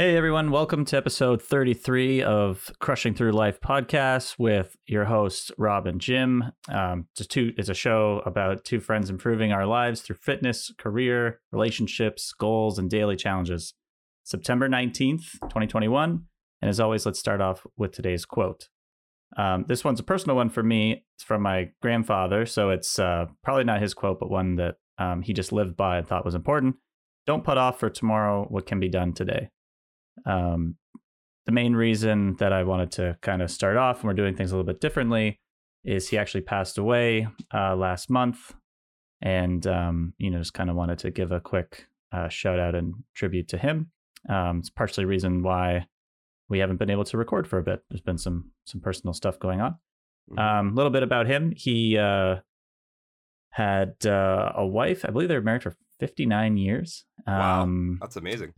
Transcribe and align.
Hey 0.00 0.16
everyone, 0.16 0.50
welcome 0.50 0.86
to 0.86 0.96
episode 0.96 1.42
33 1.42 2.22
of 2.22 2.70
Crushing 2.80 3.12
Through 3.12 3.32
Life 3.32 3.60
podcast 3.60 4.38
with 4.38 4.74
your 4.86 5.04
hosts 5.04 5.52
Rob 5.58 5.86
and 5.86 6.00
Jim. 6.00 6.52
Um, 6.70 7.08
just 7.14 7.30
two 7.30 7.52
it's 7.58 7.68
a 7.68 7.74
show 7.74 8.22
about 8.24 8.64
two 8.64 8.80
friends 8.80 9.10
improving 9.10 9.52
our 9.52 9.66
lives 9.66 10.00
through 10.00 10.16
fitness, 10.16 10.72
career, 10.78 11.42
relationships, 11.52 12.32
goals, 12.32 12.78
and 12.78 12.88
daily 12.88 13.14
challenges. 13.14 13.74
September 14.24 14.70
19th, 14.70 15.32
2021. 15.42 16.24
And 16.62 16.68
as 16.70 16.80
always, 16.80 17.04
let's 17.04 17.20
start 17.20 17.42
off 17.42 17.66
with 17.76 17.92
today's 17.92 18.24
quote. 18.24 18.70
Um, 19.36 19.66
this 19.68 19.84
one's 19.84 20.00
a 20.00 20.02
personal 20.02 20.34
one 20.34 20.48
for 20.48 20.62
me. 20.62 21.04
It's 21.16 21.24
from 21.24 21.42
my 21.42 21.72
grandfather, 21.82 22.46
so 22.46 22.70
it's 22.70 22.98
uh, 22.98 23.26
probably 23.44 23.64
not 23.64 23.82
his 23.82 23.92
quote, 23.92 24.18
but 24.18 24.30
one 24.30 24.56
that 24.56 24.76
um, 24.96 25.20
he 25.20 25.34
just 25.34 25.52
lived 25.52 25.76
by 25.76 25.98
and 25.98 26.08
thought 26.08 26.24
was 26.24 26.34
important. 26.34 26.76
Don't 27.26 27.44
put 27.44 27.58
off 27.58 27.78
for 27.78 27.90
tomorrow 27.90 28.46
what 28.48 28.64
can 28.64 28.80
be 28.80 28.88
done 28.88 29.12
today. 29.12 29.50
Um, 30.26 30.76
the 31.46 31.52
main 31.52 31.74
reason 31.74 32.36
that 32.36 32.52
I 32.52 32.62
wanted 32.64 32.92
to 32.92 33.16
kind 33.22 33.42
of 33.42 33.50
start 33.50 33.76
off, 33.76 33.98
and 34.00 34.04
we're 34.04 34.14
doing 34.14 34.36
things 34.36 34.52
a 34.52 34.56
little 34.56 34.66
bit 34.70 34.80
differently, 34.80 35.40
is 35.84 36.08
he 36.08 36.18
actually 36.18 36.42
passed 36.42 36.78
away 36.78 37.26
uh, 37.52 37.74
last 37.74 38.10
month, 38.10 38.54
and 39.22 39.66
um, 39.66 40.14
you 40.18 40.30
know 40.30 40.38
just 40.38 40.54
kind 40.54 40.70
of 40.70 40.76
wanted 40.76 40.98
to 41.00 41.10
give 41.10 41.32
a 41.32 41.40
quick 41.40 41.86
uh, 42.12 42.28
shout 42.28 42.58
out 42.58 42.74
and 42.74 42.94
tribute 43.14 43.48
to 43.48 43.58
him. 43.58 43.90
Um, 44.28 44.58
it's 44.58 44.70
partially 44.70 45.04
reason 45.06 45.42
why 45.42 45.86
we 46.48 46.58
haven't 46.58 46.76
been 46.76 46.90
able 46.90 47.04
to 47.04 47.16
record 47.16 47.46
for 47.48 47.58
a 47.58 47.62
bit. 47.62 47.82
There's 47.88 48.00
been 48.02 48.18
some 48.18 48.50
some 48.64 48.80
personal 48.80 49.14
stuff 49.14 49.38
going 49.38 49.60
on. 49.60 49.76
A 50.30 50.34
Mhm. 50.34 50.38
um, 50.60 50.74
little 50.74 50.90
bit 50.90 51.02
about 51.02 51.26
him. 51.26 51.52
He 51.56 51.96
uh, 51.98 52.36
had 53.50 53.94
uh, 54.06 54.52
a 54.54 54.66
wife. 54.66 55.04
I 55.04 55.10
believe 55.10 55.28
they 55.28 55.34
were 55.36 55.40
married 55.42 55.62
for 55.62 55.74
59 55.98 56.56
years. 56.56 57.04
Wow. 57.26 57.62
Um, 57.62 57.98
That's 58.00 58.16
amazing. 58.16 58.52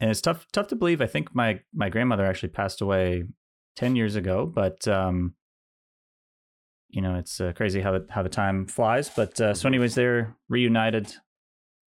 And 0.00 0.10
it's 0.10 0.20
tough 0.20 0.46
tough 0.52 0.68
to 0.68 0.76
believe. 0.76 1.00
I 1.00 1.06
think 1.06 1.34
my 1.34 1.60
my 1.72 1.88
grandmother 1.88 2.24
actually 2.24 2.50
passed 2.50 2.80
away 2.80 3.24
10 3.76 3.96
years 3.96 4.16
ago, 4.16 4.46
but 4.46 4.86
um, 4.88 5.34
you 6.88 7.02
know 7.02 7.16
it's 7.16 7.40
uh, 7.40 7.52
crazy 7.54 7.80
how 7.80 7.92
the, 7.92 8.06
how 8.10 8.22
the 8.22 8.28
time 8.28 8.66
flies. 8.66 9.08
But 9.10 9.40
uh, 9.40 9.54
so, 9.54 9.64
Mhm. 9.64 9.70
anyways, 9.72 9.94
they're 9.94 10.36
reunited 10.48 11.12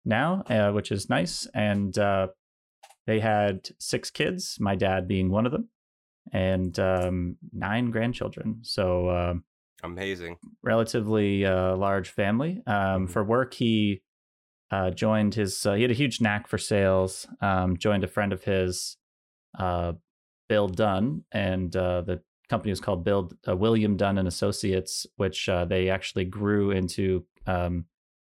now, 0.06 0.44
uh, 0.50 0.72
which 0.72 0.92
is 0.92 1.10
nice, 1.10 1.48
and 1.54 1.98
uh, 1.98 2.28
they 3.06 3.20
had 3.20 3.70
six 3.80 4.10
kids. 4.12 4.58
My 4.60 4.76
dad 4.76 5.08
being 5.08 5.30
one 5.30 5.46
of 5.46 5.52
them, 5.52 5.70
and 6.34 6.78
um, 6.80 7.38
nine 7.54 7.92
grandchildren. 7.92 8.60
So. 8.64 9.10
um 9.10 9.44
Amazing. 9.84 10.38
relatively 10.64 11.46
uh, 11.46 11.76
large 11.76 12.10
family. 12.10 12.64
Um, 12.66 13.06
Mhm. 13.06 13.10
For 13.12 13.24
work, 13.24 13.54
he 13.54 14.02
uh, 14.72 14.90
joined 14.92 15.36
his. 15.36 15.66
Uh, 15.66 15.74
he 15.74 15.82
had 15.82 15.92
a 15.92 15.96
huge 15.96 16.22
knack 16.22 16.48
for 16.48 16.58
sales. 16.58 17.28
Um, 17.42 17.78
joined 17.78 18.04
a 18.04 18.08
friend 18.08 18.34
of 18.34 18.44
his, 18.44 18.98
uh, 19.58 19.94
Bill 20.50 20.68
Dunn, 20.68 21.24
and 21.32 21.76
uh, 21.76 22.02
the 22.02 22.22
company 22.50 22.72
was 22.72 22.80
called 22.80 23.04
Bill 23.04 23.32
uh, 23.48 23.56
William 23.56 23.98
Dunn 23.98 24.18
and 24.18 24.28
Associates, 24.28 25.06
which 25.18 25.50
uh, 25.50 25.66
they 25.66 25.90
actually 25.90 26.26
grew 26.26 26.72
into 26.72 27.26
um, 27.46 27.86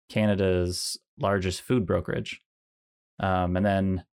Canada's 0.10 0.98
largest 1.20 1.62
food 1.62 1.86
brokerage. 1.86 2.42
Um, 3.20 3.58
and 3.58 3.66
then, 3.66 4.04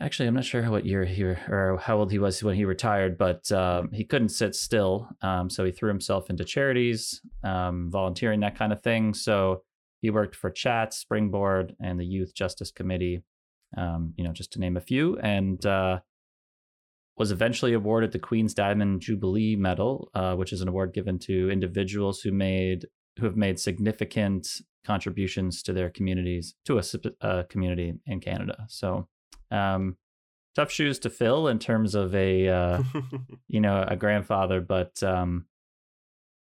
actually, 0.00 0.28
I'm 0.28 0.34
not 0.34 0.44
sure 0.44 0.68
what 0.70 0.86
year 0.86 1.04
he 1.04 1.22
or 1.22 1.78
how 1.80 1.98
old 1.98 2.10
he 2.10 2.18
was 2.18 2.42
when 2.42 2.56
he 2.56 2.64
retired, 2.64 3.18
but 3.18 3.50
um, 3.52 3.90
he 3.92 4.04
couldn't 4.04 4.30
sit 4.30 4.54
still. 4.54 5.08
Um, 5.22 5.50
so 5.50 5.64
he 5.64 5.72
threw 5.72 5.88
himself 5.88 6.30
into 6.30 6.44
charities, 6.44 7.20
um, 7.42 7.90
volunteering, 7.90 8.40
that 8.40 8.56
kind 8.56 8.72
of 8.72 8.82
thing. 8.82 9.14
So 9.14 9.62
he 10.04 10.10
worked 10.10 10.36
for 10.36 10.50
Chat, 10.50 10.92
Springboard, 10.92 11.74
and 11.80 11.98
the 11.98 12.04
Youth 12.04 12.34
Justice 12.34 12.70
Committee, 12.70 13.22
um, 13.74 14.12
you 14.18 14.22
know, 14.22 14.32
just 14.32 14.52
to 14.52 14.60
name 14.60 14.76
a 14.76 14.80
few, 14.82 15.16
and 15.16 15.64
uh, 15.64 16.00
was 17.16 17.32
eventually 17.32 17.72
awarded 17.72 18.12
the 18.12 18.18
Queen's 18.18 18.52
Diamond 18.52 19.00
Jubilee 19.00 19.56
Medal, 19.56 20.10
uh, 20.14 20.34
which 20.34 20.52
is 20.52 20.60
an 20.60 20.68
award 20.68 20.92
given 20.92 21.18
to 21.20 21.50
individuals 21.50 22.20
who 22.20 22.32
made 22.32 22.84
who 23.18 23.24
have 23.24 23.36
made 23.38 23.58
significant 23.58 24.60
contributions 24.84 25.62
to 25.62 25.72
their 25.72 25.88
communities, 25.88 26.54
to 26.66 26.78
a, 26.78 26.82
a 27.22 27.44
community 27.44 27.94
in 28.06 28.20
Canada. 28.20 28.66
So, 28.68 29.08
um, 29.50 29.96
tough 30.54 30.70
shoes 30.70 30.98
to 30.98 31.08
fill 31.08 31.48
in 31.48 31.58
terms 31.58 31.94
of 31.94 32.14
a 32.14 32.46
uh, 32.46 32.82
you 33.48 33.60
know 33.62 33.82
a 33.88 33.96
grandfather, 33.96 34.60
but 34.60 35.02
um, 35.02 35.46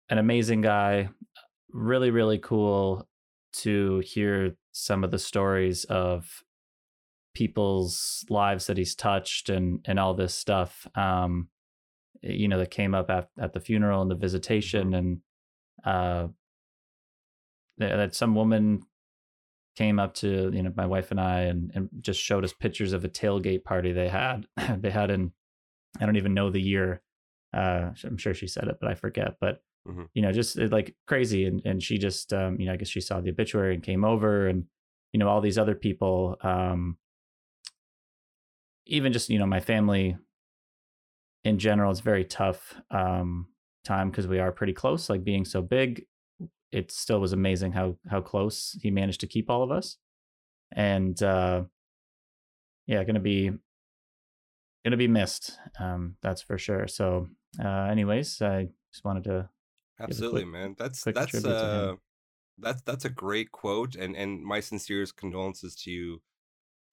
an 0.08 0.18
amazing 0.18 0.60
guy. 0.60 1.08
Really, 1.70 2.10
really 2.10 2.38
cool 2.38 3.07
to 3.52 4.00
hear 4.00 4.56
some 4.72 5.04
of 5.04 5.10
the 5.10 5.18
stories 5.18 5.84
of 5.84 6.44
people's 7.34 8.24
lives 8.28 8.66
that 8.66 8.76
he's 8.76 8.94
touched 8.94 9.48
and 9.48 9.80
and 9.84 9.98
all 9.98 10.14
this 10.14 10.34
stuff. 10.34 10.86
Um, 10.94 11.48
you 12.22 12.48
know 12.48 12.58
that 12.58 12.70
came 12.70 12.94
up 12.94 13.10
at 13.10 13.28
at 13.38 13.52
the 13.52 13.60
funeral 13.60 14.02
and 14.02 14.10
the 14.10 14.14
visitation 14.14 14.94
and 14.94 15.20
uh 15.84 16.26
that 17.78 17.96
that 17.96 18.14
some 18.14 18.34
woman 18.34 18.82
came 19.76 19.98
up 20.00 20.14
to 20.14 20.50
you 20.52 20.62
know 20.62 20.72
my 20.76 20.86
wife 20.86 21.10
and 21.10 21.20
I 21.20 21.42
and, 21.42 21.70
and 21.74 21.88
just 22.00 22.20
showed 22.20 22.44
us 22.44 22.52
pictures 22.52 22.92
of 22.92 23.04
a 23.04 23.08
tailgate 23.08 23.64
party 23.64 23.92
they 23.92 24.08
had 24.08 24.46
they 24.78 24.90
had 24.90 25.10
in 25.10 25.32
I 26.00 26.06
don't 26.06 26.16
even 26.16 26.34
know 26.34 26.50
the 26.50 26.60
year 26.60 27.02
uh 27.54 27.90
I'm 28.04 28.18
sure 28.18 28.34
she 28.34 28.48
said 28.48 28.68
it 28.68 28.78
but 28.80 28.90
I 28.90 28.94
forget 28.94 29.36
but 29.40 29.62
Mhm. 29.88 30.08
you 30.14 30.22
know 30.22 30.32
just 30.32 30.58
uh, 30.58 30.68
like 30.70 30.94
crazy 31.06 31.46
and 31.46 31.62
and 31.64 31.82
she 31.82 31.98
just 31.98 32.32
um 32.32 32.60
you 32.60 32.66
know 32.66 32.72
I 32.72 32.76
guess 32.76 32.88
she 32.88 33.00
saw 33.00 33.20
the 33.20 33.30
obituary 33.30 33.74
and 33.74 33.82
came 33.82 34.04
over 34.04 34.46
and 34.48 34.64
you 35.12 35.18
know 35.18 35.28
all 35.28 35.40
these 35.40 35.58
other 35.58 35.74
people 35.74 36.36
um 36.42 36.98
even 38.86 39.12
just 39.12 39.28
you 39.30 39.38
know 39.38 39.46
my 39.46 39.60
family 39.60 40.16
in 41.44 41.58
general 41.58 41.90
it's 41.90 42.00
very 42.00 42.24
tough 42.24 42.74
um 42.90 43.46
time 43.84 44.10
because 44.10 44.26
we 44.26 44.38
are 44.38 44.52
pretty 44.52 44.72
close 44.72 45.08
like 45.08 45.24
being 45.24 45.44
so 45.44 45.62
big 45.62 46.04
it 46.72 46.90
still 46.90 47.20
was 47.20 47.32
amazing 47.32 47.72
how 47.72 47.96
how 48.10 48.20
close 48.20 48.76
he 48.82 48.90
managed 48.90 49.20
to 49.20 49.26
keep 49.26 49.48
all 49.48 49.62
of 49.62 49.70
us 49.70 49.96
and 50.72 51.22
uh 51.22 51.62
yeah 52.86 53.02
gonna 53.04 53.20
be 53.20 53.50
gonna 54.84 54.96
be 54.96 55.08
missed 55.08 55.58
um 55.78 56.16
that's 56.22 56.42
for 56.42 56.58
sure 56.58 56.86
so 56.86 57.28
uh 57.62 57.86
anyways 57.90 58.42
i 58.42 58.68
just 58.92 59.04
wanted 59.04 59.24
to 59.24 59.48
Absolutely, 60.00 60.42
quick- 60.42 60.52
man. 60.52 60.74
That's 60.78 61.06
that's 61.14 61.30
tribute 61.30 61.58
to 61.58 61.66
him. 61.66 61.90
uh 61.90 61.94
that's 62.60 62.82
that's 62.82 63.04
a 63.04 63.10
great 63.10 63.52
quote 63.52 63.94
and 63.94 64.16
and 64.16 64.42
my 64.42 64.60
sincerest 64.60 65.16
condolences 65.16 65.76
to 65.76 65.90
you 65.90 66.22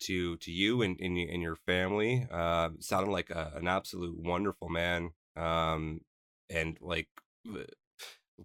to 0.01 0.38
to 0.38 0.51
you 0.51 0.81
and 0.81 0.99
and, 1.01 1.16
y- 1.16 1.27
and 1.31 1.41
your 1.41 1.55
family. 1.55 2.27
Uh 2.31 2.69
sounded 2.79 3.11
like 3.11 3.29
a, 3.31 3.53
an 3.55 3.67
absolute 3.67 4.16
wonderful 4.17 4.69
man. 4.69 5.11
Um 5.35 6.01
and 6.49 6.77
like 6.81 7.09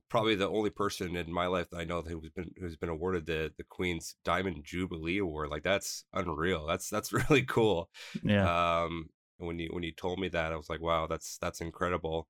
probably 0.09 0.35
the 0.35 0.49
only 0.49 0.71
person 0.71 1.17
in 1.17 1.33
my 1.33 1.47
life 1.47 1.69
that 1.71 1.79
I 1.79 1.85
know 1.85 2.03
who's 2.03 2.31
been 2.31 2.51
who's 2.59 2.77
been 2.77 2.89
awarded 2.89 3.27
the 3.27 3.53
the 3.57 3.65
Queen's 3.65 4.15
Diamond 4.25 4.63
Jubilee 4.65 5.19
Award. 5.19 5.51
Like 5.51 5.63
that's 5.65 6.05
unreal. 6.13 6.67
That's 6.67 6.89
that's 6.89 7.13
really 7.31 7.43
cool. 7.43 7.91
yeah 8.23 8.85
um 8.85 9.09
when 9.39 9.59
you 9.59 9.69
when 9.73 9.83
you 9.83 9.93
told 9.93 10.19
me 10.19 10.29
that 10.29 10.53
i 10.53 10.57
was 10.57 10.69
like 10.69 10.83
wow 10.83 11.07
that's 11.07 11.39
that's 11.39 11.63
incredible 11.63 12.29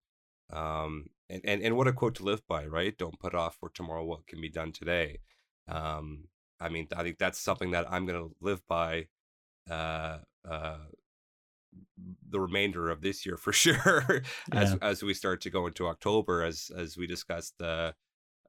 um 0.52 1.06
and, 1.30 1.40
and 1.44 1.62
and 1.62 1.76
what 1.76 1.86
a 1.88 1.92
quote 1.92 2.14
to 2.16 2.24
live 2.24 2.46
by 2.48 2.66
right 2.66 2.98
don't 2.98 3.18
put 3.20 3.34
off 3.34 3.56
for 3.60 3.70
tomorrow 3.70 4.04
what 4.04 4.26
can 4.26 4.40
be 4.40 4.50
done 4.50 4.72
today 4.72 5.18
um 5.68 6.24
i 6.60 6.68
mean 6.68 6.86
i 6.96 7.02
think 7.02 7.18
that's 7.18 7.38
something 7.38 7.70
that 7.70 7.90
i'm 7.90 8.06
going 8.06 8.18
to 8.20 8.34
live 8.40 8.60
by 8.68 9.06
uh 9.70 10.18
uh 10.48 10.78
the 12.28 12.40
remainder 12.40 12.90
of 12.90 13.00
this 13.00 13.24
year 13.24 13.36
for 13.36 13.52
sure 13.64 14.22
as 14.52 14.72
Yeah. 14.72 14.76
as 14.82 15.02
we 15.02 15.14
start 15.14 15.40
to 15.42 15.50
go 15.50 15.66
into 15.66 15.86
october 15.86 16.42
as 16.42 16.70
as 16.76 16.96
we 16.96 17.06
discussed 17.06 17.60
uh 17.60 17.92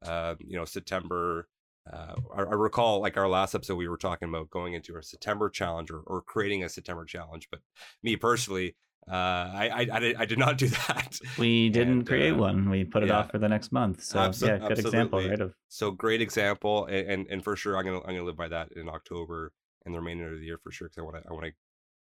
uh 0.04 0.36
you 0.40 0.58
know 0.58 0.66
september 0.66 1.48
uh, 1.92 2.14
I, 2.36 2.42
I 2.42 2.54
recall 2.54 3.02
like 3.02 3.18
our 3.18 3.28
last 3.28 3.56
episode 3.56 3.76
we 3.76 3.88
were 3.88 3.98
talking 3.98 4.30
about 4.30 4.50
going 4.52 4.74
into 4.74 4.98
a 4.98 5.04
september 5.04 5.50
challenge 5.50 5.90
or, 5.92 6.02
or 6.06 6.22
creating 6.22 6.64
a 6.64 6.70
september 6.70 7.06
challenge 7.06 7.48
but 7.52 7.62
me 8.04 8.16
personally 8.16 8.76
uh 9.08 9.12
i 9.14 9.70
i, 9.74 9.88
I, 9.96 10.00
did, 10.00 10.16
I 10.18 10.26
did 10.26 10.38
not 10.38 10.58
do 10.58 10.68
that. 10.68 11.20
We 11.38 11.70
didn't 11.70 11.94
And, 12.00 12.08
create 12.08 12.34
uh, 12.34 12.38
one. 12.38 12.70
We 12.70 12.84
put 12.84 13.04
it 13.04 13.10
yeah. 13.10 13.20
off 13.20 13.32
for 13.32 13.40
the 13.40 13.50
next 13.50 13.72
month. 13.72 14.04
So 14.04 14.20
Abso- 14.20 14.48
yeah 14.48 14.68
good 14.68 14.80
example 14.80 15.20
right 15.28 15.40
of 15.40 15.54
so 15.70 15.92
great 15.92 16.22
example 16.22 16.86
and, 16.86 17.08
and 17.08 17.28
and 17.32 17.44
for 17.44 17.56
sure 17.56 17.78
i'm 17.78 17.86
gonna 17.86 18.00
i'm 18.02 18.14
gonna 18.16 18.24
live 18.24 18.38
by 18.38 18.48
that 18.50 18.72
in 18.74 18.88
october 18.90 19.52
and 19.86 19.94
the 19.96 20.00
remainder 20.00 20.32
of 20.32 20.40
the 20.40 20.46
year 20.46 20.60
for 20.64 20.72
sure 20.72 20.88
because 20.88 21.00
i 21.00 21.02
want 21.02 21.16
to 21.18 21.24
i 21.30 21.34
want 21.34 21.46
to 21.46 21.52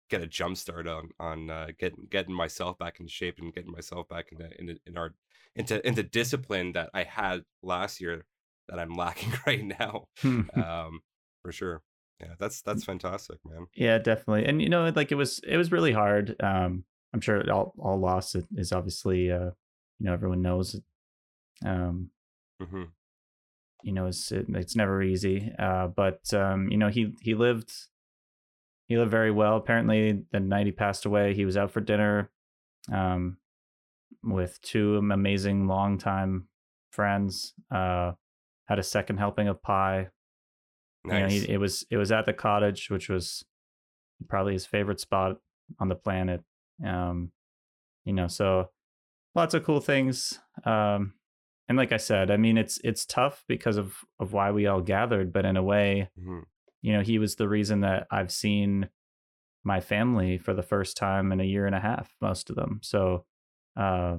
get 0.09 0.21
a 0.23 0.27
jump 0.27 0.57
start 0.57 0.87
on 0.87 1.11
on 1.19 1.51
uh, 1.51 1.67
getting 1.81 2.07
getting 2.09 2.35
myself 2.35 2.79
back 2.79 3.01
in 3.01 3.09
shape 3.09 3.39
and 3.41 3.53
getting 3.53 3.73
myself 3.73 4.09
back 4.09 4.27
into 4.31 4.49
in, 4.61 4.79
in 4.87 4.97
our 4.97 5.13
into 5.57 5.85
into 5.87 6.03
discipline 6.05 6.73
that 6.73 6.89
i 6.95 7.03
had 7.03 7.43
last 7.63 8.01
year 8.01 8.25
that 8.69 8.79
i'm 8.79 8.95
lacking 8.95 9.33
right 9.47 9.65
now. 9.65 10.07
Um 10.55 11.01
for 11.43 11.51
sure 11.51 11.83
yeah 12.21 12.35
that's 12.39 12.63
that's 12.63 12.85
fantastic 12.85 13.39
man 13.49 13.67
yeah 13.75 13.99
definitely 13.99 14.45
and 14.47 14.63
you 14.63 14.69
know 14.69 14.91
like 14.97 15.13
it 15.13 15.17
was 15.17 15.41
it 15.47 15.57
was 15.57 15.71
really 15.73 15.93
hard 15.93 16.35
um 16.43 16.85
i'm 17.13 17.21
sure 17.21 17.51
all 17.51 17.75
all 17.79 17.99
loss 17.99 18.35
is- 18.35 18.73
obviously 18.73 19.31
uh 19.31 19.51
you 19.99 20.07
know 20.07 20.13
everyone 20.13 20.43
knows 20.43 20.81
um 21.65 22.11
hmm 22.61 22.85
you 23.83 23.93
know 23.93 24.07
it's 24.07 24.33
it, 24.33 24.47
it's 24.49 24.75
never 24.77 25.03
easy 25.03 25.53
uh 25.59 25.87
but 25.89 26.33
um 26.33 26.69
you 26.71 26.77
know 26.79 26.89
he 26.89 27.15
he 27.21 27.35
lived 27.35 27.73
he 28.89 28.97
lived 28.97 29.11
very 29.11 29.33
well. 29.33 29.57
Apparently, 29.57 30.23
the 30.31 30.39
night 30.39 30.67
he 30.67 30.71
passed 30.73 31.07
away, 31.07 31.35
he 31.35 31.45
was 31.45 31.57
out 31.57 31.73
for 31.73 31.81
dinner 31.81 32.31
um, 32.93 33.37
with 34.23 34.61
two 34.63 34.97
amazing 34.99 35.67
longtime 35.67 36.47
friends. 36.93 37.53
Uh, 37.69 38.13
had 38.69 38.79
a 38.79 38.85
second 38.85 39.17
helping 39.19 39.49
of 39.49 39.61
pie. 39.61 40.09
Nice. 41.07 41.33
You 41.33 41.41
know, 41.41 41.47
he, 41.47 41.53
it 41.55 41.59
was 41.59 41.85
it 41.91 41.97
was 41.97 42.13
at 42.13 42.27
the 42.27 42.33
cottage, 42.33 42.91
which 42.91 43.09
was 43.09 43.45
probably 44.29 44.53
his 44.55 44.67
favorite 44.67 45.01
spot 45.01 45.39
on 45.79 45.89
the 45.89 45.95
planet. 45.95 46.43
Um, 46.85 47.33
you 48.05 48.13
know, 48.13 48.29
so 48.29 48.71
lots 49.35 49.55
of 49.55 49.65
cool 49.65 49.81
things. 49.81 50.39
Um, 50.65 51.15
and 51.69 51.77
like 51.77 51.93
I 51.93 51.97
said, 51.97 52.31
I 52.31 52.37
mean, 52.37 52.59
it's 52.59 52.79
it's 52.85 53.05
tough 53.07 53.45
because 53.49 53.77
of 53.77 54.05
of 54.21 54.33
why 54.33 54.51
we 54.53 54.67
all 54.67 54.81
gathered, 54.81 55.33
but 55.33 55.45
in 55.45 55.57
a 55.57 55.63
way, 55.63 56.11
Mhm. 56.19 56.45
you 56.83 56.93
know, 56.93 57.03
he 57.03 57.19
was 57.19 57.37
the 57.37 57.49
reason 57.49 57.81
that 57.81 58.07
I've 58.11 58.31
seen 58.33 58.89
my 59.65 59.81
family 59.81 60.39
for 60.39 60.55
the 60.55 60.63
first 60.63 60.97
time 60.97 61.33
in 61.33 61.41
a 61.41 61.45
year 61.45 61.67
and 61.67 61.75
a 61.75 61.81
half, 61.81 62.15
most 62.21 62.51
of 62.51 62.57
them. 62.57 62.79
So, 62.85 63.27
uh, 63.77 64.19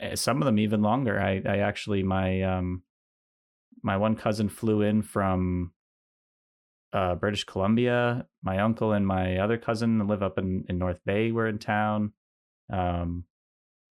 eh, 0.00 0.14
some 0.14 0.40
of 0.40 0.46
them 0.46 0.58
even 0.60 0.82
longer. 0.82 1.20
I, 1.20 1.42
I 1.44 1.58
actually, 1.58 2.04
my, 2.04 2.42
um, 2.42 2.84
my 3.82 3.96
one 3.96 4.14
cousin 4.14 4.48
flew 4.48 4.82
in 4.82 5.02
from, 5.02 5.72
uh, 6.92 7.14
British 7.14 7.44
Columbia. 7.44 8.26
My 8.42 8.58
uncle 8.58 8.92
and 8.92 9.06
my 9.06 9.38
other 9.38 9.58
cousin 9.58 10.06
live 10.06 10.22
up 10.22 10.38
in, 10.38 10.64
in 10.68 10.78
North 10.78 11.00
Bay. 11.04 11.32
We're 11.32 11.48
in 11.48 11.58
town. 11.58 12.12
Um, 12.72 13.24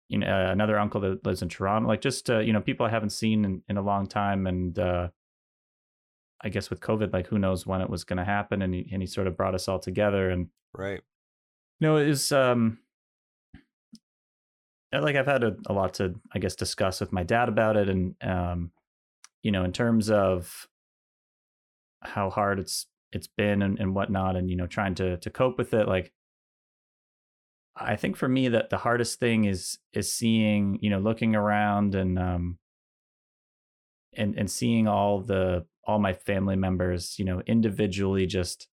you 0.08 0.18
know, 0.18 0.26
uh, 0.26 0.52
another 0.52 0.78
uncle 0.78 1.00
that 1.00 1.24
lives 1.24 1.42
in 1.42 1.48
Toronto, 1.48 1.88
like 1.88 2.00
just, 2.00 2.28
uh, 2.28 2.38
you 2.38 2.52
know, 2.52 2.60
people 2.60 2.84
I 2.84 2.90
haven't 2.90 3.10
seen 3.10 3.44
in, 3.44 3.62
in 3.68 3.76
a 3.76 3.82
long 3.82 4.06
time. 4.06 4.46
And, 4.46 4.78
uh, 4.78 5.08
I 6.44 6.50
guess 6.50 6.68
with 6.68 6.80
COVID, 6.80 7.12
like 7.12 7.26
who 7.28 7.38
knows 7.38 7.66
when 7.66 7.80
it 7.80 7.88
was 7.88 8.04
going 8.04 8.18
to 8.18 8.24
happen, 8.24 8.60
and 8.60 8.74
he 8.74 8.86
and 8.92 9.00
he 9.00 9.06
sort 9.06 9.26
of 9.26 9.34
brought 9.34 9.54
us 9.54 9.66
all 9.66 9.78
together. 9.78 10.28
And 10.28 10.48
Right. 10.74 11.00
you 11.80 11.86
know, 11.86 11.96
it 11.96 12.06
was 12.06 12.30
um, 12.32 12.80
uh, 14.94 15.00
like 15.00 15.16
I've 15.16 15.26
had 15.26 15.42
a, 15.42 15.56
a 15.66 15.72
lot 15.72 15.94
to, 15.94 16.14
I 16.34 16.38
guess, 16.40 16.54
discuss 16.54 17.00
with 17.00 17.12
my 17.14 17.22
dad 17.22 17.48
about 17.48 17.78
it, 17.78 17.88
and 17.88 18.14
um, 18.20 18.72
you 19.42 19.52
know, 19.52 19.64
in 19.64 19.72
terms 19.72 20.10
of 20.10 20.68
how 22.04 22.30
hard 22.30 22.58
it's 22.60 22.86
it's 23.12 23.26
been 23.28 23.62
and, 23.62 23.78
and 23.78 23.94
whatnot, 23.94 24.36
and 24.36 24.50
you 24.50 24.56
know, 24.56 24.66
trying 24.66 24.94
to 24.96 25.16
to 25.18 25.30
cope 25.30 25.58
with 25.58 25.74
it. 25.74 25.88
Like, 25.88 26.12
I 27.76 27.96
think 27.96 28.16
for 28.16 28.28
me 28.28 28.48
that 28.48 28.70
the 28.70 28.78
hardest 28.78 29.18
thing 29.18 29.44
is 29.44 29.78
is 29.92 30.12
seeing, 30.12 30.78
you 30.82 30.90
know, 30.90 30.98
looking 31.00 31.34
around 31.34 31.94
and 31.94 32.18
um, 32.18 32.58
and 34.12 34.38
and 34.38 34.50
seeing 34.50 34.86
all 34.88 35.20
the 35.20 35.66
all 35.86 35.98
my 35.98 36.12
family 36.12 36.56
members, 36.56 37.18
you 37.18 37.24
know, 37.24 37.40
individually 37.46 38.26
just 38.26 38.68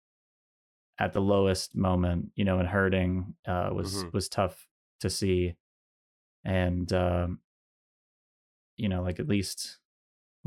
at 0.99 1.13
the 1.13 1.21
lowest 1.21 1.77
moment, 1.77 2.31
you 2.35 2.45
know, 2.45 2.59
and 2.59 2.69
hurting 2.69 3.35
uh, 3.47 3.71
was 3.73 4.05
Mhm. 4.05 4.13
was 4.13 4.29
tough 4.29 4.69
to 5.01 5.11
see, 5.11 5.57
and 6.45 6.93
um, 6.93 7.41
you 8.77 8.89
know, 8.89 9.03
like 9.03 9.21
at 9.21 9.29
least 9.29 9.79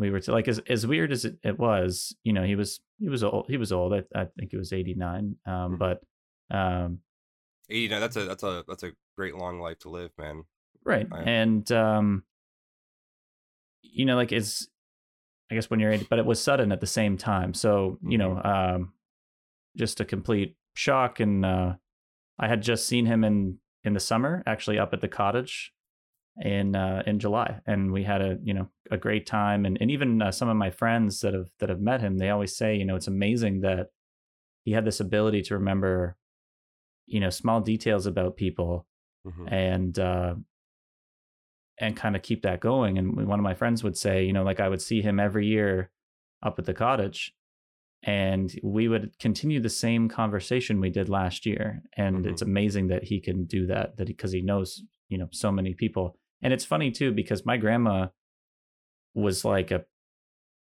we 0.02 0.10
were 0.12 0.20
to, 0.22 0.32
like 0.32 0.48
as 0.48 0.60
as 0.68 0.86
weird 0.86 1.12
as 1.12 1.24
it, 1.26 1.38
it 1.44 1.58
was, 1.60 2.16
you 2.24 2.34
know, 2.34 2.44
he 2.44 2.56
was 2.56 2.80
he 3.00 3.08
was 3.10 3.24
old 3.24 3.46
he 3.48 3.58
was 3.58 3.72
old. 3.72 3.94
I, 3.94 4.04
I 4.14 4.26
think 4.38 4.52
he 4.52 4.58
was 4.58 4.74
eighty 4.74 4.94
nine, 4.96 5.36
um, 5.46 5.78
Mhm. 5.78 5.80
but 5.80 6.02
um, 6.56 7.00
89 7.70 8.02
that's 8.02 8.18
a 8.18 8.26
that's 8.26 8.44
a 8.44 8.64
that's 8.68 8.84
a 8.84 8.92
great 9.18 9.36
long 9.36 9.60
life 9.62 9.80
to 9.80 9.90
live, 9.90 10.12
man. 10.18 10.44
right 10.84 11.08
I- 11.12 11.22
and 11.22 11.72
um, 11.72 12.24
you 13.82 14.06
know, 14.06 14.16
like 14.16 14.32
it's 14.32 14.68
I 15.50 15.56
guess 15.56 15.70
when 15.70 15.80
you're 15.82 15.92
80, 15.92 16.08
but 16.10 16.20
it 16.20 16.26
was 16.26 16.42
sudden 16.42 16.72
at 16.72 16.80
the 16.80 16.88
same 16.88 17.18
time. 17.18 17.54
So 17.54 18.00
you 18.08 18.18
know, 18.18 18.42
um, 18.44 18.94
just 19.78 20.00
a 20.00 20.06
complete 20.06 20.56
shock. 20.76 21.20
And 21.20 21.46
uh, 21.46 21.74
I 22.40 22.48
had 22.48 22.62
just 22.62 22.88
seen 22.88 23.06
him 23.06 23.24
in 23.24 23.58
in 23.84 23.94
the 23.94 24.00
summer, 24.00 24.44
actually 24.46 24.80
up 24.80 24.94
at 24.94 25.02
the 25.02 25.08
cottage 25.08 25.74
in 26.40 26.76
uh, 26.76 27.04
in 27.06 27.20
July, 27.20 27.60
and 27.66 27.92
we 27.92 28.04
had 28.04 28.22
a 28.22 28.38
you 28.44 28.54
know 28.54 28.70
a 28.90 28.98
great 28.98 29.26
time. 29.26 29.66
And 29.66 29.78
and 29.82 29.92
even 29.92 30.22
uh, 30.22 30.32
some 30.32 30.50
of 30.50 30.56
my 30.58 30.70
friends 30.72 31.20
that 31.22 31.34
have 31.34 31.50
that 31.60 31.70
have 31.70 31.82
met 31.82 32.02
him, 32.02 32.18
they 32.18 32.30
always 32.30 32.56
say 32.56 32.76
you 32.76 32.86
know 32.86 32.96
it's 32.96 33.08
amazing 33.08 33.62
that 33.62 33.88
he 34.64 34.72
had 34.72 34.86
this 34.86 35.00
ability 35.00 35.42
to 35.44 35.56
remember 35.56 36.16
you 37.08 37.20
know 37.20 37.30
small 37.30 37.62
details 37.62 38.06
about 38.06 38.38
people 38.38 38.88
Mhm. 39.26 39.52
and 39.52 40.00
uh 40.00 40.36
and 41.78 41.96
kind 41.98 42.16
of 42.16 42.22
keep 42.22 42.42
that 42.44 42.60
going 42.60 42.98
and 42.98 43.28
one 43.28 43.40
of 43.40 43.44
my 43.44 43.54
friends 43.54 43.84
would 43.84 43.98
say 43.98 44.24
you 44.24 44.34
know 44.34 44.44
like 44.44 44.60
i 44.60 44.70
would 44.70 44.82
see 44.82 45.02
him 45.02 45.20
every 45.20 45.48
year 45.48 45.90
up 46.44 46.58
at 46.60 46.66
the 46.66 46.74
cottage 46.74 47.34
and 48.04 48.60
we 48.64 48.88
would 48.88 49.18
continue 49.20 49.60
the 49.60 49.70
same 49.70 50.10
conversation 50.10 50.80
we 50.80 50.90
did 50.90 51.10
last 51.10 51.46
year 51.46 51.84
and 51.98 52.26
it's 52.26 52.42
amazing 52.42 52.88
that 52.88 53.04
he 53.04 53.20
can 53.20 53.46
do 53.46 53.68
that 53.68 53.98
that 53.98 54.08
because 54.08 54.32
he, 54.32 54.42
knows 54.42 54.84
you 55.10 55.18
know 55.18 55.28
so 55.32 55.52
many 55.52 55.74
people 55.74 56.18
and 56.42 56.54
it's 56.54 56.66
funny 56.66 56.92
too 56.92 57.12
because 57.12 57.46
my 57.46 57.58
grandma 57.58 58.08
was 59.14 59.44
like 59.44 59.72
a 59.72 59.84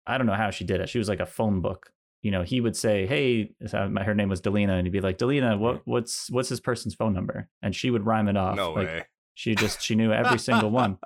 i 0.08 0.18
don't 0.18 0.28
know 0.28 0.34
how 0.34 0.52
she 0.52 0.64
did 0.64 0.82
it 0.82 0.90
she 0.90 1.00
was 1.00 1.10
like 1.10 1.20
a 1.20 1.26
phone 1.26 1.62
book 1.62 1.92
you 2.22 2.32
know 2.32 2.44
he 2.44 2.62
would 2.62 2.76
say 2.76 3.06
hey 3.06 3.52
my- 3.90 4.04
her 4.04 4.14
name 4.14 4.30
was 4.30 4.42
delina 4.42 4.78
and 4.78 4.86
he'd 4.86 4.92
be 4.92 5.02
like 5.02 5.18
delina 5.18 5.58
what 5.58 5.78
mm-hmm. 5.78 5.92
what's 5.92 6.30
what's 6.32 6.50
this 6.50 6.60
person's 6.60 6.96
phone 6.96 7.14
number 7.14 7.50
and 7.62 7.76
she 7.76 7.90
would 7.90 8.06
rhyme 8.06 8.28
it 8.28 8.38
off 8.38 8.56
no 8.56 8.74
like, 8.74 8.88
way. 8.88 9.06
she 9.34 9.56
just 9.56 9.82
she 9.82 9.96
knew 9.96 10.12
every 10.12 10.40
single 10.40 10.70
one 10.70 10.98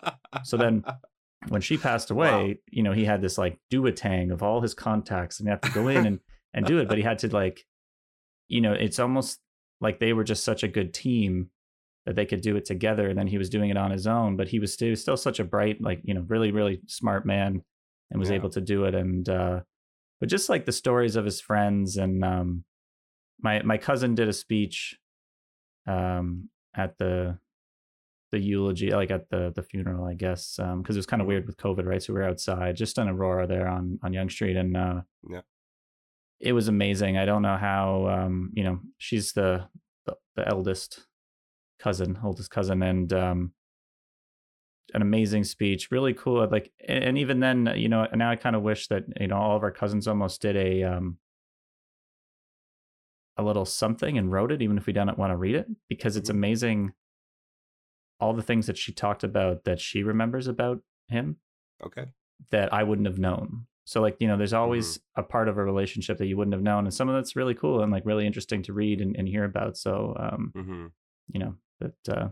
So 0.43 0.57
then 0.57 0.83
when 1.47 1.61
she 1.61 1.77
passed 1.77 2.11
away, 2.11 2.47
Wow. 2.47 2.53
you 2.69 2.83
know, 2.83 2.93
he 2.93 3.05
had 3.05 3.21
this 3.21 3.37
like 3.37 3.59
duotang 3.71 4.31
of 4.31 4.43
all 4.43 4.61
his 4.61 4.73
contacts 4.73 5.39
and 5.39 5.47
he 5.47 5.51
had 5.51 5.61
to 5.63 5.71
go 5.71 5.87
in 5.87 6.05
and, 6.05 6.19
and 6.53 6.65
do 6.65 6.79
it. 6.79 6.87
But 6.87 6.97
he 6.97 7.03
had 7.03 7.19
to 7.19 7.29
like, 7.29 7.65
you 8.47 8.61
know, 8.61 8.73
it's 8.73 8.99
almost 8.99 9.39
like 9.81 9.99
they 9.99 10.13
were 10.13 10.23
just 10.23 10.43
such 10.43 10.63
a 10.63 10.67
good 10.67 10.93
team 10.93 11.49
that 12.05 12.15
they 12.15 12.25
could 12.25 12.41
do 12.41 12.55
it 12.55 12.65
together. 12.65 13.09
And 13.09 13.17
then 13.17 13.27
he 13.27 13.37
was 13.37 13.49
doing 13.49 13.69
it 13.69 13.77
on 13.77 13.91
his 13.91 14.07
own, 14.07 14.35
but 14.37 14.47
he 14.47 14.59
was 14.59 14.73
still, 14.73 14.95
still 14.95 15.17
such 15.17 15.39
a 15.39 15.43
bright, 15.43 15.81
like, 15.81 16.01
you 16.03 16.13
know, 16.13 16.21
really, 16.27 16.51
really 16.51 16.81
smart 16.87 17.25
man 17.25 17.61
and 18.09 18.19
was 18.19 18.29
Yeah. 18.29 18.35
able 18.37 18.49
to 18.51 18.61
do 18.61 18.85
it. 18.85 18.95
And, 18.95 19.27
uh, 19.27 19.61
but 20.19 20.29
just 20.29 20.49
like 20.49 20.65
the 20.65 20.71
stories 20.71 21.15
of 21.15 21.25
his 21.25 21.39
friends 21.41 21.97
and, 21.97 22.23
um, 22.23 22.63
my, 23.41 23.61
my 23.63 23.77
cousin 23.77 24.15
did 24.15 24.27
a 24.27 24.33
speech, 24.33 24.97
um, 25.87 26.49
at 26.75 26.97
the, 26.97 27.37
the 28.31 28.39
eulogy, 28.39 28.91
like 28.91 29.09
at 29.09 29.27
the 29.31 29.51
the 29.55 29.63
funeral, 29.63 30.05
I 30.05 30.13
guess, 30.13 30.59
Um, 30.59 30.81
because 30.83 30.95
it 30.95 30.99
was 30.99 31.07
kind 31.07 31.19
of 31.21 31.27
weird 31.27 31.47
with 31.47 31.57
COVID, 31.57 31.83
right? 31.85 32.01
So 32.01 32.13
we 32.13 32.19
were 32.19 32.27
outside, 32.27 32.75
just 32.75 32.99
on 32.99 33.09
Aurora 33.09 33.47
there 33.47 33.67
on 33.67 33.97
on 34.03 34.13
Yonge 34.13 34.31
Street, 34.31 34.55
and 34.55 34.77
uh, 34.77 35.01
Yeah. 35.27 35.41
it 36.39 36.53
was 36.53 36.67
amazing. 36.67 37.17
I 37.17 37.25
don't 37.25 37.41
know 37.41 37.57
how, 37.57 38.07
um, 38.07 38.51
you 38.53 38.63
know, 38.63 38.81
she's 38.99 39.33
the, 39.33 39.67
the 40.05 40.15
the 40.35 40.47
eldest 40.47 41.07
cousin, 41.79 42.19
oldest 42.23 42.51
cousin, 42.51 42.83
and 42.83 43.11
um, 43.13 43.53
an 44.93 45.01
amazing 45.01 45.43
speech, 45.43 45.91
really 45.91 46.13
cool. 46.13 46.47
Like, 46.49 46.71
and, 46.87 47.17
even 47.17 47.39
then, 47.39 47.73
you 47.75 47.89
know, 47.89 48.07
now 48.13 48.31
I 48.31 48.35
kind 48.35 48.55
of 48.55 48.61
wish 48.63 48.87
that 48.87 49.03
you 49.19 49.27
know 49.27 49.37
all 49.37 49.55
of 49.55 49.63
our 49.63 49.71
cousins 49.71 50.07
almost 50.07 50.41
did 50.41 50.55
a 50.55 50.83
um 50.83 51.17
a 53.37 53.43
little 53.43 53.65
something 53.65 54.17
and 54.17 54.31
wrote 54.31 54.51
it, 54.51 54.61
even 54.61 54.77
if 54.77 54.85
we 54.85 54.93
don't 54.93 55.17
want 55.17 55.31
to 55.31 55.37
read 55.37 55.55
it, 55.55 55.67
because 55.87 56.17
it's 56.17 56.29
Mhm. 56.29 56.33
amazing 56.33 56.93
all 58.19 58.33
the 58.33 58.43
things 58.43 58.67
that 58.67 58.77
she 58.77 58.91
talked 58.91 59.23
about 59.23 59.63
that 59.63 59.79
she 59.79 60.03
remembers 60.03 60.47
about 60.47 60.81
him 61.07 61.37
okay. 61.81 62.05
that 62.51 62.73
I 62.73 62.83
wouldn't 62.83 63.07
have 63.07 63.17
known. 63.19 63.65
So 63.85 64.01
like, 64.01 64.17
you 64.19 64.27
know, 64.27 64.37
there's 64.37 64.53
always 64.53 64.97
Mm-hmm. 64.97 65.19
a 65.21 65.23
part 65.23 65.47
of 65.47 65.57
a 65.57 65.63
relationship 65.63 66.17
that 66.17 66.27
you 66.27 66.37
wouldn't 66.37 66.53
have 66.53 66.61
known. 66.61 66.85
And 66.85 66.93
some 66.93 67.09
of 67.09 67.15
that's 67.15 67.35
really 67.35 67.55
cool 67.55 67.81
and 67.81 67.91
like 67.91 68.05
really 68.05 68.27
interesting 68.27 68.61
to 68.63 68.73
read 68.73 69.01
and, 69.01 69.15
and 69.15 69.27
hear 69.27 69.45
about. 69.45 69.77
So 69.77 70.15
um, 70.19 70.53
hmm 70.53 70.87
you 71.31 71.39
know, 71.39 71.55
that 71.79 72.09
uh 72.09 72.29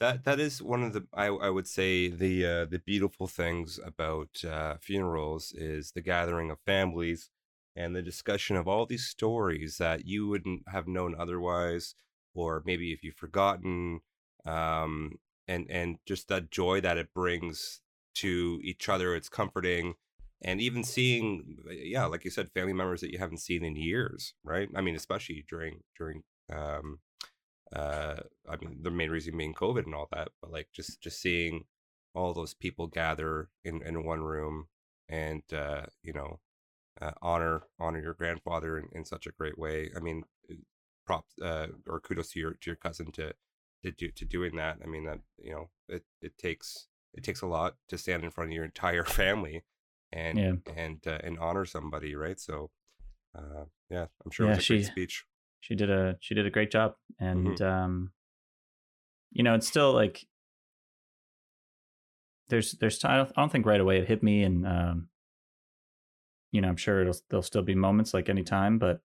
That 0.00 0.24
that 0.24 0.38
is 0.38 0.62
one 0.62 0.84
of 0.84 0.92
the 0.92 1.06
I 1.12 1.26
I 1.26 1.50
would 1.50 1.66
say 1.66 2.08
the 2.08 2.46
uh, 2.46 2.64
the 2.66 2.78
beautiful 2.78 3.26
things 3.26 3.78
about 3.84 4.44
uh, 4.44 4.76
funerals 4.80 5.52
is 5.52 5.90
the 5.92 6.00
gathering 6.02 6.50
of 6.50 6.60
families 6.60 7.30
and 7.74 7.94
the 7.96 8.02
discussion 8.02 8.56
of 8.56 8.68
all 8.68 8.86
these 8.86 9.06
stories 9.08 9.78
that 9.78 10.04
you 10.06 10.28
wouldn't 10.28 10.68
have 10.68 10.86
known 10.88 11.14
otherwise, 11.18 11.94
or 12.34 12.62
maybe 12.64 12.92
if 12.92 13.02
you've 13.02 13.16
forgotten, 13.16 14.00
um, 14.46 15.18
and 15.48 15.68
and 15.70 15.98
just 16.06 16.28
that 16.28 16.50
joy 16.50 16.80
that 16.80 16.98
it 16.98 17.12
brings 17.12 17.80
to 18.16 18.60
each 18.62 18.88
other. 18.88 19.16
It's 19.16 19.28
comforting, 19.28 19.94
and 20.42 20.60
even 20.60 20.84
seeing, 20.84 21.56
yeah, 21.70 22.06
like 22.06 22.24
you 22.24 22.30
said, 22.30 22.52
family 22.52 22.72
members 22.72 23.00
that 23.00 23.10
you 23.12 23.18
haven't 23.18 23.38
seen 23.38 23.64
in 23.64 23.74
years, 23.76 24.34
right? 24.44 24.68
I 24.76 24.80
mean, 24.80 24.94
especially 24.96 25.44
during 25.48 25.82
during 25.96 26.22
um, 26.52 27.00
uh 27.74 28.16
i 28.48 28.56
mean 28.56 28.78
the 28.82 28.90
main 28.90 29.10
reason 29.10 29.36
being 29.36 29.54
covid 29.54 29.84
and 29.84 29.94
all 29.94 30.08
that 30.10 30.28
but 30.40 30.50
like 30.50 30.68
just 30.72 31.00
just 31.00 31.20
seeing 31.20 31.64
all 32.14 32.32
those 32.32 32.54
people 32.54 32.86
gather 32.86 33.48
in 33.64 33.82
in 33.82 34.04
one 34.04 34.20
room 34.20 34.68
and 35.08 35.42
uh 35.52 35.82
you 36.02 36.12
know 36.12 36.40
uh, 37.00 37.12
honor 37.22 37.62
honor 37.78 38.00
your 38.00 38.14
grandfather 38.14 38.78
in, 38.78 38.88
in 38.92 39.04
such 39.04 39.26
a 39.26 39.30
great 39.32 39.56
way. 39.56 39.90
I 39.96 40.00
mean 40.00 40.24
props 41.06 41.34
uh 41.40 41.68
or 41.86 42.00
kudos 42.00 42.30
to 42.32 42.40
your 42.40 42.52
to 42.54 42.70
your 42.70 42.76
cousin 42.76 43.12
to 43.12 43.32
to 43.84 43.92
do 43.92 44.10
to 44.10 44.24
doing 44.24 44.56
that. 44.56 44.78
I 44.82 44.86
mean 44.86 45.04
that 45.04 45.20
you 45.38 45.52
know 45.52 45.70
it 45.88 46.04
it 46.20 46.36
takes 46.38 46.88
it 47.14 47.22
takes 47.22 47.40
a 47.40 47.46
lot 47.46 47.76
to 47.88 47.98
stand 47.98 48.24
in 48.24 48.30
front 48.30 48.50
of 48.50 48.54
your 48.54 48.64
entire 48.64 49.04
family 49.20 49.64
and 50.12 50.38
Yeah. 50.38 50.54
and 50.76 51.06
uh, 51.06 51.18
and 51.22 51.38
honor 51.38 51.64
somebody 51.64 52.14
right? 52.14 52.40
So 52.40 52.70
uh 53.34 53.64
yeah 53.90 54.06
i'm 54.24 54.30
sure 54.30 54.46
Yeah, 54.46 54.52
it 54.54 54.56
was 54.56 54.64
a 54.64 54.68
great 54.68 54.84
speech 54.86 55.24
she 55.60 55.74
did 55.74 55.90
a 55.90 56.16
she 56.20 56.34
did 56.34 56.46
a 56.46 56.50
great 56.50 56.70
job, 56.70 56.94
and 57.18 57.46
Mhm. 57.46 57.60
um, 57.62 58.12
you 59.32 59.42
know, 59.42 59.54
it's 59.54 59.66
still 59.66 59.92
like 59.92 60.26
there's 62.48 62.72
there's 62.72 63.04
I 63.04 63.16
don't, 63.16 63.30
I 63.36 63.40
don't 63.40 63.52
think 63.52 63.66
right 63.66 63.80
away 63.80 63.98
it 63.98 64.08
hit 64.08 64.22
me, 64.22 64.42
and 64.42 64.66
um, 64.66 65.08
you 66.50 66.60
know, 66.60 66.68
I'm 66.68 66.76
sure 66.76 67.00
it'll 67.02 67.16
there'll 67.28 67.42
still 67.42 67.62
be 67.62 67.74
moments 67.74 68.14
like 68.14 68.28
any 68.28 68.42
time, 68.42 68.78
but 68.78 69.00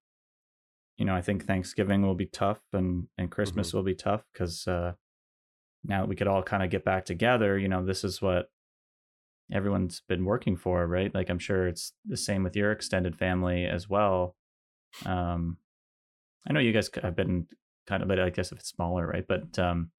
you 0.97 1.05
know, 1.05 1.15
I 1.15 1.21
think 1.21 1.45
Thanksgiving 1.45 2.03
will 2.03 2.15
be 2.15 2.25
tough, 2.25 2.61
and 2.71 3.07
and 3.17 3.29
Christmas 3.31 3.73
will 3.73 3.83
be 3.83 3.95
tough 3.95 4.23
because 4.31 4.67
uh, 4.67 4.93
now 5.83 6.01
that 6.01 6.07
we 6.07 6.15
could 6.15 6.27
all 6.27 6.43
kind 6.43 6.63
of 6.63 6.69
get 6.69 6.85
back 6.85 7.05
together, 7.05 7.57
you 7.57 7.67
know, 7.67 7.83
this 7.85 8.03
is 8.03 8.21
what 8.21 8.49
everyone's 9.51 10.01
been 10.07 10.23
working 10.23 10.55
for, 10.55 10.87
right? 10.87 11.13
Like 11.13 11.29
I'm 11.29 11.39
sure 11.39 11.67
it's 11.67 11.93
the 12.05 12.17
same 12.17 12.43
with 12.43 12.55
your 12.55 12.71
extended 12.71 13.17
family 13.17 13.65
as 13.65 13.89
well. 13.89 14.35
Um, 15.05 15.57
I 16.47 16.53
know 16.53 16.59
you 16.59 16.73
guys 16.73 16.89
have 17.01 17.15
been 17.15 17.47
kind 17.87 18.01
of, 18.03 18.09
but 18.09 18.19
I 18.19 18.29
guess 18.29 18.51
if 18.51 18.59
it's 18.59 18.69
smaller, 18.69 19.07
right? 19.07 19.25
But 19.27 19.57
um, 19.59 19.91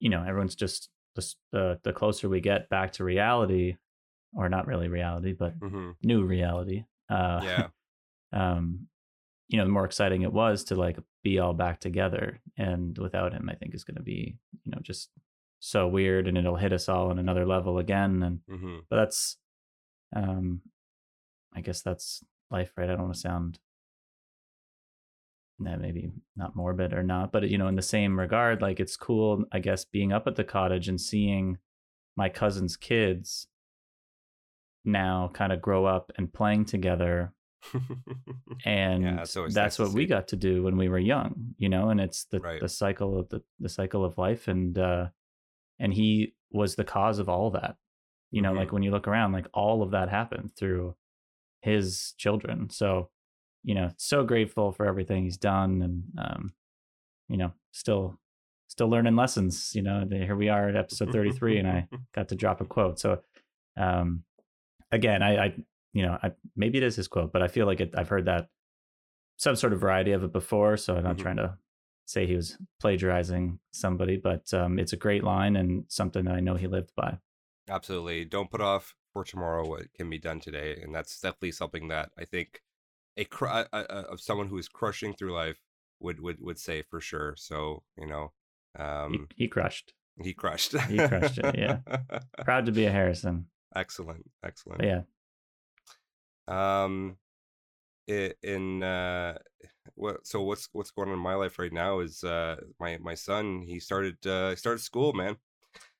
you 0.00 0.08
know, 0.10 0.22
everyone's 0.24 0.54
just 0.56 0.90
the 1.14 1.34
the 1.52 1.80
the 1.84 1.92
closer 1.92 2.28
we 2.28 2.40
get 2.40 2.68
back 2.68 2.92
to 2.92 3.04
reality, 3.04 3.76
or 4.34 4.48
not 4.48 4.66
really 4.66 4.88
reality, 4.88 5.32
but 5.32 5.54
hmm 5.60 5.90
new 6.02 6.24
reality. 6.24 6.84
Uh, 7.08 7.40
Yeah. 7.44 7.68
um, 8.32 8.88
you 9.48 9.58
know, 9.58 9.64
the 9.64 9.70
more 9.70 9.84
exciting 9.84 10.22
it 10.22 10.32
was 10.32 10.64
to 10.64 10.74
like 10.76 10.98
be 11.22 11.38
all 11.38 11.52
back 11.52 11.78
together. 11.78 12.40
And 12.56 12.96
without 12.96 13.34
him, 13.34 13.48
I 13.50 13.54
think 13.54 13.74
is 13.74 13.84
going 13.84 13.96
to 13.98 14.02
be, 14.02 14.38
you 14.64 14.70
know, 14.72 14.78
just 14.80 15.10
so 15.60 15.86
weird, 15.86 16.26
and 16.26 16.38
it'll 16.38 16.56
hit 16.56 16.72
us 16.72 16.88
all 16.88 17.10
on 17.10 17.18
another 17.18 17.44
level 17.46 17.78
again. 17.78 18.22
And 18.22 18.40
hmm 18.48 18.78
but 18.88 18.96
that's, 18.96 19.36
um, 20.14 20.62
I 21.54 21.60
guess 21.60 21.82
that's 21.82 22.24
life, 22.50 22.72
right? 22.76 22.88
I 22.88 22.92
don't 22.94 23.02
want 23.02 23.14
to 23.14 23.20
sound 23.20 23.58
that 25.64 25.80
maybe 25.80 26.10
not 26.36 26.54
morbid 26.56 26.92
or 26.92 27.02
not, 27.02 27.32
but 27.32 27.48
you 27.48 27.58
know, 27.58 27.68
in 27.68 27.76
the 27.76 27.82
same 27.82 28.18
regard, 28.18 28.60
like 28.62 28.80
it's 28.80 28.96
cool, 28.96 29.44
I 29.52 29.58
guess, 29.60 29.84
being 29.84 30.12
up 30.12 30.26
at 30.26 30.36
the 30.36 30.44
cottage 30.44 30.88
and 30.88 31.00
seeing 31.00 31.58
my 32.16 32.28
cousin's 32.28 32.76
kids 32.76 33.46
now 34.84 35.30
kind 35.32 35.52
of 35.52 35.62
grow 35.62 35.84
up 35.84 36.10
and 36.16 36.32
playing 36.32 36.64
together 36.64 37.32
and 38.64 39.20
it's 39.20 39.36
always 39.36 39.54
that's 39.54 39.78
nice 39.78 39.86
what 39.88 39.94
we 39.94 40.06
got 40.06 40.26
to 40.28 40.36
do 40.36 40.62
when 40.64 40.76
we 40.76 40.88
were 40.88 40.98
young 40.98 41.54
you 41.56 41.68
know 41.68 41.88
and 41.90 42.00
it's 42.00 42.24
the 42.24 42.40
Right. 42.40 42.60
the 42.60 42.68
cycle 42.68 43.16
of 43.18 43.28
the 43.28 43.42
the 43.60 43.68
cycle 43.68 44.04
of 44.04 44.18
life 44.18 44.48
and 44.48 44.76
uh 44.78 45.06
and 45.78 45.94
he 45.94 46.34
was 46.50 46.74
the 46.74 46.84
cause 46.84 47.20
of 47.20 47.28
all 47.28 47.50
that 47.52 47.76
you 48.32 48.42
know 48.42 48.52
Mhm. 48.52 48.56
like 48.56 48.72
when 48.72 48.82
you 48.82 48.90
look 48.90 49.06
around 49.06 49.30
like 49.30 49.46
all 49.54 49.82
of 49.82 49.92
that 49.92 50.08
happened 50.08 50.50
through 50.56 50.96
his 51.60 52.12
children 52.18 52.68
so 52.68 53.08
you 53.64 53.74
know 53.74 53.90
so 53.96 54.24
grateful 54.24 54.72
for 54.72 54.86
everything 54.86 55.24
he's 55.24 55.36
done 55.36 55.82
and 55.82 56.02
um 56.18 56.52
you 57.28 57.36
know 57.36 57.52
still 57.72 58.18
still 58.68 58.88
learning 58.88 59.16
lessons 59.16 59.72
you 59.74 59.82
know 59.82 60.06
here 60.10 60.36
we 60.36 60.48
are 60.48 60.68
at 60.68 60.76
episode 60.76 61.12
33 61.12 61.58
and 61.58 61.68
i 61.68 61.88
got 62.14 62.28
to 62.28 62.34
drop 62.34 62.60
a 62.60 62.64
quote 62.64 62.98
so 62.98 63.20
um 63.76 64.24
again 64.90 65.22
i 65.22 65.44
i 65.46 65.54
you 65.92 66.02
know 66.04 66.18
i 66.22 66.32
maybe 66.56 66.78
it 66.78 66.84
is 66.84 66.96
his 66.96 67.08
quote 67.08 67.32
but 67.32 67.42
i 67.42 67.48
feel 67.48 67.66
like 67.66 67.80
it, 67.80 67.94
i've 67.96 68.08
heard 68.08 68.24
that 68.26 68.48
some 69.36 69.56
sort 69.56 69.72
of 69.72 69.80
variety 69.80 70.12
of 70.12 70.22
it 70.24 70.32
before 70.32 70.76
so 70.76 70.96
i'm 70.96 71.04
not 71.04 71.16
Mhm. 71.16 71.22
trying 71.22 71.36
to 71.36 71.56
say 72.04 72.26
he 72.26 72.34
was 72.34 72.58
plagiarizing 72.80 73.58
somebody 73.72 74.16
but 74.16 74.52
um 74.52 74.78
it's 74.78 74.92
a 74.92 74.96
great 74.96 75.22
line 75.22 75.54
and 75.56 75.84
something 75.88 76.24
that 76.24 76.34
i 76.34 76.40
know 76.40 76.56
he 76.56 76.66
lived 76.66 76.92
by 76.96 77.18
Absolutely. 77.68 78.24
Don't 78.24 78.50
put 78.50 78.60
off 78.60 78.96
for 79.12 79.22
tomorrow 79.22 79.64
what 79.66 79.92
can 79.94 80.10
be 80.10 80.18
done 80.18 80.40
today, 80.40 80.76
and 80.82 80.92
that's 80.92 81.20
definitely 81.20 81.52
something 81.52 81.86
that 81.88 82.10
I 82.18 82.24
think 82.24 82.60
a, 83.16 83.24
cr- 83.24 83.46
a, 83.46 83.66
a 83.72 83.82
of 84.10 84.20
someone 84.20 84.48
who 84.48 84.58
is 84.58 84.68
crushing 84.68 85.14
through 85.14 85.32
life 85.32 85.58
would 86.00 86.20
would 86.20 86.40
would 86.40 86.58
say 86.58 86.82
for 86.82 87.00
sure. 87.00 87.34
So 87.36 87.82
you 87.96 88.06
know, 88.06 88.32
he, 88.76 88.82
um, 88.82 89.28
he 89.36 89.48
crushed 89.48 89.94
he 90.20 90.34
crushed. 90.34 90.78
He 90.78 90.96
crushed 90.96 91.38
it, 91.38 91.56
yeah. 91.58 91.78
proud 92.44 92.66
to 92.66 92.72
be 92.72 92.84
a 92.84 92.90
harrison 92.90 93.46
excellent, 93.74 94.30
excellent. 94.44 94.80
but 94.80 94.86
yeah 94.86 95.02
Um, 96.48 97.16
in 98.06 98.82
uh, 98.82 99.38
what? 99.94 100.26
So 100.26 100.42
what's 100.42 100.68
what's 100.72 100.90
going 100.90 101.08
on 101.08 101.14
in 101.14 101.20
my 101.20 101.34
life 101.34 101.58
right 101.58 101.72
now 101.72 102.00
is 102.00 102.24
uh 102.24 102.56
my 102.78 102.98
my 102.98 103.14
son 103.14 103.62
he 103.62 103.80
started 103.80 104.24
uh 104.26 104.54
started 104.56 104.80
school 104.80 105.12
man 105.12 105.36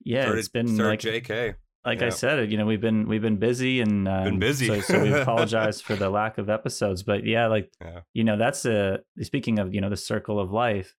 yeah 0.05 0.23
started, 0.23 0.39
it's 0.41 0.49
been 0.49 0.77
like 0.77 1.01
JK 1.01 1.55
like 1.85 2.01
I 2.03 2.11
said, 2.11 2.51
you 2.53 2.59
know, 2.59 2.67
we've 2.67 2.81
been 2.81 3.09
we've 3.09 3.23
been 3.23 3.39
busy 3.39 3.81
and 3.81 4.07
um, 4.09 4.39
busy. 4.39 4.67
So, 4.67 4.81
so 4.81 5.01
we 5.03 5.13
apologize 5.21 5.81
for 5.81 5.97
the 5.97 6.09
lack 6.11 6.39
of 6.39 6.49
episodes, 6.49 7.03
but 7.03 7.25
yeah, 7.27 7.47
like 7.49 7.73
Yeah. 7.81 8.01
you 8.15 8.25
know, 8.25 8.37
that's 8.37 8.65
a 8.65 9.01
speaking 9.21 9.59
of 9.59 9.75
you 9.75 9.81
know 9.81 9.91
the 9.91 9.97
circle 9.97 10.39
of 10.39 10.53
life. 10.53 10.95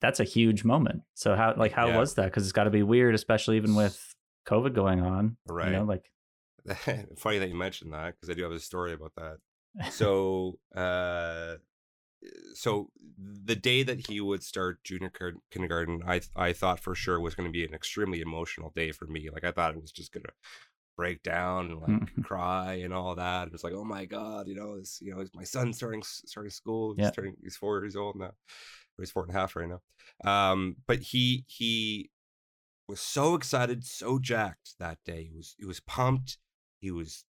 That's 0.00 0.20
a 0.20 0.24
huge 0.24 0.64
moment. 0.64 1.02
So 1.14 1.34
how 1.36 1.54
like 1.56 1.72
how 1.72 1.88
Yeah. 1.88 1.98
was 1.98 2.14
that? 2.14 2.26
Because 2.26 2.44
it's 2.44 2.52
got 2.52 2.64
to 2.64 2.70
be 2.70 2.82
weird, 2.82 3.14
especially 3.14 3.56
even 3.56 3.74
with 3.74 4.14
COVID 4.46 4.74
going 4.74 5.00
on. 5.00 5.36
Right. 5.46 5.66
You 5.66 5.78
know, 5.78 5.84
like 5.84 6.10
Funny 7.16 7.38
that 7.38 7.48
you 7.48 7.54
mentioned 7.54 7.92
that 7.92 8.14
because 8.14 8.30
I 8.30 8.34
do 8.34 8.42
have 8.44 8.52
a 8.52 8.60
story 8.60 8.92
about 8.92 9.12
that. 9.16 9.36
So, 9.92 10.58
uh, 10.74 11.56
so 12.54 12.90
the 13.44 13.56
day 13.56 13.82
that 13.82 14.06
he 14.08 14.20
would 14.20 14.42
start 14.42 14.82
junior 14.84 15.10
kin- 15.10 15.40
kindergarten, 15.50 16.02
I 16.06 16.20
I 16.36 16.52
thought 16.52 16.80
for 16.80 16.94
sure 16.94 17.20
was 17.20 17.34
going 17.34 17.48
to 17.48 17.52
be 17.52 17.64
an 17.64 17.74
extremely 17.74 18.20
emotional 18.20 18.72
day 18.74 18.92
for 18.92 19.06
me. 19.06 19.28
Like 19.32 19.44
I 19.44 19.52
thought 19.52 19.74
it 19.74 19.80
was 19.80 19.92
just 19.92 20.12
going 20.12 20.24
to 20.24 20.32
break 20.96 21.22
down 21.22 21.66
and 21.70 21.80
like 21.80 21.90
Mhm. 21.90 22.24
cry 22.24 22.74
and 22.84 22.92
all 22.92 23.14
that. 23.14 23.46
It 23.46 23.52
was 23.52 23.62
like, 23.64 23.72
oh 23.74 23.84
my 23.84 24.04
god, 24.04 24.48
you 24.48 24.54
know, 24.56 24.74
it's 24.74 25.00
you 25.00 25.14
know, 25.14 25.20
it's 25.20 25.34
my 25.34 25.44
son 25.44 25.72
starting 25.72 26.02
starting 26.04 26.50
school. 26.50 26.94
He's 26.94 27.04
Yeah. 27.04 27.12
starting. 27.12 27.36
He's 27.42 27.56
four 27.56 27.80
years 27.80 27.96
old 27.96 28.16
now. 28.16 28.32
He's 28.98 29.12
four 29.12 29.22
and 29.24 29.30
a 29.34 29.38
half 29.38 29.54
right 29.54 29.68
now. 29.68 29.80
Um, 30.30 30.76
but 30.86 30.98
he 31.00 31.44
he 31.46 32.10
was 32.88 33.00
so 33.00 33.34
excited, 33.34 33.84
so 33.84 34.18
jacked 34.18 34.74
that 34.80 34.98
day. 35.04 35.24
He 35.30 35.36
was 35.36 35.54
he 35.58 35.64
was 35.66 35.80
pumped. 35.80 36.38
He 36.80 36.90
was 36.90 37.24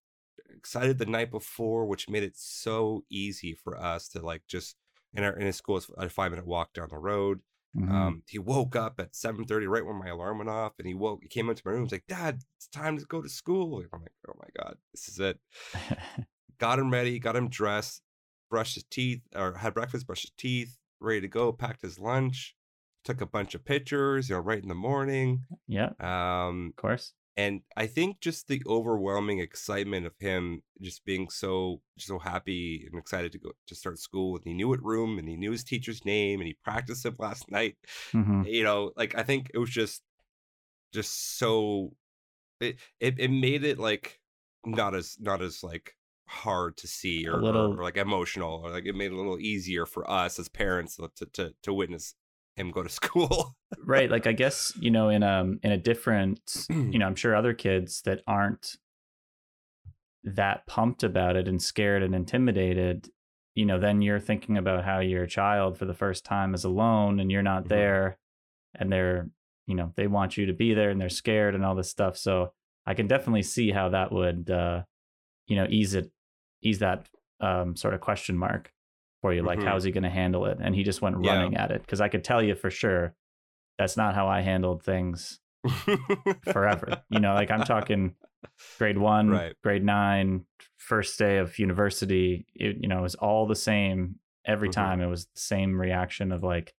excited 0.48 0.98
the 0.98 1.06
night 1.06 1.30
before, 1.30 1.86
which 1.86 2.08
made 2.08 2.22
it 2.24 2.36
so 2.36 3.04
easy 3.08 3.54
for 3.54 3.80
us 3.80 4.08
to 4.08 4.20
like 4.20 4.42
just 4.48 4.76
in 5.14 5.24
our 5.24 5.32
in 5.36 5.46
his 5.46 5.56
school 5.56 5.76
it's 5.78 5.88
a 5.96 6.08
five 6.08 6.30
minute 6.32 6.46
walk 6.46 6.72
down 6.72 6.88
the 6.90 6.98
road. 6.98 7.40
mhm. 7.74 7.90
Um, 7.92 8.22
he 8.28 8.38
woke 8.38 8.76
up 8.76 9.00
at 9.00 9.14
seven 9.14 9.44
thirty 9.46 9.66
right 9.66 9.84
when 9.84 9.96
my 9.96 10.08
alarm 10.08 10.38
went 10.38 10.50
off, 10.50 10.74
and 10.78 10.86
he 10.88 10.94
woke. 10.94 11.20
He 11.22 11.28
came 11.28 11.48
into 11.50 11.62
my 11.64 11.72
room. 11.72 11.84
He's 11.84 11.92
like, 11.92 12.06
"Dad, 12.08 12.42
it's 12.56 12.68
time 12.68 12.98
to 12.98 13.04
go 13.06 13.22
to 13.22 13.28
school." 13.28 13.78
And 13.80 13.88
I'm 13.92 14.02
like, 14.02 14.12
"Oh 14.28 14.34
my 14.38 14.48
god, 14.62 14.78
this 14.92 15.08
is 15.08 15.18
it." 15.20 15.40
Got 16.58 16.78
him 16.78 16.90
ready, 16.92 17.18
got 17.18 17.36
him 17.36 17.48
dressed, 17.48 18.02
brushed 18.50 18.74
his 18.74 18.84
teeth, 18.84 19.22
or 19.34 19.54
had 19.54 19.74
breakfast, 19.74 20.06
brushed 20.06 20.24
his 20.24 20.32
teeth, 20.36 20.78
ready 21.00 21.20
to 21.22 21.28
go. 21.28 21.52
Packed 21.52 21.82
his 21.82 21.98
lunch, 21.98 22.54
took 23.04 23.20
a 23.20 23.26
bunch 23.26 23.54
of 23.54 23.64
pictures, 23.64 24.28
you 24.28 24.34
know, 24.36 24.40
right 24.42 24.62
in 24.62 24.68
the 24.68 24.74
morning. 24.74 25.46
yeah, 25.66 25.92
Um, 25.98 26.74
of 26.76 26.76
course. 26.76 27.14
And 27.36 27.62
I 27.76 27.86
think 27.86 28.20
just 28.20 28.48
the 28.48 28.62
overwhelming 28.66 29.38
excitement 29.38 30.06
of 30.06 30.12
him 30.18 30.62
just 30.80 31.04
being 31.04 31.30
so 31.30 31.82
so 31.98 32.18
happy 32.18 32.86
and 32.90 32.98
excited 32.98 33.32
to 33.32 33.38
go 33.38 33.52
to 33.66 33.74
start 33.74 33.98
school, 33.98 34.36
and 34.36 34.44
he 34.44 34.54
knew 34.54 34.72
it 34.72 34.82
room, 34.82 35.18
and 35.18 35.28
he 35.28 35.36
knew 35.36 35.52
his 35.52 35.64
teacher's 35.64 36.04
name, 36.04 36.40
and 36.40 36.46
he 36.48 36.54
practiced 36.64 37.06
it 37.06 37.18
last 37.18 37.50
night. 37.50 37.76
hmm 38.12 38.42
You 38.44 38.64
know, 38.64 38.92
like 38.96 39.14
I 39.16 39.22
think 39.22 39.50
it 39.54 39.58
was 39.58 39.70
just 39.70 40.02
just 40.92 41.38
so 41.38 41.92
it 42.60 42.78
it, 43.00 43.18
it 43.18 43.30
made 43.30 43.64
it 43.64 43.78
like 43.78 44.20
not 44.66 44.94
as 44.94 45.16
not 45.20 45.42
as 45.42 45.62
like 45.62 45.96
hard 46.26 46.76
to 46.76 46.86
see 46.86 47.26
or, 47.28 47.40
or- 47.40 47.78
or, 47.80 47.82
like 47.84 47.96
emotional 47.96 48.62
or 48.64 48.70
like 48.70 48.86
it 48.86 48.94
made 48.94 49.06
it 49.10 49.14
a 49.14 49.16
little 49.16 49.38
easier 49.40 49.86
for 49.86 50.08
us 50.10 50.38
as 50.38 50.48
parents 50.48 50.96
to 50.96 51.26
to 51.32 51.54
to 51.62 51.72
witness 51.74 52.14
him 52.56 52.70
go 52.70 52.82
to 52.82 52.88
school. 52.88 53.56
right 53.84 54.10
like 54.10 54.26
i 54.26 54.32
guess 54.32 54.72
you 54.80 54.90
know 54.90 55.08
in 55.08 55.22
um 55.22 55.58
in 55.62 55.70
a 55.72 55.78
different 55.78 56.66
you 56.68 56.98
know 56.98 57.06
i'm 57.06 57.14
sure 57.14 57.34
other 57.36 57.54
kids 57.54 58.02
that 58.02 58.20
aren't 58.26 58.76
that 60.24 60.66
pumped 60.66 61.02
about 61.02 61.36
it 61.36 61.48
and 61.48 61.62
scared 61.62 62.02
and 62.02 62.14
intimidated 62.14 63.08
you 63.54 63.64
know 63.64 63.78
then 63.78 64.02
you're 64.02 64.20
thinking 64.20 64.58
about 64.58 64.84
how 64.84 64.98
your 65.00 65.26
child 65.26 65.78
for 65.78 65.86
the 65.86 65.94
first 65.94 66.24
time 66.24 66.52
is 66.54 66.64
alone 66.64 67.20
and 67.20 67.30
you're 67.30 67.42
not 67.42 67.64
Mhm. 67.64 67.68
there 67.68 68.18
and 68.74 68.92
they're 68.92 69.30
you 69.66 69.74
know 69.74 69.92
they 69.96 70.06
want 70.06 70.36
you 70.36 70.46
to 70.46 70.52
be 70.52 70.74
there 70.74 70.90
and 70.90 71.00
they're 71.00 71.08
scared 71.08 71.54
and 71.54 71.64
all 71.64 71.74
this 71.74 71.88
stuff 71.90 72.16
so 72.16 72.52
i 72.86 72.92
can 72.94 73.06
definitely 73.06 73.42
see 73.42 73.70
how 73.70 73.88
that 73.88 74.12
would 74.12 74.50
uh 74.50 74.82
you 75.46 75.56
know 75.56 75.66
ease 75.70 75.94
it 75.94 76.10
ease 76.62 76.80
that 76.80 77.08
um 77.40 77.74
sort 77.76 77.94
of 77.94 78.00
question 78.00 78.36
mark 78.36 78.72
for 79.20 79.32
you 79.34 79.42
like 79.42 79.58
Mhm. 79.60 79.64
how's 79.64 79.84
he 79.84 79.90
going 79.90 80.02
to 80.04 80.10
handle 80.10 80.46
it 80.46 80.58
and 80.60 80.74
he 80.74 80.82
just 80.82 81.02
went 81.02 81.16
Yeah. 81.22 81.32
running 81.32 81.56
at 81.56 81.70
it 81.70 81.80
because 81.82 82.00
i 82.00 82.08
could 82.08 82.24
tell 82.24 82.42
you 82.42 82.54
for 82.54 82.70
sure 82.70 83.14
that's 83.78 83.96
not 83.96 84.14
how 84.14 84.26
i 84.28 84.40
handled 84.40 84.82
things 84.82 85.40
forever 86.52 87.02
you 87.10 87.20
know 87.20 87.34
like 87.34 87.50
i'm 87.50 87.64
talking 87.64 88.14
grade 88.78 88.98
one 89.12 89.28
Right. 89.30 89.54
grade 89.62 89.84
nine 89.84 90.44
first 90.76 91.18
day 91.18 91.36
of 91.38 91.58
university 91.58 92.46
it, 92.54 92.76
you 92.80 92.88
know 92.88 92.98
it 92.98 93.02
was 93.02 93.14
all 93.14 93.46
the 93.46 93.54
same 93.56 94.16
every 94.46 94.68
Mhm. 94.68 94.72
time 94.72 95.00
it 95.00 95.06
was 95.06 95.26
the 95.26 95.40
same 95.40 95.78
reaction 95.78 96.32
of 96.32 96.42
like 96.42 96.72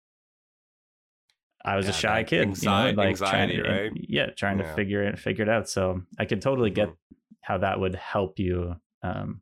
i 1.63 1.75
was 1.75 1.87
a 1.87 1.93
shy 1.93 2.23
kid 2.23 2.47
anxi- 2.47 2.63
you 2.63 2.69
know, 2.69 3.01
like 3.01 3.09
anxiety, 3.09 3.57
trying, 3.61 3.71
right? 3.71 3.91
yeah 3.95 4.25
trying 4.31 4.57
Yeah. 4.57 4.63
to 4.67 4.73
figure 4.73 5.03
it 5.03 5.19
figure 5.19 5.43
it 5.43 5.49
out 5.49 5.69
so 5.69 6.01
i 6.17 6.25
could 6.25 6.41
totally 6.41 6.71
get 6.71 6.89
Mhm. 6.89 6.95
how 7.41 7.57
that 7.59 7.79
would 7.79 7.93
help 7.95 8.39
you 8.39 8.75
um 9.03 9.41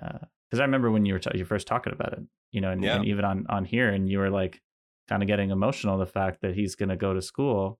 uh 0.00 0.18
because 0.50 0.60
I 0.60 0.64
remember 0.64 0.90
when 0.90 1.04
you 1.06 1.14
were 1.14 1.18
t- 1.18 1.36
you 1.38 1.44
first 1.44 1.66
talking 1.66 1.92
about 1.92 2.12
it, 2.12 2.20
you 2.52 2.60
know, 2.60 2.70
and, 2.70 2.82
Yeah. 2.82 2.96
and 2.96 3.04
even 3.06 3.24
on 3.24 3.46
on 3.48 3.64
here, 3.64 3.88
and 3.90 4.08
you 4.08 4.18
were 4.18 4.30
like 4.30 4.60
kind 5.08 5.22
of 5.22 5.26
getting 5.26 5.50
emotional 5.50 5.98
the 5.98 6.06
fact 6.06 6.40
that 6.42 6.54
he's 6.54 6.74
going 6.74 6.88
to 6.88 6.96
go 6.96 7.14
to 7.14 7.22
school. 7.22 7.78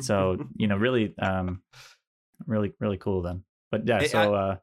So 0.00 0.36
you 0.56 0.66
know, 0.66 0.76
really, 0.76 1.14
um, 1.18 1.62
really, 2.46 2.72
really 2.80 2.98
cool 2.98 3.22
then. 3.22 3.44
But 3.70 3.86
yeah, 3.86 4.00
so 4.06 4.34
uh, 4.34 4.56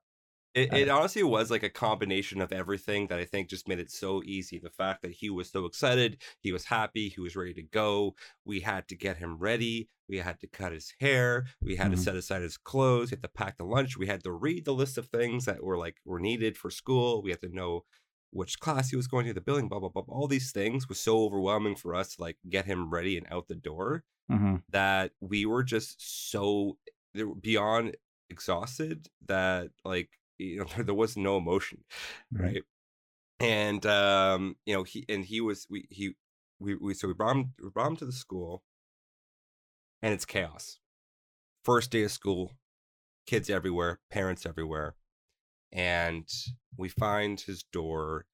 It, 0.55 0.71
it 0.71 0.89
honestly 0.89 1.23
was 1.23 1.49
like 1.49 1.63
a 1.63 1.69
combination 1.69 2.39
of 2.39 2.51
everything 2.51 3.07
that 3.07 3.17
I 3.19 3.25
think 3.25 3.49
just 3.49 3.67
made 3.67 3.79
it 3.79 3.89
so 3.89 4.21
easy. 4.23 4.59
The 4.59 4.69
fact 4.69 5.01
that 5.01 5.11
he 5.13 5.31
was 5.31 5.49
so 5.49 5.65
excited, 5.65 6.21
he 6.41 6.51
was 6.51 6.65
happy, 6.65 7.09
he 7.09 7.19
was 7.21 7.35
ready 7.35 7.55
to 7.55 7.63
go. 7.63 8.15
We 8.45 8.59
had 8.59 8.87
to 8.89 8.95
get 8.95 9.17
him 9.17 9.37
ready. 9.39 9.89
We 10.07 10.17
had 10.17 10.39
to 10.41 10.47
cut 10.47 10.71
his 10.71 10.93
hair. 10.99 11.47
We 11.63 11.75
had 11.77 11.89
Mhm. 11.89 11.93
to 11.93 11.97
set 11.97 12.15
aside 12.15 12.43
his 12.43 12.57
clothes. 12.57 13.09
We 13.09 13.15
had 13.15 13.23
to 13.23 13.29
pack 13.29 13.57
the 13.57 13.63
lunch. 13.65 13.97
We 13.97 14.05
had 14.05 14.23
to 14.25 14.31
read 14.31 14.65
the 14.65 14.75
list 14.75 14.97
of 14.99 15.07
things 15.07 15.45
that 15.45 15.63
were 15.63 15.77
like 15.77 15.97
were 16.05 16.19
needed 16.19 16.55
for 16.55 16.69
school. 16.69 17.23
We 17.23 17.31
had 17.31 17.41
to 17.41 17.49
know 17.49 17.85
which 18.29 18.59
class 18.59 18.89
he 18.91 18.95
was 18.95 19.07
going 19.07 19.25
to, 19.25 19.33
the 19.33 19.41
building, 19.41 19.69
blah 19.69 19.79
blah 19.79 19.89
blah. 19.89 20.03
All 20.07 20.27
these 20.27 20.51
things 20.51 20.87
was 20.87 20.99
so 20.99 21.23
overwhelming 21.23 21.75
for 21.75 21.95
us 21.95 22.15
to 22.15 22.21
like 22.21 22.37
get 22.47 22.65
him 22.65 22.91
ready 22.91 23.17
and 23.17 23.25
out 23.31 23.47
the 23.47 23.55
door 23.55 24.03
mhm, 24.29 24.57
that 24.69 25.11
we 25.21 25.45
were 25.45 25.63
just 25.63 26.31
so 26.31 26.77
beyond 27.41 27.95
exhausted 28.29 29.07
that 29.25 29.69
like 29.85 30.09
you 30.37 30.57
know 30.57 30.65
there 30.83 30.93
was 30.95 31.17
no 31.17 31.37
emotion 31.37 31.83
right. 32.31 32.45
right 32.45 32.63
and 33.39 33.85
um 33.85 34.55
you 34.65 34.73
know 34.73 34.83
he 34.83 35.05
and 35.09 35.25
he 35.25 35.41
was 35.41 35.67
we 35.69 35.85
he 35.89 36.15
we, 36.59 36.75
we 36.75 36.93
so 36.93 37.07
we 37.07 37.13
brought 37.13 37.35
him 37.35 37.53
we 37.61 37.69
brought 37.69 37.87
him 37.87 37.95
to 37.97 38.05
the 38.05 38.11
school 38.11 38.63
and 40.01 40.13
it's 40.13 40.25
chaos 40.25 40.79
first 41.63 41.91
day 41.91 42.03
of 42.03 42.11
school 42.11 42.51
kids 43.25 43.49
everywhere 43.49 43.99
parents 44.11 44.45
everywhere 44.45 44.95
and 45.71 46.27
we 46.77 46.87
find 46.87 47.41
his 47.41 47.63
door 47.63 48.25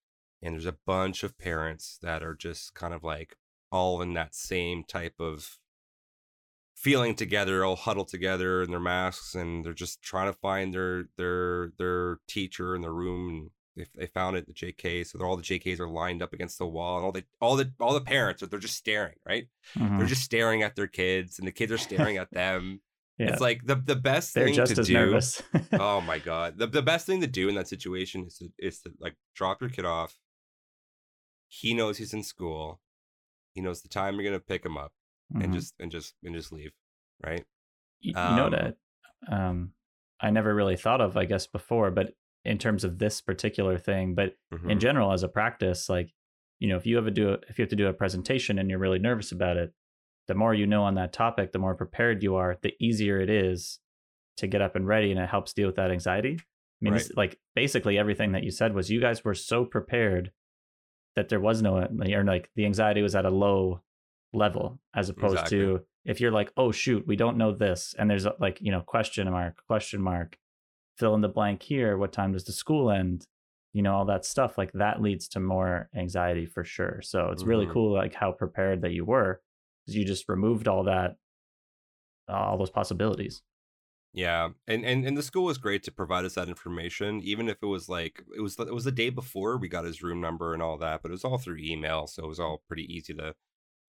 and 0.41 0.53
there's 0.53 0.65
a 0.65 0.77
bunch 0.85 1.23
of 1.23 1.37
parents 1.37 1.97
that 2.01 2.23
are 2.23 2.35
just 2.35 2.73
kind 2.73 2.93
of 2.93 3.03
like 3.03 3.35
all 3.71 4.01
in 4.01 4.13
that 4.13 4.33
same 4.33 4.83
type 4.83 5.15
of 5.19 5.57
feeling 6.79 7.13
together 7.13 7.65
all 7.65 7.75
huddled 7.75 8.07
together 8.07 8.63
in 8.63 8.71
their 8.71 8.79
masks 8.79 9.36
and 9.36 9.65
they're 9.65 9.74
just 9.74 10.01
trying 10.01 10.31
to 10.31 10.39
find 10.39 10.74
their 10.74 11.09
their 11.17 11.74
their 11.77 12.19
teacher 12.27 12.74
in 12.74 12.81
the 12.81 12.89
room 12.89 13.29
and 13.29 13.50
they, 13.75 13.86
they 14.00 14.07
found 14.07 14.38
it 14.38 14.48
the 14.48 14.53
jk 14.53 15.05
so 15.05 15.17
they're, 15.17 15.27
all 15.27 15.36
the 15.36 15.43
jks 15.43 15.77
are 15.79 15.89
lined 15.89 16.24
up 16.24 16.31
against 16.31 16.57
the 16.57 16.65
wall 16.65 16.95
and 16.95 17.05
all 17.05 17.12
the 17.12 17.25
all 17.41 17.57
the 17.57 17.69
all 17.81 17.93
the 17.93 18.00
parents 18.00 18.41
are 18.41 18.48
they're 18.48 18.59
just 18.59 18.77
staring 18.77 19.15
right? 19.25 19.48
Mhm. 19.77 19.98
they're 19.98 20.07
just 20.07 20.24
staring 20.24 20.63
at 20.63 20.77
their 20.77 20.88
kids 20.88 21.38
and 21.38 21.45
the 21.48 21.51
kids 21.51 21.71
are 21.71 21.77
staring 21.77 22.15
at 22.17 22.31
them. 22.31 22.79
Yeah, 23.17 23.31
it's 23.31 23.41
like 23.41 23.65
the 23.65 23.75
the 23.75 23.98
best 23.98 24.33
they're 24.33 24.45
thing 24.45 24.53
just 24.53 24.75
to 24.75 24.79
as 24.79 24.88
do 24.88 24.93
nervous. 24.93 25.43
oh 25.74 26.00
my 26.00 26.19
god. 26.19 26.57
The, 26.57 26.67
the 26.67 26.81
best 26.81 27.05
thing 27.05 27.19
to 27.19 27.27
do 27.27 27.50
in 27.50 27.55
that 27.55 27.67
situation 27.67 28.24
is 28.24 28.38
to 28.38 28.48
is 28.57 28.79
to 28.83 28.93
like 29.01 29.15
drop 29.36 29.59
your 29.59 29.69
kid 29.69 29.83
off. 29.83 30.15
He 31.50 31.74
knows 31.74 31.98
he's 31.98 32.13
in 32.13 32.24
school. 32.24 32.79
He 33.51 33.59
knows 33.59 33.81
the 33.81 33.89
time 33.89 34.15
you're 34.15 34.24
gonna 34.24 34.39
pick 34.39 34.65
him 34.65 34.77
up 34.77 34.93
and 35.36 35.51
Mhm. 35.51 35.53
just 35.53 35.74
and 35.79 35.91
just 35.91 36.15
and 36.24 36.33
just 36.36 36.51
leave 36.51 36.71
right 37.24 37.45
Y- 38.03 38.13
you 38.15 38.36
know 38.36 38.45
um, 38.45 38.51
that 38.51 38.77
um, 39.31 39.74
I 40.21 40.29
never 40.31 40.53
really 40.55 40.77
thought 40.77 41.01
of, 41.01 41.17
I 41.17 41.25
guess, 41.25 41.45
before, 41.48 41.91
but 41.91 42.13
in 42.45 42.57
terms 42.57 42.83
of 42.86 42.98
this 43.00 43.19
particular 43.21 43.77
thing, 43.77 44.15
but 44.15 44.36
in 44.51 44.77
Mhm. 44.77 44.80
general 44.80 45.12
as 45.12 45.23
a 45.23 45.27
practice, 45.27 45.89
like 45.89 46.13
you 46.60 46.67
know, 46.67 46.75
if 46.77 46.86
you 46.86 46.95
have 46.97 47.06
to 47.06 47.12
do 47.12 47.30
a, 47.30 47.38
if 47.49 47.58
you 47.58 47.63
have 47.63 47.69
to 47.69 47.75
do 47.75 47.88
a 47.88 47.93
presentation 47.93 48.60
and 48.60 48.69
you're 48.69 48.80
really 48.80 48.99
nervous 48.99 49.32
about 49.32 49.56
it, 49.58 49.73
the 50.27 50.34
more 50.36 50.53
you 50.53 50.65
know 50.67 50.84
on 50.84 50.95
that 50.95 51.13
topic, 51.13 51.51
the 51.51 51.60
more 51.60 51.75
prepared 51.75 52.21
you 52.23 52.36
are, 52.36 52.58
the 52.62 52.73
easier 52.80 53.19
it 53.19 53.30
is 53.30 53.80
to 54.38 54.47
get 54.47 54.62
up 54.62 54.75
and 54.75 54.88
ready, 54.88 55.12
and 55.12 55.19
it 55.19 55.30
helps 55.30 55.53
deal 55.53 55.67
with 55.67 55.75
that 55.75 55.91
anxiety. 55.91 56.38
I 56.39 56.45
mean, 56.82 56.93
this, 56.93 57.12
like 57.15 57.39
basically 57.56 57.97
everything 57.97 58.32
that 58.34 58.43
you 58.43 58.51
said 58.51 58.73
was 58.73 58.89
you 58.89 59.01
guys 59.01 59.23
were 59.25 59.34
so 59.36 59.65
prepared 59.65 60.32
that 61.15 61.27
there 61.30 61.39
was 61.41 61.62
no 61.62 61.77
or 61.77 62.23
like 62.23 62.49
the 62.56 62.65
anxiety 62.65 63.01
was 63.01 63.15
at 63.15 63.25
a 63.25 63.30
low 63.30 63.82
level 64.33 64.79
as 64.95 65.09
opposed 65.09 65.41
Exactly. 65.41 65.49
to 65.49 65.85
if 66.05 66.21
you're 66.21 66.31
like 66.31 66.51
oh 66.57 66.71
shoot 66.71 67.05
we 67.07 67.15
don't 67.15 67.37
know 67.37 67.51
this 67.53 67.95
and 67.97 68.09
there's 68.09 68.25
a, 68.25 68.33
like 68.39 68.59
you 68.61 68.71
know 68.71 68.81
question 68.81 69.29
mark 69.31 69.65
question 69.67 70.01
mark 70.01 70.37
fill 70.97 71.15
in 71.15 71.21
the 71.21 71.29
blank 71.29 71.63
here 71.63 71.97
what 71.97 72.13
time 72.13 72.33
does 72.33 72.45
the 72.45 72.51
school 72.51 72.91
end 72.91 73.27
you 73.73 73.81
know 73.81 73.95
all 73.95 74.05
that 74.05 74.25
stuff 74.25 74.57
like 74.57 74.71
that 74.73 75.01
leads 75.01 75.27
to 75.27 75.39
more 75.39 75.89
anxiety 75.95 76.45
for 76.45 76.63
sure 76.63 77.01
so 77.01 77.29
it's 77.31 77.45
really 77.45 77.65
Mhm. 77.65 77.73
cool 77.73 77.93
like 77.93 78.13
how 78.15 78.31
prepared 78.31 78.81
that 78.81 78.91
you 78.93 79.05
were 79.05 79.41
because 79.85 79.95
you 79.95 80.05
just 80.05 80.29
removed 80.29 80.67
all 80.67 80.83
that 80.83 81.17
all 82.27 82.57
those 82.57 82.69
possibilities 82.69 83.41
Yeah, 84.13 84.49
and, 84.67 84.83
and 84.85 85.05
and 85.05 85.15
the 85.15 85.21
school 85.21 85.45
was 85.45 85.59
great 85.59 85.83
to 85.83 85.91
provide 85.91 86.25
us 86.25 86.33
that 86.33 86.49
information, 86.49 87.21
even 87.21 87.47
if 87.47 87.57
it 87.61 87.67
was 87.67 87.87
like 87.87 88.23
it 88.35 88.41
was 88.41 88.57
it 88.59 88.73
was 88.73 88.83
the 88.85 88.91
day 88.91 89.09
before 89.11 89.57
we 89.57 89.67
got 89.69 89.85
his 89.85 90.01
room 90.01 90.19
number 90.19 90.53
and 90.53 90.63
all 90.63 90.77
that, 90.79 91.01
but 91.03 91.09
it 91.09 91.13
was 91.13 91.23
all 91.23 91.37
through 91.37 91.57
email, 91.59 92.07
so 92.07 92.23
it 92.23 92.27
was 92.27 92.39
all 92.39 92.63
pretty 92.67 92.91
easy 92.91 93.13
to 93.15 93.35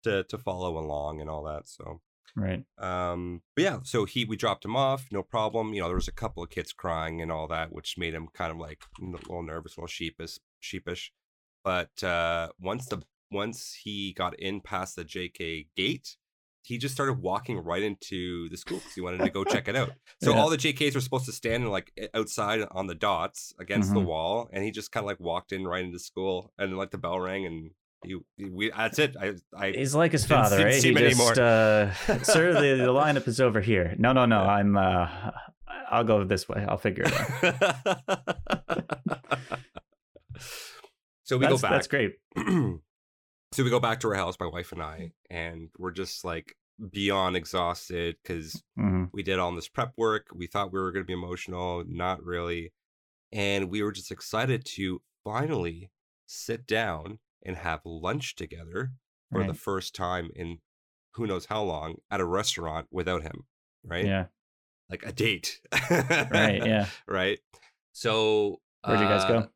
to 0.04 0.24
to 0.26 0.38
follow 0.38 0.78
along 0.78 1.22
and 1.22 1.30
all 1.30 1.44
that. 1.44 1.68
So 1.68 2.02
right 2.36 2.64
um, 2.78 3.42
but 3.56 3.64
yeah, 3.64 3.80
so 3.84 4.06
he 4.06 4.26
we 4.26 4.36
dropped 4.38 4.66
him 4.66 4.76
off, 4.76 5.08
no 5.12 5.22
problem. 5.24 5.74
You 5.74 5.82
know, 5.82 5.88
there 5.88 5.96
was 5.96 6.08
a 6.08 6.12
couple 6.14 6.42
of 6.44 6.50
kids 6.50 6.74
crying 6.74 7.22
and 7.22 7.32
all 7.32 7.48
that, 7.50 7.72
which 7.72 7.98
made 7.98 8.14
him 8.14 8.28
kind 8.34 8.52
of 8.52 8.58
like 8.58 8.84
a 9.02 9.06
little 9.06 9.44
nervous, 9.44 9.78
a 9.78 9.82
little 9.82 9.88
sheepish, 9.88 10.40
sheepish. 10.60 11.12
But 11.64 12.04
uh, 12.04 12.50
once 12.60 12.88
the 12.88 13.04
once 13.32 13.74
he 13.84 14.14
got 14.14 14.38
in 14.40 14.62
past 14.62 14.96
the 14.96 15.06
JK 15.06 15.68
gate, 15.76 16.18
he 16.64 16.78
just 16.80 16.96
started 16.96 17.22
walking 17.22 17.58
right 17.60 17.84
into 17.84 18.50
the 18.50 18.58
school 18.58 18.80
because 18.80 18.96
he 18.96 19.02
wanted 19.02 19.24
to 19.24 19.30
go 19.30 19.44
check 19.44 19.68
it 19.68 19.76
out. 19.76 19.92
So 20.24 20.32
Yeah. 20.32 20.40
all 20.40 20.50
the 20.50 20.58
JKs 20.58 20.96
were 20.96 21.02
supposed 21.02 21.26
to 21.26 21.32
stand 21.32 21.70
like 21.70 21.92
outside 22.14 22.62
on 22.72 22.88
the 22.88 22.96
dots 22.96 23.54
against 23.60 23.94
the 23.94 24.00
Mhm. 24.00 24.06
wall, 24.06 24.50
and 24.54 24.64
he 24.64 24.72
just 24.72 24.92
kind 24.92 25.04
of 25.04 25.08
like 25.08 25.20
walked 25.20 25.52
in 25.52 25.66
right 25.68 25.84
into 25.86 26.00
school, 26.00 26.54
and 26.58 26.78
like 26.78 26.92
the 26.92 26.98
bell 26.98 27.20
rang, 27.20 27.46
and 27.46 27.72
he, 28.04 28.18
we 28.50 28.72
that's 28.76 28.98
it. 29.00 29.16
I 29.20 29.34
I 29.56 29.72
he's 29.72 29.94
like 29.96 30.12
his 30.12 30.24
Didn't- 30.24 30.44
father 30.44 30.58
didn't 30.58 30.82
see 30.82 30.94
he 30.94 31.00
him 31.00 31.16
just 31.18 31.38
uh 31.40 31.94
sir 32.24 32.54
the, 32.54 32.84
the 32.84 32.92
lineup 32.94 33.28
is 33.28 33.40
over 33.40 33.62
here 33.62 33.96
no 34.00 34.12
no 34.14 34.26
no 34.26 34.40
i'm 34.42 34.76
uh 34.76 35.08
i'll 35.92 36.04
go 36.04 36.24
this 36.24 36.50
way 36.50 36.66
i'll 36.68 36.78
figure 36.78 37.04
it 37.06 37.14
out 37.14 38.22
so 41.24 41.38
we 41.38 41.46
that's, 41.46 41.54
go 41.54 41.58
back. 41.62 41.72
that's 41.72 41.88
great 41.88 42.14
so 42.38 43.64
we 43.64 43.70
go 43.70 43.80
back 43.80 44.00
to 44.00 44.08
our 44.08 44.16
house, 44.16 44.38
my 44.40 44.48
wife 44.48 44.72
and 44.72 44.82
I, 44.82 45.12
and 45.30 45.70
we're 45.78 45.92
just 45.92 46.24
like 46.26 46.56
beyond 46.92 47.36
exhausted 47.36 48.16
because 48.24 48.62
Mhm. 48.80 49.10
we 49.14 49.24
did 49.24 49.38
all 49.40 49.54
this 49.54 49.68
prep 49.68 49.92
work. 49.98 50.28
We 50.34 50.48
thought 50.48 50.72
we 50.74 50.80
were 50.80 50.92
going 50.92 51.04
to 51.04 51.08
be 51.08 51.14
emotional, 51.14 51.84
not 51.88 52.24
really. 52.24 52.74
And 53.32 53.70
we 53.70 53.84
were 53.84 53.92
just 53.92 54.12
excited 54.12 54.66
to 54.78 55.02
finally 55.24 55.92
sit 56.26 56.66
down 56.66 57.20
and 57.46 57.58
have 57.58 57.82
lunch 57.86 58.36
together 58.36 58.92
for 59.32 59.42
the 59.48 59.54
first 59.54 59.96
time 59.96 60.30
in 60.36 60.60
who 61.16 61.26
knows 61.28 61.46
how 61.46 61.64
long 61.64 61.96
at 62.10 62.20
a 62.20 62.26
restaurant 62.26 62.88
without 62.92 63.24
him, 63.24 63.46
right? 63.84 64.06
yeah 64.06 64.26
Like 64.90 65.06
a 65.06 65.12
date. 65.12 65.62
right 65.90 66.62
yeah 66.66 66.88
right? 67.08 67.40
So 67.94 68.60
Where'd 68.86 69.00
you 69.00 69.08
guys 69.08 69.26
go? 69.26 69.38
uh, 69.40 69.48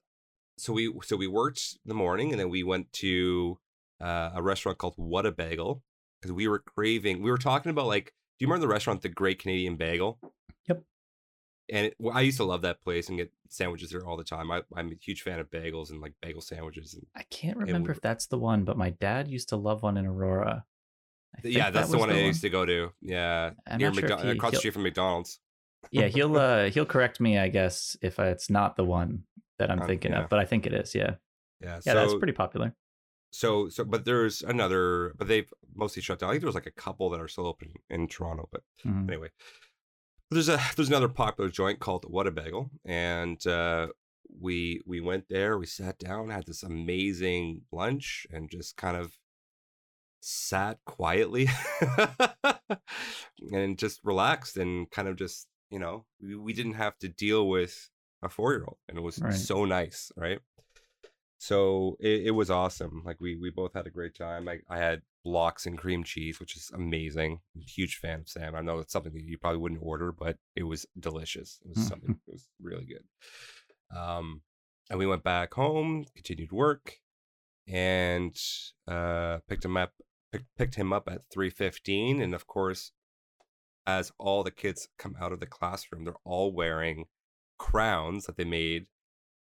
So 0.58 0.74
we 0.74 0.94
so 1.04 1.18
we 1.18 1.28
worked 1.28 1.78
in 1.84 1.90
the 1.90 1.96
morning, 1.96 2.32
and 2.32 2.40
then 2.40 2.50
we 2.50 2.64
went 2.64 2.92
to 2.94 3.58
uh, 4.02 4.32
a 4.36 4.42
restaurant 4.42 4.78
called 4.78 4.94
What 4.98 5.26
a 5.26 5.32
Bagel 5.32 5.82
because 6.22 6.32
we 6.34 6.48
were 6.48 6.60
craving. 6.60 7.22
We 7.22 7.32
were 7.32 7.38
talking 7.38 7.70
about 7.70 7.88
like, 7.88 8.06
do 8.06 8.46
you 8.46 8.48
remember 8.48 8.68
the 8.68 8.74
restaurant, 8.74 9.02
the 9.02 9.10
Great 9.10 9.40
Canadian 9.40 9.76
Bagel? 9.78 10.20
And 11.70 11.88
it, 11.88 11.96
well, 11.98 12.16
I 12.16 12.22
used 12.22 12.38
to 12.38 12.44
love 12.44 12.62
that 12.62 12.82
place 12.84 13.10
and 13.10 13.18
get 13.18 13.32
sandwiches 13.50 13.90
there 13.90 14.06
all 14.06 14.18
the 14.18 14.24
time. 14.24 14.52
I, 14.52 14.62
I'm 14.76 14.92
a 14.92 14.96
huge 15.02 15.24
fan 15.24 15.40
of 15.40 15.50
bagels 15.50 15.90
and 15.90 16.00
like 16.02 16.14
bagel 16.22 16.42
sandwiches. 16.42 16.94
And 16.94 17.06
i 17.16 17.24
can't 17.32 17.58
we 17.58 17.64
remember 17.66 17.88
were- 17.90 17.94
if 17.96 18.02
that's 18.02 18.28
the 18.28 18.38
one 18.38 18.64
but 18.64 18.78
my 18.78 18.92
dad 18.92 19.28
used 19.28 19.50
to 19.50 19.56
love 19.56 19.82
one 19.84 19.98
in 19.98 20.06
aurora 20.06 20.66
yeah, 21.44 21.70
that's 21.70 21.88
that 21.90 21.92
the 21.92 21.98
one 22.00 22.10
I 22.12 22.22
used 22.22 22.42
to 22.42 22.50
go 22.50 22.66
to. 22.66 22.92
Yeah, 23.02 23.52
I'm 23.68 23.78
near 23.78 23.94
sure 23.94 24.06
if 24.10 24.22
he- 24.22 24.30
across 24.30 24.52
the 24.52 24.58
street 24.58 24.74
from 24.74 24.84
McDonald's. 24.84 25.40
yeah 25.92 26.08
he'll 26.16 26.38
uh 26.38 26.70
he'll 26.70 26.86
correct 26.86 27.20
me 27.20 27.38
i 27.38 27.48
guess 27.50 27.98
if 28.02 28.18
it's 28.20 28.50
not 28.50 28.76
the 28.78 28.86
one 28.86 29.24
that 29.60 29.70
i'm 29.72 29.82
Um, 29.82 29.88
thinking 29.88 30.12
yeah. 30.12 30.24
of 30.24 30.30
but 30.30 30.40
i 30.40 30.46
think 30.46 30.66
it 30.66 30.74
is 30.74 30.96
yeah 30.96 31.16
Yeah, 31.62 31.80
yeah 31.86 31.94
so, 31.94 31.96
that's 31.96 32.14
pretty 32.16 32.34
popular 32.34 32.74
So, 33.32 33.68
so, 33.70 33.84
but 33.84 34.06
there's 34.06 34.44
another, 34.44 35.14
but 35.18 35.28
they've 35.28 35.52
mostly 35.76 36.02
shut 36.02 36.20
down. 36.20 36.30
I 36.30 36.34
think 36.34 36.42
there 36.44 36.48
was 36.54 36.56
like 36.62 36.68
a 36.76 36.80
couple 36.86 37.10
that 37.10 37.20
are 37.20 37.28
still 37.28 37.48
open 37.48 37.74
in 37.90 38.08
Toronto, 38.08 38.48
but 38.50 38.64
Mhm. 38.86 39.10
anyway, 39.10 39.28
there's 40.32 40.50
a 40.50 40.60
there's 40.76 40.90
another 40.90 41.08
popular 41.10 41.50
joint 41.50 41.80
called 41.80 42.06
What 42.10 42.28
a 42.28 42.32
Bagel, 42.32 42.70
and 42.86 43.46
uh, 43.48 43.88
we 44.42 44.82
we 44.86 45.00
went 45.02 45.30
there. 45.30 45.58
We 45.58 45.66
sat 45.66 45.98
down, 46.00 46.30
had 46.30 46.46
this 46.46 46.64
amazing 46.64 47.62
lunch, 47.72 48.26
and 48.32 48.50
just 48.50 48.76
kind 48.78 48.98
of 48.98 49.18
sat 50.20 50.80
quietly 50.86 51.48
and 53.52 53.78
just 53.78 54.00
relaxed 54.04 54.58
and 54.58 54.90
kind 54.90 55.08
of 55.08 55.16
just 55.16 55.48
you 55.70 55.78
know 55.80 56.06
we, 56.22 56.36
we 56.36 56.54
didn't 56.54 56.74
have 56.74 56.98
to 57.00 57.08
deal 57.08 57.48
with 57.48 57.90
a 58.24 58.30
four 58.30 58.54
year 58.54 58.64
old, 58.66 58.78
and 58.90 58.98
it 58.98 59.02
was 59.02 59.20
Right. 59.20 59.34
so 59.34 59.66
nice, 59.66 60.12
right? 60.16 60.40
So 61.38 61.98
it, 62.00 62.28
it 62.28 62.32
was 62.32 62.50
awesome. 62.50 63.04
Like 63.06 63.18
we 63.20 63.36
we 63.36 63.50
both 63.52 63.74
had 63.74 63.88
a 63.88 63.92
great 63.92 64.16
time. 64.16 64.48
I, 64.48 64.60
I 64.70 64.80
had 64.80 65.02
lox 65.26 65.66
and 65.66 65.78
cream 65.78 66.04
cheese, 66.04 66.40
which 66.40 66.56
is 66.56 66.72
amazing. 66.74 67.40
I'm 67.56 67.62
a 67.62 67.66
huge 67.66 67.98
fan 67.98 68.22
of 68.22 68.30
Sam. 68.30 68.56
I 68.56 68.62
know 68.62 68.80
it's 68.80 68.94
something 68.94 69.14
that 69.14 69.24
you 69.24 69.38
probably 69.38 69.60
wouldn't 69.60 69.82
order, 69.84 70.12
but 70.12 70.38
it 70.56 70.64
was 70.64 70.86
delicious. 71.00 71.60
It 71.66 71.70
was 71.76 71.88
something. 71.88 72.20
It 72.28 72.32
was 72.32 72.48
really 72.62 72.86
good. 72.86 73.98
Um, 73.98 74.42
and 74.90 75.00
we 75.00 75.08
went 75.08 75.24
back 75.24 75.54
home, 75.56 76.06
continued 76.16 76.52
work, 76.52 77.00
and 77.68 78.36
uh, 78.88 79.40
picked 79.50 79.66
him 79.66 79.78
up. 79.78 79.94
Pick, 80.32 80.44
picked 80.58 80.76
him 80.76 80.94
up 80.94 81.08
at 81.10 81.22
three 81.32 81.50
fifteen, 81.50 82.22
and 82.22 82.36
of 82.36 82.46
course, 82.48 82.92
as 83.88 84.12
all 84.20 84.44
the 84.44 84.52
kids 84.52 84.88
come 84.98 85.16
out 85.20 85.32
of 85.32 85.40
the 85.40 85.46
classroom, 85.46 86.04
they're 86.04 86.14
all 86.24 86.52
wearing 86.54 87.06
crowns 87.58 88.26
that 88.26 88.38
they 88.38 88.44
made 88.44 88.88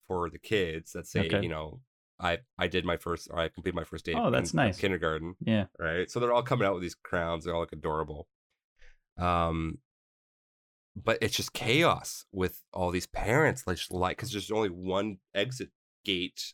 for 0.07 0.29
the 0.29 0.39
kids 0.39 0.93
that 0.93 1.05
say, 1.05 1.27
Okay. 1.27 1.41
you 1.41 1.49
know, 1.49 1.81
I 2.19 2.39
I 2.57 2.67
did 2.67 2.85
my 2.85 2.97
first, 2.97 3.27
or 3.31 3.39
I 3.39 3.47
completed 3.49 3.75
my 3.75 3.83
first 3.83 4.05
day. 4.05 4.13
Oh, 4.15 4.29
that's 4.29 4.49
of 4.51 4.55
nice. 4.55 4.77
Kindergarten, 4.79 5.35
Yeah. 5.41 5.65
right? 5.79 6.09
So 6.11 6.19
they're 6.19 6.33
all 6.33 6.43
coming 6.43 6.67
out 6.67 6.73
with 6.73 6.83
these 6.83 6.95
crowns. 6.95 7.45
They 7.45 7.51
all 7.51 7.61
look 7.61 7.71
adorable. 7.73 8.27
Um, 9.17 9.79
but 10.95 11.17
it's 11.21 11.35
just 11.35 11.53
chaos 11.53 12.25
with 12.31 12.61
all 12.73 12.91
these 12.91 13.07
parents, 13.07 13.65
like, 13.67 13.77
like, 13.89 14.17
because 14.17 14.31
there's 14.31 14.51
only 14.51 14.69
one 14.69 15.17
exit 15.33 15.69
gate 16.03 16.53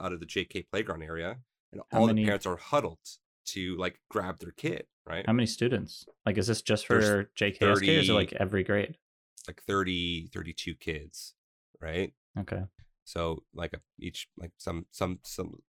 out 0.00 0.12
of 0.12 0.20
the 0.20 0.26
JK 0.26 0.66
playground 0.70 1.02
area, 1.02 1.38
and 1.72 1.80
How 1.90 2.00
all 2.00 2.06
many- 2.06 2.22
the 2.22 2.26
parents 2.26 2.46
are 2.46 2.56
huddled 2.56 2.98
to 3.46 3.76
like 3.76 4.00
grab 4.10 4.38
their 4.40 4.50
kid, 4.50 4.86
right? 5.06 5.24
How 5.24 5.32
many 5.32 5.46
students? 5.46 6.04
Like, 6.26 6.36
is 6.36 6.46
this 6.48 6.62
just 6.62 6.86
for 6.86 6.98
There's 7.00 7.26
JKSK 7.36 7.62
or 7.62 8.00
is 8.00 8.08
it 8.10 8.12
like 8.12 8.32
every 8.34 8.64
grade? 8.64 8.98
like 9.46 9.62
30, 9.62 10.26
32 10.34 10.74
kids, 10.74 11.34
right? 11.80 12.12
Okay. 12.36 12.64
So 13.06 13.44
like 13.54 13.72
a, 13.72 13.78
each 13.98 14.28
like 14.36 14.50
some 14.58 14.86
some 14.90 15.20
some 15.22 15.62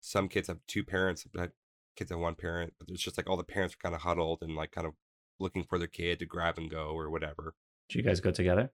some 0.00 0.28
kids 0.28 0.48
have 0.48 0.58
two 0.66 0.82
parents, 0.84 1.24
but 1.32 1.52
kids 1.96 2.10
have 2.10 2.18
one 2.18 2.34
parent. 2.34 2.74
But 2.78 2.88
it's 2.90 3.02
just 3.02 3.16
like 3.16 3.30
all 3.30 3.36
the 3.36 3.44
parents 3.44 3.74
are 3.74 3.78
kind 3.82 3.94
of 3.94 4.02
huddled 4.02 4.40
and 4.42 4.56
like 4.56 4.72
kind 4.72 4.86
of 4.86 4.94
looking 5.38 5.62
for 5.64 5.78
their 5.78 5.86
kid 5.86 6.18
to 6.18 6.26
grab 6.26 6.58
and 6.58 6.68
go 6.68 6.88
or 6.88 7.08
whatever. 7.08 7.54
Did 7.88 7.98
you 7.98 8.02
guys 8.02 8.20
go 8.20 8.32
together? 8.32 8.72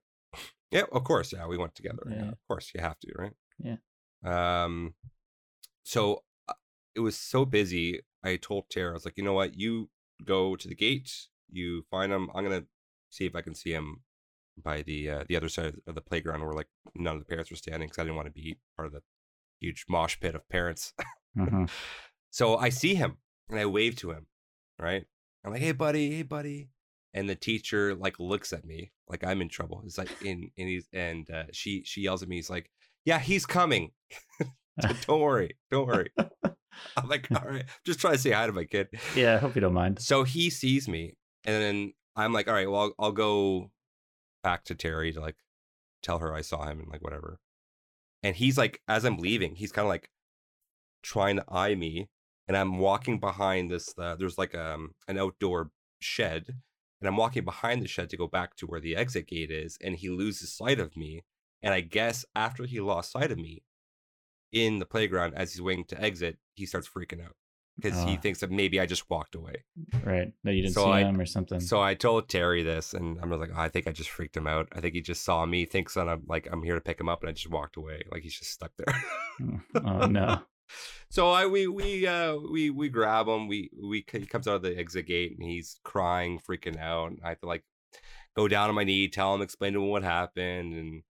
Yeah, 0.71 0.85
of 0.91 1.03
course. 1.03 1.31
Yeah, 1.31 1.45
we 1.45 1.55
went 1.57 1.75
together. 1.75 2.01
Yeah, 2.09 2.15
Yeah. 2.15 2.29
of 2.31 2.39
course, 2.47 2.71
you 2.73 2.81
have 2.81 2.97
to, 2.99 3.13
right? 3.15 3.33
Yeah. 3.59 3.77
Um, 4.25 4.95
so 5.83 6.23
uh, 6.49 6.53
it 6.95 7.01
was 7.01 7.15
so 7.15 7.45
busy. 7.45 8.01
I 8.23 8.37
told 8.37 8.69
Tara, 8.71 8.89
I 8.91 8.93
was 8.93 9.05
like, 9.05 9.17
you 9.17 9.23
know 9.23 9.33
what? 9.33 9.55
You 9.55 9.89
go 10.25 10.55
to 10.55 10.67
the 10.67 10.73
gate. 10.75 11.11
You 11.51 11.83
find 11.91 12.11
him. 12.11 12.29
I'm 12.33 12.43
gonna 12.43 12.65
see 13.11 13.25
if 13.27 13.35
I 13.35 13.41
can 13.41 13.53
see 13.53 13.71
him 13.71 14.01
by 14.61 14.81
the 14.81 15.09
uh, 15.09 15.23
the 15.27 15.35
other 15.35 15.49
side 15.49 15.75
of 15.87 15.95
the 15.95 16.01
playground 16.01 16.41
where 16.41 16.53
like 16.53 16.67
none 16.95 17.15
of 17.15 17.19
the 17.21 17.25
parents 17.25 17.49
were 17.49 17.57
standing 17.57 17.87
because 17.87 17.99
I 17.99 18.03
didn't 18.03 18.15
want 18.15 18.27
to 18.27 18.31
be 18.31 18.57
part 18.75 18.87
of 18.87 18.93
the 18.93 19.01
huge 19.59 19.85
mosh 19.89 20.19
pit 20.19 20.35
of 20.35 20.47
parents. 20.49 20.93
hmm 21.35 21.65
So 22.31 22.57
I 22.57 22.69
see 22.69 22.95
him 22.95 23.17
and 23.47 23.59
I 23.59 23.67
wave 23.67 23.95
to 23.97 24.09
him, 24.09 24.25
right? 24.79 25.05
I'm 25.45 25.51
like, 25.51 25.61
hey 25.61 25.71
buddy, 25.71 26.15
hey 26.15 26.23
buddy. 26.23 26.69
And 27.13 27.29
the 27.29 27.35
teacher 27.35 27.93
like 27.93 28.19
looks 28.19 28.51
at 28.51 28.65
me 28.65 28.91
like 29.07 29.23
I'm 29.23 29.39
in 29.39 29.49
trouble. 29.49 29.83
It's 29.85 29.99
like 29.99 30.09
in 30.23 30.49
and 30.57 30.67
he's 30.67 30.87
and 30.91 31.29
uh, 31.29 31.43
she 31.51 31.83
she 31.85 32.01
yells 32.01 32.23
at 32.23 32.29
me, 32.29 32.37
he's 32.37 32.49
like, 32.49 32.71
Yeah, 33.05 33.19
he's 33.19 33.45
coming. 33.45 33.91
don't 35.07 35.21
worry, 35.21 35.57
don't 35.69 35.87
worry. 35.87 36.09
I'm 36.97 37.07
like, 37.07 37.27
all 37.35 37.47
right, 37.47 37.65
just 37.85 37.99
try 37.99 38.13
to 38.13 38.17
say 38.17 38.31
hi 38.31 38.47
to 38.47 38.51
my 38.51 38.65
kid. 38.65 38.87
Yeah, 39.15 39.35
I 39.35 39.37
hope 39.37 39.53
you 39.53 39.61
don't 39.61 39.73
mind. 39.73 39.99
So 40.01 40.23
he 40.23 40.49
sees 40.49 40.87
me, 40.87 41.15
and 41.45 41.61
then 41.61 41.93
I'm 42.15 42.33
like, 42.33 42.47
all 42.47 42.53
right, 42.55 42.69
well, 42.69 42.81
I'll, 42.81 42.93
I'll 43.05 43.11
go 43.11 43.69
back 44.43 44.63
to 44.65 44.75
Terry 44.75 45.11
to 45.13 45.21
like 45.21 45.37
tell 46.01 46.19
her 46.19 46.33
I 46.33 46.41
saw 46.41 46.65
him 46.65 46.79
and 46.79 46.89
like 46.89 47.01
whatever. 47.01 47.39
And 48.21 48.35
he's 48.35 48.57
like, 48.57 48.81
as 48.87 49.03
I'm 49.03 49.17
leaving, 49.17 49.55
he's 49.55 49.71
kind 49.71 49.85
of 49.85 49.89
like 49.89 50.09
trying 51.01 51.35
to 51.37 51.45
eye 51.49 51.75
me, 51.75 52.09
and 52.47 52.55
I'm 52.55 52.77
walking 52.77 53.19
behind 53.19 53.71
this. 53.71 53.93
Uh, 53.97 54.15
there's 54.15 54.37
like 54.37 54.55
um 54.55 54.91
an 55.07 55.17
outdoor 55.17 55.71
shed, 55.99 56.45
and 57.01 57.07
I'm 57.07 57.17
walking 57.17 57.43
behind 57.43 57.81
the 57.81 57.87
shed 57.87 58.09
to 58.11 58.17
go 58.17 58.27
back 58.27 58.55
to 58.57 58.67
where 58.67 58.79
the 58.79 58.95
exit 58.95 59.27
gate 59.27 59.51
is, 59.51 59.77
and 59.83 59.95
he 59.95 60.09
loses 60.09 60.53
sight 60.53 60.79
of 60.79 60.95
me. 60.95 61.23
And 61.61 61.73
I 61.73 61.81
guess 61.81 62.25
after 62.35 62.65
he 62.65 62.81
lost 62.81 63.11
sight 63.11 63.31
of 63.31 63.37
me 63.37 63.63
in 64.51 64.79
the 64.79 64.85
playground 64.85 65.33
as 65.35 65.53
he's 65.53 65.61
waiting 65.61 65.85
to 65.85 66.01
exit, 66.01 66.37
he 66.55 66.65
starts 66.65 66.89
freaking 66.89 67.23
out 67.23 67.35
because 67.75 68.01
he 68.03 68.15
Ah. 68.17 68.21
thinks 68.21 68.39
that 68.41 68.51
maybe 68.51 68.79
I 68.79 68.85
just 68.85 69.09
walked 69.09 69.35
away. 69.35 69.63
Right. 70.03 70.31
No, 70.43 70.51
you 70.51 70.61
didn't 70.61 70.73
So 70.75 70.85
see 70.85 70.91
I- 70.91 71.01
him 71.03 71.19
or 71.19 71.25
something. 71.25 71.59
So 71.59 71.81
I 71.81 71.93
told 71.95 72.29
Terry 72.29 72.63
this, 72.63 72.93
and 72.93 73.17
I'm 73.21 73.31
like, 73.31 73.49
oh, 73.53 73.59
I 73.59 73.69
think 73.69 73.87
I 73.87 73.91
just 73.91 74.09
freaked 74.09 74.37
him 74.37 74.47
out. 74.47 74.67
I 74.73 74.79
think 74.81 74.93
he 74.93 75.01
just 75.01 75.23
saw 75.23 75.45
me, 75.45 75.65
thinks 75.65 75.93
that 75.95 76.07
I'm 76.07 76.23
like 76.27 76.47
I'm 76.51 76.63
here 76.63 76.75
to 76.75 76.81
pick 76.81 76.99
him 76.99 77.09
up, 77.09 77.21
and 77.21 77.29
I 77.29 77.33
just 77.33 77.49
walked 77.49 77.77
away, 77.77 78.03
like 78.11 78.23
he's 78.23 78.37
just 78.37 78.51
stuck 78.51 78.71
there. 78.77 79.03
oh 79.83 80.07
no. 80.07 80.39
So 81.09 81.29
I 81.29 81.45
we 81.45 81.67
we 81.67 82.07
uh 82.07 82.35
we 82.51 82.71
we 82.71 82.89
grab 82.89 83.27
him. 83.27 83.47
We 83.47 83.69
we 83.79 84.03
he 84.11 84.25
comes 84.25 84.47
out 84.47 84.55
of 84.55 84.61
the 84.63 84.75
exit 84.75 85.05
gate 85.05 85.35
and 85.37 85.47
he's 85.47 85.79
crying, 85.83 86.39
freaking 86.39 86.79
out. 86.79 87.11
And 87.11 87.19
I 87.23 87.29
have 87.29 87.39
to 87.41 87.45
like 87.45 87.63
go 88.35 88.47
down 88.47 88.69
on 88.69 88.75
my 88.75 88.83
knee, 88.83 89.07
tell 89.07 89.35
him, 89.35 89.41
explain 89.43 89.73
to 89.73 89.79
him 89.83 89.89
what 89.89 90.01
happened, 90.03 90.73
and 90.73 91.03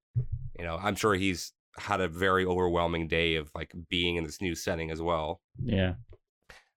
you 0.59 0.65
know 0.65 0.77
I'm 0.81 0.95
sure 0.95 1.13
he's 1.13 1.53
had 1.77 2.01
a 2.01 2.09
very 2.09 2.45
overwhelming 2.45 3.07
day 3.07 3.35
of 3.35 3.51
like 3.55 3.73
being 3.89 4.17
in 4.17 4.25
this 4.25 4.41
new 4.41 4.53
setting 4.55 4.91
as 4.91 5.01
well. 5.01 5.39
Yeah. 5.63 5.93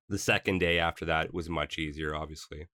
The 0.08 0.18
second 0.18 0.58
day 0.58 0.78
after 0.78 1.04
that 1.06 1.34
was 1.34 1.48
much 1.48 1.78
easier, 1.78 2.14
obviously. 2.14 2.68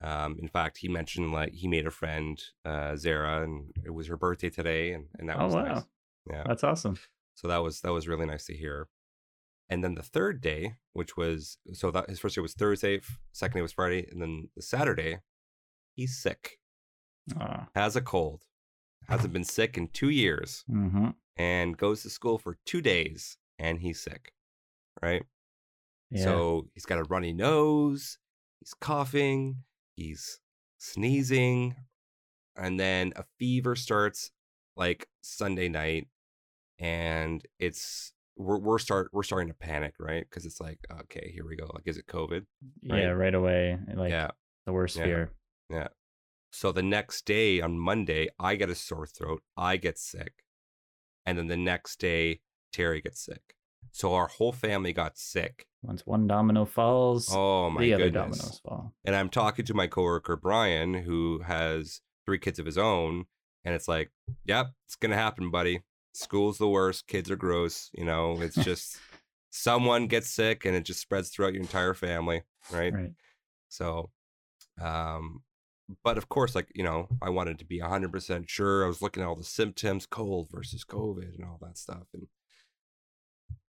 Um, 0.00 0.36
in 0.40 0.48
fact, 0.48 0.78
he 0.78 0.88
mentioned 0.88 1.32
like 1.32 1.52
he 1.54 1.68
made 1.68 1.86
a 1.86 1.90
friend, 1.90 2.40
uh, 2.64 2.96
Zara, 2.96 3.42
and 3.42 3.70
it 3.84 3.90
was 3.90 4.08
her 4.08 4.16
birthday 4.16 4.50
today, 4.50 4.92
and, 4.92 5.06
and 5.18 5.28
that 5.28 5.38
Oh 5.38 5.46
was 5.46 5.54
wow. 5.54 5.62
nice. 5.64 5.82
Yeah. 6.30 6.42
That's 6.46 6.64
awesome. 6.64 6.98
So 7.34 7.48
that 7.48 7.58
was 7.62 7.80
that 7.80 7.92
was 7.92 8.08
really 8.08 8.26
nice 8.26 8.44
to 8.46 8.56
hear. 8.56 8.88
And 9.68 9.82
then 9.82 9.94
the 9.94 10.02
third 10.02 10.40
day, 10.40 10.74
which 10.92 11.16
was 11.16 11.56
so 11.72 11.90
that 11.92 12.08
his 12.10 12.18
first 12.20 12.34
day 12.34 12.40
was 12.42 12.52
Thursday, 12.54 13.00
second 13.32 13.58
day 13.58 13.62
was 13.62 13.72
Friday, 13.72 14.06
and 14.10 14.20
then 14.20 14.48
the 14.56 14.62
Saturday, 14.62 15.18
he's 15.94 16.16
sick, 16.20 16.58
Oh. 17.40 17.66
has 17.74 17.96
a 17.96 18.00
cold, 18.02 18.42
hasn't 19.08 19.32
been 19.32 19.44
sick 19.44 19.78
in 19.78 19.88
two 19.88 20.10
years, 20.10 20.64
hmm 20.68 21.10
and 21.36 21.78
goes 21.78 22.02
to 22.02 22.10
school 22.10 22.36
for 22.38 22.58
two 22.66 22.82
days, 22.82 23.38
and 23.58 23.80
he's 23.80 24.02
sick, 24.02 24.32
right? 25.00 25.24
Yeah. 26.12 26.24
So 26.24 26.68
he's 26.74 26.84
got 26.84 26.98
a 26.98 27.04
runny 27.04 27.32
nose, 27.32 28.18
he's 28.60 28.74
coughing, 28.74 29.64
he's 29.96 30.40
sneezing, 30.78 31.74
and 32.54 32.78
then 32.78 33.12
a 33.16 33.24
fever 33.38 33.74
starts 33.74 34.30
like 34.76 35.08
Sunday 35.22 35.68
night, 35.68 36.08
and 36.78 37.42
it's 37.58 38.12
we're 38.36 38.58
we're 38.58 38.78
start 38.78 39.08
we're 39.12 39.22
starting 39.22 39.48
to 39.48 39.54
panic, 39.54 39.94
right? 39.98 40.26
Because 40.28 40.44
it's 40.44 40.60
like, 40.60 40.78
okay, 41.02 41.32
here 41.34 41.46
we 41.46 41.56
go. 41.56 41.70
Like, 41.72 41.84
is 41.86 41.96
it 41.96 42.06
COVID? 42.06 42.44
yeah, 42.82 43.08
right 43.08 43.34
away. 43.34 43.78
Eh, 43.88 43.94
like 43.96 44.10
yeah. 44.10 44.30
the 44.66 44.72
worst 44.72 44.96
Yeah. 44.96 45.04
fear. 45.04 45.30
Yeah. 45.70 45.88
So 46.52 46.72
the 46.72 46.82
next 46.82 47.24
day 47.24 47.62
on 47.62 47.78
Monday, 47.78 48.28
I 48.38 48.56
get 48.56 48.68
a 48.68 48.74
sore 48.74 49.06
throat, 49.06 49.42
I 49.56 49.78
get 49.78 49.98
sick, 49.98 50.44
and 51.24 51.38
then 51.38 51.46
the 51.46 51.56
next 51.56 51.98
day, 51.98 52.40
Terry 52.70 53.00
gets 53.00 53.24
sick. 53.24 53.56
So 53.92 54.14
our 54.14 54.26
whole 54.26 54.52
family 54.52 54.92
got 54.92 55.18
sick. 55.18 55.66
Once 55.82 56.06
one 56.06 56.26
domino 56.26 56.64
falls, 56.64 57.28
Oh 57.30 57.68
my 57.70 57.82
the 57.82 57.94
other 57.94 58.10
dominoes 58.10 58.60
fall. 58.64 58.92
and 59.04 59.14
I'm 59.14 59.28
talking 59.28 59.64
to 59.66 59.74
my 59.74 59.86
coworker 59.86 60.36
Brian, 60.36 60.94
who 60.94 61.40
has 61.40 62.00
three 62.24 62.38
kids 62.38 62.58
of 62.58 62.66
his 62.66 62.78
own, 62.78 63.26
and 63.64 63.74
it's 63.74 63.88
like, 63.88 64.10
yep, 64.44 64.72
it's 64.86 64.96
gonna 64.96 65.16
happen, 65.16 65.50
buddy. 65.50 65.82
School's 66.14 66.58
the 66.58 66.68
worst. 66.68 67.06
Kids 67.06 67.30
are 67.30 67.36
gross. 67.36 67.90
You 67.94 68.04
know, 68.04 68.40
it's 68.40 68.56
just 68.64 68.98
someone 69.50 70.06
gets 70.06 70.30
sick, 70.30 70.64
and 70.64 70.74
it 70.74 70.84
just 70.84 71.00
spreads 71.00 71.28
throughout 71.28 71.52
your 71.52 71.62
entire 71.62 71.94
family, 71.94 72.42
right? 72.72 72.92
Right. 72.94 73.12
So, 73.68 74.10
um, 74.80 75.42
but 76.04 76.16
of 76.16 76.28
course, 76.28 76.54
like 76.54 76.68
you 76.74 76.84
know, 76.84 77.08
I 77.20 77.30
wanted 77.30 77.58
to 77.58 77.64
be 77.64 77.80
100 77.80 78.12
percent 78.12 78.48
sure. 78.48 78.84
I 78.84 78.88
was 78.88 79.02
looking 79.02 79.22
at 79.22 79.26
all 79.26 79.36
the 79.36 79.44
symptoms, 79.44 80.06
cold 80.06 80.48
versus 80.50 80.84
COVID, 80.84 81.34
and 81.34 81.44
all 81.44 81.58
that 81.62 81.76
stuff, 81.76 82.06
and 82.14 82.26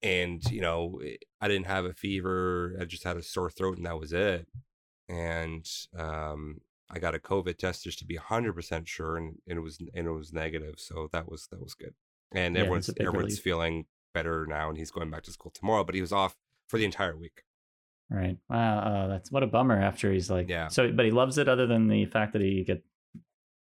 and 0.04 0.44
you 0.52 0.62
know, 0.62 1.02
I 1.42 1.48
didn't 1.48 1.66
have 1.68 1.86
a 1.86 1.94
fever. 1.94 2.76
I 2.80 2.86
just 2.86 3.04
had 3.04 3.18
a 3.18 3.24
sore 3.24 3.50
throat, 3.50 3.78
and 3.78 3.86
that 3.86 4.00
was 4.00 4.14
it. 4.14 4.48
And 5.10 5.68
um, 5.98 6.62
I 6.90 7.00
got 7.00 7.16
a 7.16 7.20
COVID 7.20 7.58
test 7.58 7.84
just 7.84 8.00
to 8.00 8.06
be 8.06 8.16
100 8.18 8.54
percent 8.54 8.88
sure, 8.88 9.18
and, 9.18 9.38
and 9.48 9.58
it 9.58 9.62
was 9.62 9.80
and 9.94 10.08
it 10.08 10.12
was 10.12 10.32
negative. 10.34 10.76
So 10.78 11.10
that 11.12 11.30
was 11.30 11.48
that 11.52 11.62
was 11.62 11.74
good. 11.74 11.94
And 12.34 12.56
Yeah, 12.56 12.62
everyone's 12.62 12.90
everyone's 13.00 13.24
relief. 13.34 13.40
feeling 13.40 13.86
better 14.14 14.46
now, 14.48 14.70
and 14.70 14.78
he's 14.78 14.92
going 14.92 15.10
back 15.10 15.24
to 15.24 15.32
school 15.32 15.52
tomorrow. 15.54 15.84
But 15.84 15.96
he 15.96 16.02
was 16.02 16.12
off 16.14 16.36
for 16.68 16.78
the 16.78 16.86
entire 16.86 17.18
week. 17.18 17.44
Right. 18.10 18.38
Wow. 18.50 19.06
Oh, 19.06 19.10
that's 19.10 19.32
what 19.32 19.44
a 19.44 19.48
bummer. 19.48 19.80
After 19.80 20.12
he's 20.12 20.30
like, 20.30 20.48
Yeah. 20.50 20.68
So, 20.68 20.92
but 20.92 21.06
he 21.06 21.12
loves 21.12 21.38
it. 21.38 21.48
Other 21.48 21.66
than 21.66 21.88
the 21.88 22.06
fact 22.06 22.34
that 22.34 22.42
he 22.42 22.64
get, 22.64 22.84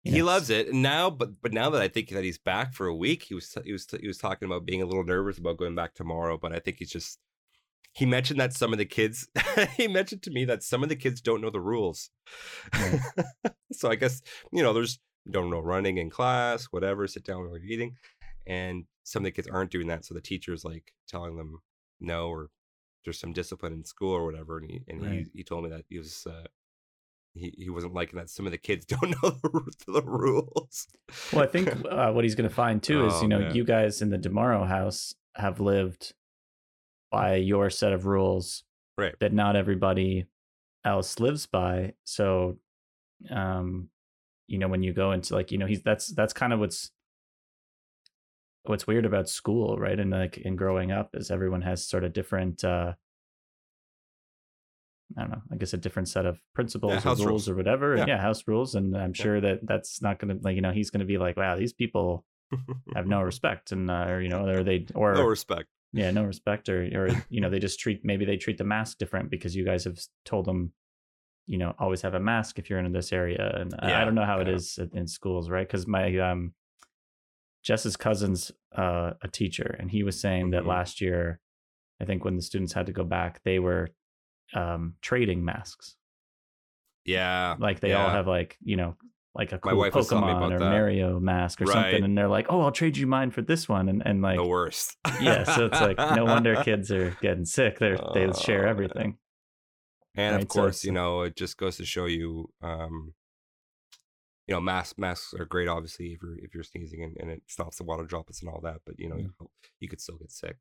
you 0.06 0.12
he 0.14 0.22
loves 0.22 0.50
it 0.50 0.72
now 0.72 1.10
but 1.10 1.30
but 1.42 1.52
now 1.52 1.68
that 1.70 1.82
i 1.82 1.88
think 1.88 2.08
that 2.10 2.24
he's 2.24 2.38
back 2.38 2.72
for 2.72 2.86
a 2.86 2.94
week 2.94 3.24
he 3.24 3.34
was 3.34 3.56
he 3.64 3.72
was 3.72 3.86
he 4.00 4.06
was 4.06 4.18
talking 4.18 4.46
about 4.46 4.64
being 4.64 4.82
a 4.82 4.86
little 4.86 5.04
nervous 5.04 5.38
about 5.38 5.56
going 5.58 5.74
back 5.74 5.94
tomorrow 5.94 6.38
but 6.38 6.52
i 6.52 6.58
think 6.58 6.78
he's 6.78 6.90
just 6.90 7.18
he 7.92 8.04
mentioned 8.06 8.38
that 8.38 8.52
some 8.52 8.72
of 8.72 8.78
the 8.78 8.84
kids 8.84 9.28
he 9.76 9.88
mentioned 9.88 10.22
to 10.22 10.30
me 10.30 10.44
that 10.44 10.62
some 10.62 10.82
of 10.82 10.88
the 10.88 10.96
kids 10.96 11.20
don't 11.20 11.40
know 11.40 11.50
the 11.50 11.60
rules 11.60 12.10
Right. 12.72 13.00
so 13.72 13.90
i 13.90 13.94
guess 13.94 14.22
you 14.52 14.62
know 14.62 14.72
there's 14.72 14.98
don't 15.30 15.50
know 15.50 15.60
running 15.60 15.98
in 15.98 16.08
class 16.10 16.66
whatever 16.66 17.06
sit 17.06 17.24
down 17.24 17.40
while 17.40 17.58
you're 17.58 17.66
eating 17.70 17.96
and 18.46 18.84
some 19.02 19.22
of 19.22 19.24
the 19.24 19.32
kids 19.32 19.48
aren't 19.48 19.70
doing 19.72 19.88
that 19.88 20.04
so 20.04 20.14
the 20.14 20.20
teacher's 20.20 20.64
like 20.64 20.92
telling 21.08 21.36
them 21.36 21.58
no 22.00 22.28
or 22.28 22.48
there's 23.04 23.18
some 23.18 23.32
discipline 23.32 23.72
in 23.72 23.84
school 23.84 24.12
or 24.12 24.24
whatever 24.24 24.58
and 24.58 24.70
he 24.70 24.80
and 24.88 25.02
Right. 25.02 25.26
he, 25.32 25.38
he 25.38 25.42
told 25.44 25.64
me 25.64 25.70
that 25.70 25.84
he 25.88 25.98
was 25.98 26.26
uh 26.28 26.44
he, 27.36 27.54
he 27.56 27.70
wasn't 27.70 27.94
liking 27.94 28.18
that 28.18 28.30
some 28.30 28.46
of 28.46 28.52
the 28.52 28.58
kids 28.58 28.84
don't 28.86 29.10
know 29.22 29.30
the, 29.42 29.70
the 29.88 30.02
rules. 30.02 30.86
Well, 31.32 31.42
I 31.44 31.46
think 31.46 31.68
uh, 31.90 32.12
what 32.12 32.24
he's 32.24 32.34
going 32.34 32.48
to 32.48 32.54
find 32.54 32.82
too 32.82 33.06
is, 33.06 33.12
Oh, 33.14 33.22
you 33.22 33.28
know, 33.28 33.40
man. 33.40 33.54
you 33.54 33.64
guys 33.64 34.02
in 34.02 34.10
the 34.10 34.18
Demaro 34.18 34.66
house 34.66 35.14
have 35.34 35.60
lived 35.60 36.14
by 37.10 37.36
your 37.36 37.70
set 37.70 37.92
of 37.92 38.06
rules 38.06 38.64
Right. 38.98 39.14
that 39.20 39.32
not 39.32 39.56
everybody 39.56 40.26
else 40.84 41.20
lives 41.20 41.46
by. 41.46 41.92
So, 42.04 42.56
um, 43.30 43.90
you 44.48 44.58
know, 44.58 44.68
when 44.68 44.82
you 44.82 44.92
go 44.92 45.12
into 45.12 45.34
like, 45.34 45.52
you 45.52 45.58
know, 45.58 45.66
he's 45.66 45.82
that's 45.82 46.06
that's 46.08 46.32
kind 46.32 46.52
of 46.52 46.60
what's 46.60 46.90
what's 48.64 48.86
weird 48.86 49.04
about 49.04 49.28
school, 49.28 49.76
right? 49.78 49.98
And 49.98 50.10
like 50.10 50.38
in 50.38 50.56
growing 50.56 50.90
up 50.92 51.10
is 51.14 51.30
everyone 51.30 51.62
has 51.62 51.86
sort 51.86 52.04
of 52.04 52.12
different 52.12 52.64
uh 52.64 52.94
I 55.16 55.20
don't 55.20 55.30
know, 55.30 55.42
I 55.52 55.56
guess 55.56 55.72
a 55.72 55.76
different 55.76 56.08
set 56.08 56.26
of 56.26 56.40
principles 56.54 57.04
or 57.06 57.10
rules, 57.10 57.26
rules. 57.26 57.48
or 57.48 57.54
whatever. 57.54 57.94
And 57.94 58.08
Yeah. 58.08 58.16
yeah, 58.16 58.20
house 58.20 58.48
rules. 58.48 58.74
And 58.74 58.96
I'm 58.96 59.10
Yeah. 59.16 59.22
sure 59.22 59.40
that 59.40 59.60
that's 59.66 60.02
not 60.02 60.18
going 60.18 60.36
to 60.36 60.42
like, 60.44 60.56
you 60.56 60.62
know, 60.62 60.72
he's 60.72 60.90
going 60.90 61.00
to 61.00 61.06
be 61.06 61.18
like, 61.18 61.36
wow, 61.36 61.54
these 61.56 61.72
people 61.72 62.24
have 62.94 63.06
no 63.06 63.20
respect 63.32 63.72
and, 63.72 63.90
uh, 63.90 64.06
or, 64.08 64.20
you 64.20 64.28
know, 64.28 64.46
or 64.48 64.64
they, 64.64 64.86
or, 64.94 65.14
no 65.14 65.24
respect. 65.26 65.68
yeah, 65.92 66.10
no 66.10 66.24
respect 66.24 66.68
or, 66.68 66.82
or, 66.94 67.08
you 67.30 67.40
know, 67.40 67.50
they 67.50 67.58
just 67.60 67.78
treat, 67.78 68.04
maybe 68.04 68.24
they 68.24 68.36
treat 68.36 68.58
the 68.58 68.64
mask 68.64 68.98
different 68.98 69.30
because 69.30 69.54
you 69.54 69.64
guys 69.64 69.84
have 69.84 69.98
told 70.24 70.44
them, 70.44 70.72
you 71.46 71.58
know, 71.58 71.72
always 71.78 72.02
have 72.02 72.14
a 72.14 72.20
mask 72.20 72.58
if 72.58 72.68
you're 72.68 72.80
in 72.80 72.90
this 72.92 73.12
area. 73.12 73.52
And 73.60 73.74
I- 73.78 74.02
I 74.02 74.04
don't 74.04 74.16
know 74.16 74.24
how 74.24 74.40
it 74.40 74.48
yeah. 74.48 74.54
is 74.54 74.78
in- 74.78 74.90
in 74.98 75.06
schools, 75.06 75.48
right? 75.50 75.68
Cause 75.68 75.86
my, 75.86 76.16
um, 76.18 76.52
Jess's 77.62 77.96
cousin's 77.96 78.52
uh, 78.76 79.12
a 79.22 79.28
teacher, 79.28 79.74
and 79.78 79.90
he 79.90 80.02
was 80.02 80.20
saying 80.20 80.50
that 80.50 80.62
Mhm. 80.64 80.68
last 80.68 81.00
year, 81.00 81.40
I 82.00 82.04
think 82.04 82.24
when 82.24 82.36
the 82.36 82.42
students 82.42 82.72
had 82.74 82.86
to 82.86 82.92
go 82.92 83.04
back, 83.04 83.42
they 83.42 83.58
were 83.58 83.88
um, 84.54 84.94
trading 85.02 85.44
masks. 85.44 85.96
Yeah. 87.04 87.56
Like 87.58 87.80
they 87.80 87.92
all 87.94 88.08
have 88.10 88.26
like 88.26 88.56
you 88.62 88.76
know 88.76 88.96
like 89.34 89.52
a 89.52 89.58
cool 89.58 89.76
wife 89.76 89.94
was 89.94 90.08
telling 90.08 90.24
me 90.26 90.32
Pokemon 90.32 90.54
or 90.54 90.58
that. 90.60 90.70
Mario 90.70 91.20
mask 91.20 91.60
or 91.60 91.66
Right. 91.66 91.72
something, 91.74 92.04
and 92.04 92.16
they're 92.16 92.26
like, 92.28 92.46
"Oh, 92.48 92.62
I'll 92.62 92.72
trade 92.72 92.96
you 92.96 93.06
mine 93.06 93.30
for 93.30 93.42
this 93.42 93.68
one," 93.68 93.88
and 93.88 94.02
and 94.04 94.22
like 94.22 94.38
the 94.38 94.44
worst. 94.46 94.96
yeah, 95.20 95.44
so 95.44 95.66
it's 95.66 95.80
like 95.80 95.98
no 95.98 96.24
wonder 96.24 96.56
kids 96.64 96.90
are 96.90 97.10
getting 97.20 97.44
sick. 97.44 97.78
They 97.78 97.96
they 98.14 98.32
share 98.32 98.66
Oh, 98.66 98.70
everything. 98.70 99.18
And 100.14 100.34
Right, 100.36 100.42
of 100.42 100.48
course, 100.48 100.76
it's- 100.76 100.84
you 100.84 100.92
know, 100.92 101.20
it 101.20 101.36
just 101.36 101.58
goes 101.58 101.76
to 101.76 101.84
show 101.84 102.06
you, 102.06 102.48
um, 102.62 103.12
you 104.48 104.54
know, 104.54 104.60
masks 104.62 104.96
masks 104.96 105.34
are 105.38 105.44
great, 105.44 105.68
obviously, 105.68 106.06
if 106.14 106.22
you're 106.22 106.38
if 106.38 106.54
you're 106.54 106.62
sneezing 106.64 107.02
and, 107.04 107.16
and 107.20 107.30
it 107.30 107.42
stops 107.46 107.76
the 107.76 107.84
water 107.84 108.04
droplets 108.04 108.40
and 108.40 108.48
all 108.50 108.60
that. 108.62 108.80
But 108.86 108.98
you 108.98 109.08
know, 109.10 109.16
Mm. 109.16 109.30
you 109.80 109.88
could 109.88 110.00
still 110.00 110.16
get 110.16 110.32
sick, 110.32 110.56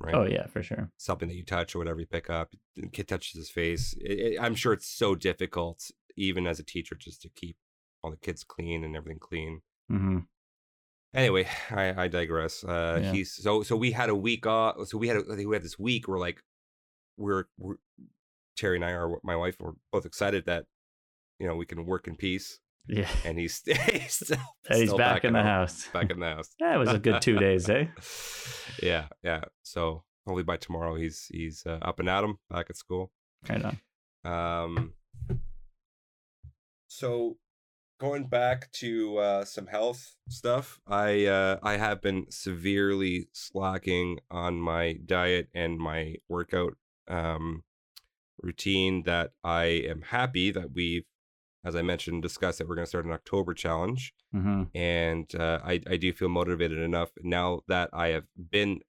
right? 0.00 0.14
Oh 0.14 0.24
yeah, 0.24 0.46
for 0.46 0.62
sure. 0.62 0.90
Something 0.96 1.28
that 1.28 1.34
you 1.36 1.44
touch 1.44 1.74
or 1.74 1.78
whatever 1.78 2.00
you 2.00 2.06
pick 2.06 2.28
up, 2.30 2.52
the 2.76 2.88
kid 2.88 3.08
touches 3.08 3.32
his 3.34 3.50
face. 3.50 3.94
It, 4.00 4.18
it, 4.34 4.38
I'm 4.40 4.54
sure 4.54 4.72
it's 4.72 4.86
so 4.88 5.14
difficult, 5.14 5.90
even 6.16 6.46
as 6.46 6.58
a 6.58 6.64
teacher, 6.64 6.94
just 6.94 7.22
to 7.22 7.28
keep 7.28 7.56
all 8.02 8.10
the 8.10 8.16
kids 8.16 8.44
clean 8.44 8.84
and 8.84 8.96
everything 8.96 9.18
clean. 9.20 9.60
hmm 9.88 10.18
Anyway, 11.14 11.48
I, 11.70 12.04
I 12.04 12.08
digress. 12.08 12.64
Uh, 12.64 13.00
Yeah. 13.02 13.12
he's 13.12 13.32
so 13.34 13.62
so 13.62 13.76
we 13.76 13.92
had 13.92 14.10
a 14.10 14.14
week 14.14 14.46
off. 14.46 14.86
So 14.88 14.98
we 14.98 15.08
had 15.08 15.16
a, 15.18 15.46
we 15.46 15.54
had 15.54 15.62
this 15.64 15.78
week. 15.78 16.06
We're 16.08 16.18
like, 16.18 16.42
we're, 17.16 17.44
we're 17.58 17.76
Terry 18.56 18.76
and 18.76 18.84
I 18.84 18.90
are 18.92 19.18
my 19.22 19.36
wife. 19.36 19.56
We're 19.60 19.72
both 19.92 20.04
excited 20.06 20.44
that 20.46 20.66
you 21.38 21.46
know 21.46 21.54
we 21.56 21.66
can 21.66 21.86
work 21.86 22.06
in 22.08 22.16
peace, 22.16 22.60
Yeah, 22.86 23.08
and 23.24 23.38
he's 23.38 23.62
he's 23.66 24.14
still, 24.14 24.38
And 24.68 24.78
he's 24.78 24.88
still 24.88 24.98
back 24.98 25.24
in 25.24 25.32
the 25.32 25.40
home- 25.40 25.46
house. 25.48 25.88
Back 25.92 26.10
in 26.10 26.20
the 26.20 26.26
house. 26.26 26.48
Yeah, 26.60 26.74
it 26.74 26.78
was 26.78 26.90
a 26.92 26.98
good 26.98 27.20
two 27.20 27.38
days, 27.38 27.68
eh? 27.68 27.86
yeah, 28.82 29.06
yeah. 29.22 29.44
So 29.62 30.04
hopefully 30.26 30.44
by 30.44 30.56
tomorrow 30.56 30.94
he's 30.94 31.26
he's 31.30 31.64
uh, 31.66 31.78
up 31.82 31.98
and 32.00 32.08
at 32.08 32.24
him, 32.24 32.36
back 32.50 32.66
at 32.70 32.76
school. 32.76 33.10
Right 33.48 33.62
on. 33.64 33.78
Um, 34.24 34.92
so 36.88 37.36
going 38.00 38.26
back 38.26 38.70
to 38.72 39.18
uh, 39.18 39.44
some 39.44 39.66
health 39.66 40.14
stuff, 40.28 40.80
I 40.86 41.26
uh, 41.26 41.58
I 41.62 41.76
have 41.76 42.00
been 42.00 42.26
severely 42.30 43.28
slacking 43.32 44.18
on 44.30 44.60
my 44.60 44.94
diet 45.04 45.48
and 45.54 45.78
my 45.78 46.16
workout 46.28 46.74
um, 47.06 47.64
routine. 48.42 49.02
That 49.04 49.32
I 49.44 49.64
am 49.64 50.02
happy 50.02 50.50
that 50.50 50.72
we've, 50.74 51.04
as 51.64 51.74
I 51.76 51.82
mentioned, 51.82 52.22
discussed 52.22 52.58
that 52.58 52.68
we're 52.68 52.76
going 52.76 52.86
to 52.86 52.88
start 52.88 53.04
an 53.06 53.12
October 53.12 53.54
challenge 53.54 54.12
hmm 54.32 54.64
and 54.74 55.32
uh, 55.34 55.60
I 55.64 55.80
I 55.86 55.96
do 55.96 56.12
feel 56.12 56.28
motivated 56.28 56.78
enough 56.78 57.10
now 57.22 57.60
that 57.68 57.90
I 57.92 58.08
have 58.08 58.24
been 58.50 58.80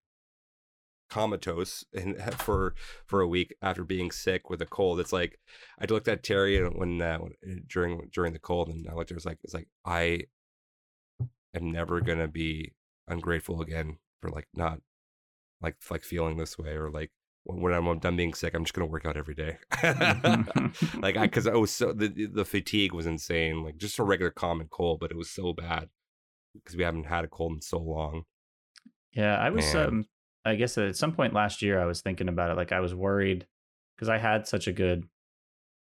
comatose 1.09 1.83
and 1.93 2.17
for 2.35 2.75
for 3.05 3.21
a 3.21 3.27
week 3.27 3.55
after 3.61 3.83
being 3.83 4.11
sick 4.11 4.49
with 4.49 4.61
a 4.61 4.65
cold. 4.65 4.99
It's 4.99 5.13
like 5.13 5.39
I 5.81 5.85
looked 5.85 6.07
at 6.07 6.23
Terry 6.23 6.57
and 6.57 6.75
when, 6.77 7.01
uh, 7.01 7.17
when 7.17 7.63
during 7.67 8.09
during 8.13 8.33
the 8.33 8.39
cold, 8.39 8.69
and 8.69 8.87
I 8.89 8.93
looked 8.93 9.11
at 9.11 9.15
her. 9.15 9.17
It's 9.17 9.25
like 9.25 9.39
it's 9.43 9.53
like 9.53 9.67
I 9.85 10.23
am 11.53 11.71
never 11.71 12.01
gonna 12.01 12.27
be 12.27 12.73
ungrateful 13.07 13.61
again 13.61 13.97
for 14.21 14.29
like 14.29 14.47
not 14.53 14.79
like 15.61 15.75
like 15.89 16.03
feeling 16.03 16.37
this 16.37 16.57
way 16.57 16.71
or 16.71 16.89
like 16.91 17.11
when 17.55 17.73
I'm 17.73 17.99
done 17.99 18.15
being 18.15 18.33
sick, 18.33 18.53
I'm 18.53 18.63
just 18.63 18.73
gonna 18.73 18.87
work 18.87 19.05
out 19.05 19.17
every 19.17 19.35
day. 19.35 19.57
like 21.01 21.17
I 21.17 21.21
because 21.21 21.47
I 21.47 21.55
was 21.55 21.71
so 21.71 21.93
the 21.93 22.27
the 22.27 22.45
fatigue 22.45 22.93
was 22.93 23.05
insane. 23.05 23.63
Like 23.63 23.77
just 23.77 23.99
a 23.99 24.03
regular 24.03 24.31
common 24.31 24.67
cold, 24.69 24.99
but 24.99 25.11
it 25.11 25.17
was 25.17 25.29
so 25.29 25.53
bad 25.53 25.89
because 26.53 26.75
we 26.75 26.83
haven't 26.83 27.05
had 27.05 27.25
a 27.25 27.27
cold 27.27 27.53
in 27.53 27.61
so 27.61 27.79
long. 27.79 28.23
Yeah, 29.13 29.37
I 29.37 29.49
was. 29.49 29.73
Man. 29.73 29.87
Um, 29.87 30.05
I 30.45 30.55
guess 30.55 30.77
at 30.77 30.95
some 30.95 31.11
point 31.11 31.33
last 31.33 31.61
year, 31.61 31.81
I 31.81 31.85
was 31.85 32.01
thinking 32.01 32.29
about 32.29 32.51
it. 32.51 32.57
Like 32.57 32.71
I 32.71 32.79
was 32.79 32.95
worried 32.95 33.45
because 33.95 34.09
I 34.09 34.17
had 34.17 34.47
such 34.47 34.67
a 34.67 34.73
good 34.73 35.03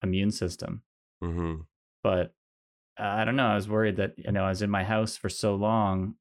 immune 0.03 0.31
system, 0.31 0.83
hmm 1.21 1.55
but 2.03 2.35
uh, 2.99 3.03
I 3.03 3.25
don't 3.25 3.37
know. 3.37 3.47
I 3.47 3.57
was 3.57 3.69
worried 3.69 3.97
that 3.97 4.15
you 4.17 4.31
know 4.33 4.45
I 4.45 4.51
was 4.51 4.63
in 4.63 4.71
my 4.71 4.85
house 4.85 5.17
for 5.17 5.29
so 5.29 5.55
long 5.55 6.15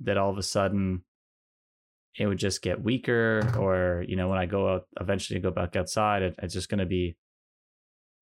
that 0.00 0.16
all 0.16 0.30
of 0.30 0.38
a 0.38 0.42
sudden 0.42 1.04
it 2.18 2.26
would 2.26 2.38
just 2.38 2.62
get 2.62 2.82
weaker, 2.82 3.52
or 3.56 4.04
you 4.08 4.16
know 4.16 4.28
when 4.28 4.38
I 4.38 4.46
go 4.46 4.68
out 4.72 4.86
eventually 5.00 5.40
go 5.40 5.50
back 5.50 5.76
outside, 5.76 6.22
it, 6.22 6.34
it's 6.42 6.54
just 6.54 6.68
going 6.68 6.78
to 6.80 6.86
be 6.86 7.16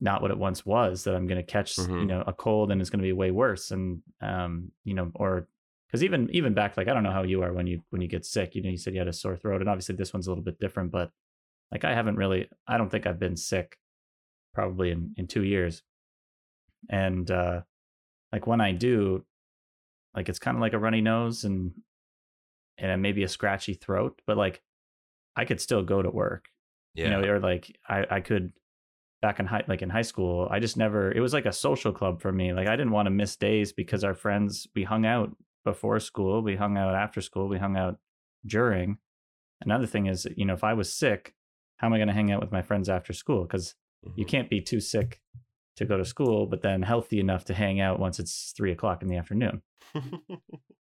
not 0.00 0.20
what 0.22 0.30
it 0.30 0.38
once 0.38 0.66
was. 0.66 1.04
That 1.04 1.14
I'm 1.14 1.26
going 1.26 1.40
to 1.44 1.46
catch 1.52 1.78
you 1.78 1.84
Mhm. 1.86 2.08
know 2.08 2.24
a 2.26 2.32
cold 2.32 2.70
and 2.70 2.80
it's 2.80 2.90
going 2.90 3.00
to 3.00 3.04
be 3.06 3.12
way 3.12 3.30
worse, 3.30 3.70
and 3.70 4.02
um 4.20 4.70
you 4.84 4.94
know 4.94 5.10
or 5.14 5.48
because 5.86 6.02
even 6.02 6.28
even 6.32 6.54
back 6.54 6.76
like 6.76 6.88
I 6.88 6.94
don't 6.94 7.04
know 7.04 7.12
how 7.12 7.22
you 7.22 7.42
are 7.42 7.52
when 7.52 7.66
you 7.66 7.82
when 7.90 8.02
you 8.02 8.08
get 8.08 8.24
sick. 8.26 8.54
You 8.54 8.62
know, 8.62 8.70
you 8.70 8.76
said 8.76 8.94
you 8.94 9.00
had 9.00 9.08
a 9.08 9.12
sore 9.12 9.36
throat, 9.36 9.60
and 9.60 9.70
obviously 9.70 9.94
this 9.94 10.12
one's 10.12 10.26
a 10.26 10.30
little 10.30 10.44
bit 10.44 10.58
different, 10.58 10.90
but 10.90 11.10
like 11.72 11.84
I 11.84 11.94
haven't 11.94 12.16
really. 12.16 12.48
I 12.66 12.78
don't 12.78 12.90
think 12.90 13.06
I've 13.06 13.20
been 13.20 13.36
sick 13.36 13.78
probably 14.54 14.90
in 14.90 15.14
in 15.16 15.26
two 15.26 15.44
years, 15.44 15.82
and 16.90 17.30
uh 17.30 17.60
like 18.32 18.46
when 18.48 18.60
I 18.60 18.72
do, 18.72 19.24
like 20.16 20.28
it's 20.28 20.40
kind 20.40 20.56
of 20.56 20.60
like 20.60 20.72
a 20.72 20.78
runny 20.78 21.00
nose 21.00 21.44
and 21.44 21.70
and 22.78 23.00
maybe 23.02 23.22
a 23.22 23.28
scratchy 23.28 23.74
throat, 23.74 24.20
but 24.26 24.36
like 24.36 24.62
I 25.36 25.44
could 25.44 25.60
still 25.60 25.82
go 25.82 26.02
to 26.02 26.10
work 26.10 26.48
Yeah. 26.94 27.04
you 27.04 27.10
know 27.10 27.28
or 27.28 27.40
like 27.40 27.76
i 27.88 28.06
i 28.08 28.20
could 28.20 28.52
back 29.20 29.40
in 29.40 29.46
high 29.46 29.64
like 29.66 29.82
in 29.82 29.90
high 29.90 30.02
school 30.12 30.46
i 30.50 30.60
just 30.60 30.76
never 30.76 31.10
it 31.10 31.20
was 31.20 31.32
like 31.32 31.46
a 31.46 31.52
social 31.52 31.92
club 31.92 32.20
for 32.22 32.30
me 32.30 32.52
like 32.52 32.68
i 32.68 32.76
didn't 32.76 32.92
want 32.92 33.06
to 33.06 33.10
miss 33.10 33.34
days 33.36 33.72
because 33.72 34.04
our 34.04 34.14
friends 34.14 34.68
we 34.76 34.84
hung 34.84 35.04
out 35.04 35.34
before 35.64 35.98
school 35.98 36.40
we 36.42 36.54
hung 36.56 36.76
out 36.78 36.94
after 36.94 37.20
school 37.20 37.48
we 37.48 37.58
hung 37.58 37.76
out 37.76 37.98
during 38.46 38.98
another 39.62 39.86
thing 39.86 40.06
is 40.06 40.26
you 40.36 40.44
know 40.44 40.54
if 40.54 40.62
i 40.62 40.72
was 40.74 40.92
sick 40.92 41.34
how 41.78 41.86
am 41.88 41.92
i 41.94 41.98
going 41.98 42.06
to 42.08 42.14
hang 42.14 42.30
out 42.30 42.40
with 42.40 42.52
my 42.52 42.62
friends 42.62 42.88
after 42.88 43.12
school 43.12 43.42
because 43.42 43.74
you 44.14 44.24
Mhm. 44.24 44.28
can't 44.28 44.50
be 44.50 44.60
too 44.60 44.80
sick 44.80 45.20
to 45.76 45.84
go 45.84 45.96
to 45.96 46.04
school 46.04 46.46
but 46.46 46.62
then 46.62 46.82
healthy 46.82 47.18
enough 47.18 47.44
to 47.46 47.54
hang 47.54 47.80
out 47.80 47.98
once 47.98 48.20
it's 48.20 48.52
three 48.56 48.70
o'clock 48.72 49.02
in 49.02 49.08
the 49.08 49.16
afternoon 49.16 49.62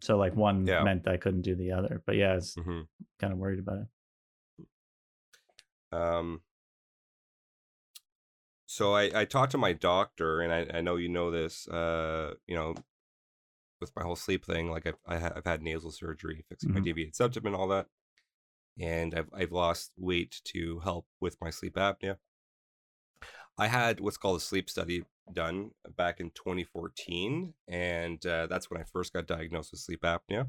so 0.00 0.16
like 0.18 0.34
one 0.36 0.64
Yeah. 0.66 0.82
meant 0.82 1.06
i 1.08 1.16
couldn't 1.16 1.42
do 1.42 1.54
the 1.54 1.72
other 1.72 2.02
but 2.06 2.16
yeah 2.16 2.32
i 2.32 2.34
was 2.34 2.56
Mhm. 2.56 2.88
kind 3.20 3.32
of 3.32 3.38
worried 3.38 3.58
about 3.60 3.78
it 3.78 3.88
Um, 5.92 6.42
so 8.66 8.94
I, 8.94 9.20
I 9.20 9.24
talked 9.24 9.52
to 9.52 9.58
my 9.58 9.72
doctor, 9.72 10.40
and 10.40 10.52
I, 10.52 10.78
I 10.78 10.80
know 10.80 10.96
you 10.96 11.08
know 11.08 11.30
this. 11.30 11.68
Uh, 11.68 12.34
you 12.46 12.54
know, 12.54 12.74
with 13.80 13.94
my 13.96 14.02
whole 14.02 14.16
sleep 14.16 14.44
thing, 14.44 14.70
like 14.70 14.86
I've 14.86 14.98
I 15.06 15.18
ha- 15.18 15.32
I've 15.36 15.44
had 15.44 15.62
nasal 15.62 15.90
surgery, 15.90 16.44
fixing 16.48 16.72
my 16.72 16.80
Mhm. 16.80 16.84
deviated 16.84 17.16
septum 17.16 17.46
and 17.46 17.56
all 17.56 17.68
that, 17.68 17.88
and 18.78 19.14
I've 19.14 19.30
I've 19.34 19.52
lost 19.52 19.92
weight 19.98 20.40
to 20.46 20.80
help 20.80 21.08
with 21.20 21.40
my 21.40 21.50
sleep 21.50 21.74
apnea. 21.76 22.18
I 23.58 23.68
had 23.68 24.00
what's 24.00 24.16
called 24.18 24.36
a 24.36 24.40
sleep 24.40 24.68
study 24.68 25.04
done 25.32 25.70
back 25.96 26.20
in 26.20 26.30
2014, 26.30 27.54
and 27.68 28.24
uh, 28.26 28.46
that's 28.46 28.70
when 28.70 28.80
I 28.80 28.84
first 28.84 29.12
got 29.12 29.26
diagnosed 29.26 29.70
with 29.72 29.80
sleep 29.80 30.02
apnea. 30.02 30.48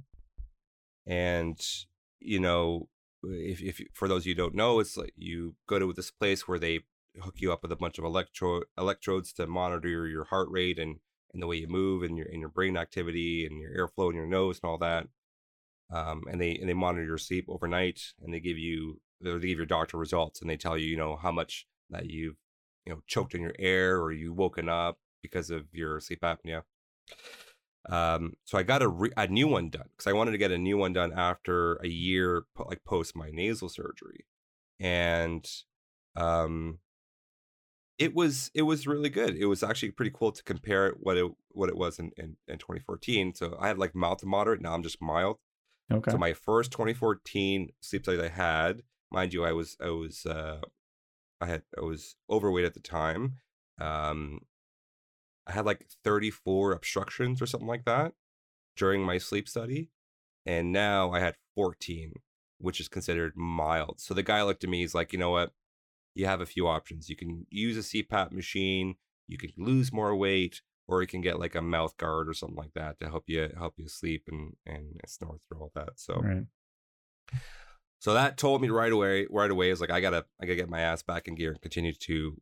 And 1.06 1.60
you 2.20 2.40
know, 2.40 2.90
if 3.24 3.62
if 3.62 3.82
for 3.94 4.08
those 4.08 4.26
you 4.26 4.36
don't 4.36 4.56
know, 4.56 4.80
it's 4.80 4.98
like 4.98 5.14
you 5.16 5.56
go 5.68 5.80
to 5.80 5.94
this 5.94 6.12
place 6.12 6.48
where 6.48 6.60
they 6.60 6.82
hook 7.22 7.36
you 7.38 7.52
up 7.52 7.62
with 7.62 7.72
a 7.72 7.78
bunch 7.78 8.00
of 8.00 8.06
electro 8.06 8.62
electrodes 8.78 9.34
to 9.34 9.46
monitor 9.46 9.88
your, 9.88 10.08
your 10.08 10.24
heart 10.26 10.48
rate 10.50 10.80
and 10.80 10.98
and 11.34 11.42
the 11.42 11.48
way 11.48 11.58
you 11.58 11.68
move 11.68 12.04
and 12.04 12.18
your 12.18 12.28
and 12.28 12.40
your 12.40 12.50
brain 12.50 12.78
activity 12.78 13.46
and 13.46 13.60
your 13.60 13.72
airflow 13.72 14.10
in 14.10 14.16
your 14.16 14.28
nose 14.28 14.60
and 14.62 14.70
all 14.70 14.78
that. 14.78 15.08
Um, 15.92 16.24
and 16.30 16.40
they 16.40 16.56
and 16.56 16.70
they 16.70 16.74
monitor 16.74 17.06
your 17.06 17.18
sleep 17.18 17.46
overnight 17.50 18.14
and 18.22 18.34
they 18.34 18.40
give 18.40 18.58
you 18.58 19.02
they 19.22 19.32
give 19.32 19.58
your 19.58 19.66
doctor 19.66 19.98
results 19.98 20.42
and 20.42 20.50
they 20.50 20.58
tell 20.58 20.78
you 20.78 20.88
you 20.88 20.98
know 20.98 21.16
how 21.16 21.32
much 21.32 21.68
that 21.90 22.10
you've 22.10 22.38
you 22.86 22.94
know 22.94 23.02
choked 23.08 23.36
on 23.36 23.42
your 23.42 23.56
air 23.60 24.02
or 24.02 24.12
you 24.12 24.34
woken 24.34 24.70
up 24.70 24.98
because 25.22 25.50
of 25.50 25.66
your 25.72 26.00
sleep 26.00 26.22
apnea. 26.22 26.64
Um, 27.90 28.34
so 28.46 28.58
I 28.58 28.64
got 28.64 28.82
a, 28.82 28.88
re- 28.88 29.12
a 29.18 29.28
new 29.28 29.48
one 29.48 29.70
done 29.70 29.90
because 29.92 30.08
I 30.08 30.14
wanted 30.14 30.32
to 30.32 30.38
get 30.38 30.52
a 30.52 30.58
new 30.58 30.78
one 30.78 30.94
done 30.94 31.12
after 31.14 31.76
a 31.76 31.88
year, 31.88 32.44
like 32.58 32.84
post 32.86 33.16
my 33.16 33.30
nasal 33.30 33.68
surgery, 33.68 34.26
and 34.80 35.46
um, 36.16 36.80
it 37.98 38.16
was 38.16 38.52
it 38.54 38.64
was 38.64 38.88
really 38.88 39.10
good. 39.10 39.36
It 39.36 39.46
was 39.46 39.64
actually 39.64 39.92
pretty 39.92 40.12
cool 40.14 40.32
to 40.32 40.44
compare 40.44 40.88
it 40.88 40.98
what 41.00 41.18
it 41.18 41.30
what 41.50 41.70
it 41.70 41.78
was 41.78 42.00
in 42.00 42.12
in, 42.18 42.38
in 42.48 42.58
2014. 42.58 43.36
So 43.36 43.58
I 43.60 43.68
had 43.68 43.78
like 43.78 43.94
mild 43.94 44.20
to 44.20 44.26
moderate. 44.26 44.62
Now 44.62 44.74
I'm 44.74 44.84
just 44.84 45.02
mild. 45.02 45.38
Okay. 45.92 46.12
So 46.12 46.18
my 46.18 46.34
first 46.34 46.72
2014 46.72 47.70
sleep 47.82 48.04
study 48.04 48.22
I 48.22 48.30
had, 48.30 48.84
mind 49.12 49.34
you, 49.34 49.44
I 49.44 49.52
was 49.52 49.76
I 49.82 49.90
was 49.90 50.26
uh, 50.26 50.62
I 51.44 51.48
had 51.48 51.64
I 51.78 51.82
was 51.82 52.16
overweight 52.30 52.66
at 52.66 52.74
the 52.74 52.80
time. 52.80 53.36
Um, 53.80 54.42
I 55.46 55.52
had 55.52 55.66
like 55.66 55.86
34 56.04 56.72
obstructions 56.72 57.42
or 57.42 57.46
something 57.46 57.68
like 57.68 57.86
that 57.86 58.14
during 58.78 59.04
my 59.04 59.18
sleep 59.18 59.48
study. 59.48 59.90
And 60.46 60.72
now 60.72 61.12
I 61.12 61.20
had 61.20 61.36
14, 61.56 62.14
which 62.60 62.80
is 62.80 62.88
considered 62.88 63.34
mild. 63.36 64.00
So 64.00 64.14
the 64.14 64.24
guy 64.24 64.42
looked 64.44 64.64
at 64.64 64.70
me, 64.70 64.80
he's 64.80 64.96
like, 64.96 65.14
you 65.14 65.20
know 65.20 65.32
what? 65.32 65.52
You 66.16 66.26
have 66.28 66.42
a 66.42 66.46
few 66.46 66.68
options. 66.68 67.10
You 67.10 67.16
can 67.16 67.46
use 67.50 67.78
a 67.78 67.80
CPAP 67.82 68.32
machine, 68.32 68.96
you 69.28 69.38
can 69.38 69.52
lose 69.58 69.92
more 69.92 70.16
weight, 70.16 70.62
or 70.88 71.02
you 71.02 71.08
can 71.08 71.22
get 71.22 71.40
like 71.40 71.56
a 71.56 71.62
mouth 71.62 71.98
guard 71.98 72.30
or 72.30 72.34
something 72.34 72.58
like 72.58 72.74
that 72.74 73.00
to 73.00 73.10
help 73.10 73.24
you 73.28 73.50
help 73.58 73.74
you 73.78 73.88
sleep 73.88 74.28
and 74.28 74.56
and 74.66 75.00
snore 75.08 75.40
through 75.48 75.62
all 75.62 75.72
that. 75.76 75.94
So 75.96 76.16
right. 76.16 76.46
So 78.04 78.14
that 78.14 78.38
told 78.38 78.62
me 78.62 78.68
right 78.68 78.92
away 78.92 79.28
right 79.30 79.50
away 79.50 79.70
is 79.70 79.80
like 79.80 79.90
I 79.90 80.02
gotta 80.02 80.26
I 80.42 80.46
gotta 80.46 80.58
get 80.58 80.70
my 80.70 80.82
ass 80.82 81.02
back 81.02 81.30
in 81.30 81.36
gear 81.36 81.52
and 81.52 81.62
continue 81.62 81.94
to 81.94 82.36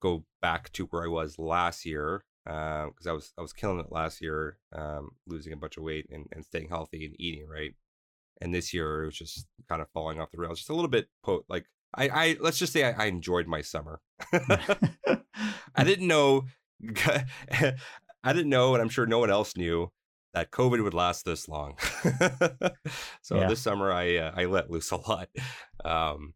go 0.00 0.24
back 0.40 0.70
to 0.74 0.84
where 0.84 1.02
I 1.02 1.08
was 1.08 1.40
last 1.40 1.84
year 1.84 2.24
because 2.44 3.06
um, 3.06 3.10
I 3.10 3.12
was 3.12 3.32
I 3.36 3.42
was 3.42 3.52
killing 3.52 3.80
it 3.80 3.90
last 3.90 4.20
year, 4.20 4.58
um, 4.72 5.10
losing 5.26 5.52
a 5.52 5.56
bunch 5.56 5.76
of 5.76 5.82
weight 5.82 6.06
and, 6.12 6.26
and 6.30 6.44
staying 6.44 6.68
healthy 6.68 7.04
and 7.04 7.16
eating 7.18 7.48
right. 7.48 7.74
And 8.40 8.54
this 8.54 8.72
year 8.72 9.02
it 9.02 9.06
was 9.06 9.18
just 9.18 9.48
kind 9.68 9.82
of 9.82 9.88
falling 9.92 10.20
off 10.20 10.30
the 10.30 10.38
rails, 10.38 10.58
just 10.58 10.70
a 10.70 10.74
little 10.74 10.88
bit. 10.88 11.08
Po- 11.24 11.44
like 11.48 11.66
I, 11.96 12.08
I 12.08 12.36
let's 12.38 12.60
just 12.60 12.72
say 12.72 12.84
I, 12.84 13.04
I 13.04 13.06
enjoyed 13.06 13.48
my 13.48 13.60
summer. 13.60 14.00
I 14.32 15.82
didn't 15.82 16.06
know, 16.06 16.44
I 17.02 17.74
didn't 18.32 18.50
know, 18.50 18.74
and 18.74 18.80
I'm 18.80 18.88
sure 18.88 19.04
no 19.04 19.18
one 19.18 19.30
else 19.30 19.56
knew 19.56 19.90
that 20.38 20.52
COVID 20.52 20.82
would 20.82 20.94
last 20.94 21.24
this 21.24 21.48
long. 21.48 21.76
so 23.22 23.36
yeah. 23.36 23.48
this 23.48 23.60
summer 23.60 23.92
I 23.92 24.16
uh, 24.16 24.32
I 24.36 24.44
let 24.44 24.70
loose 24.70 24.90
a 24.92 24.96
lot. 24.96 25.28
Um, 25.84 26.34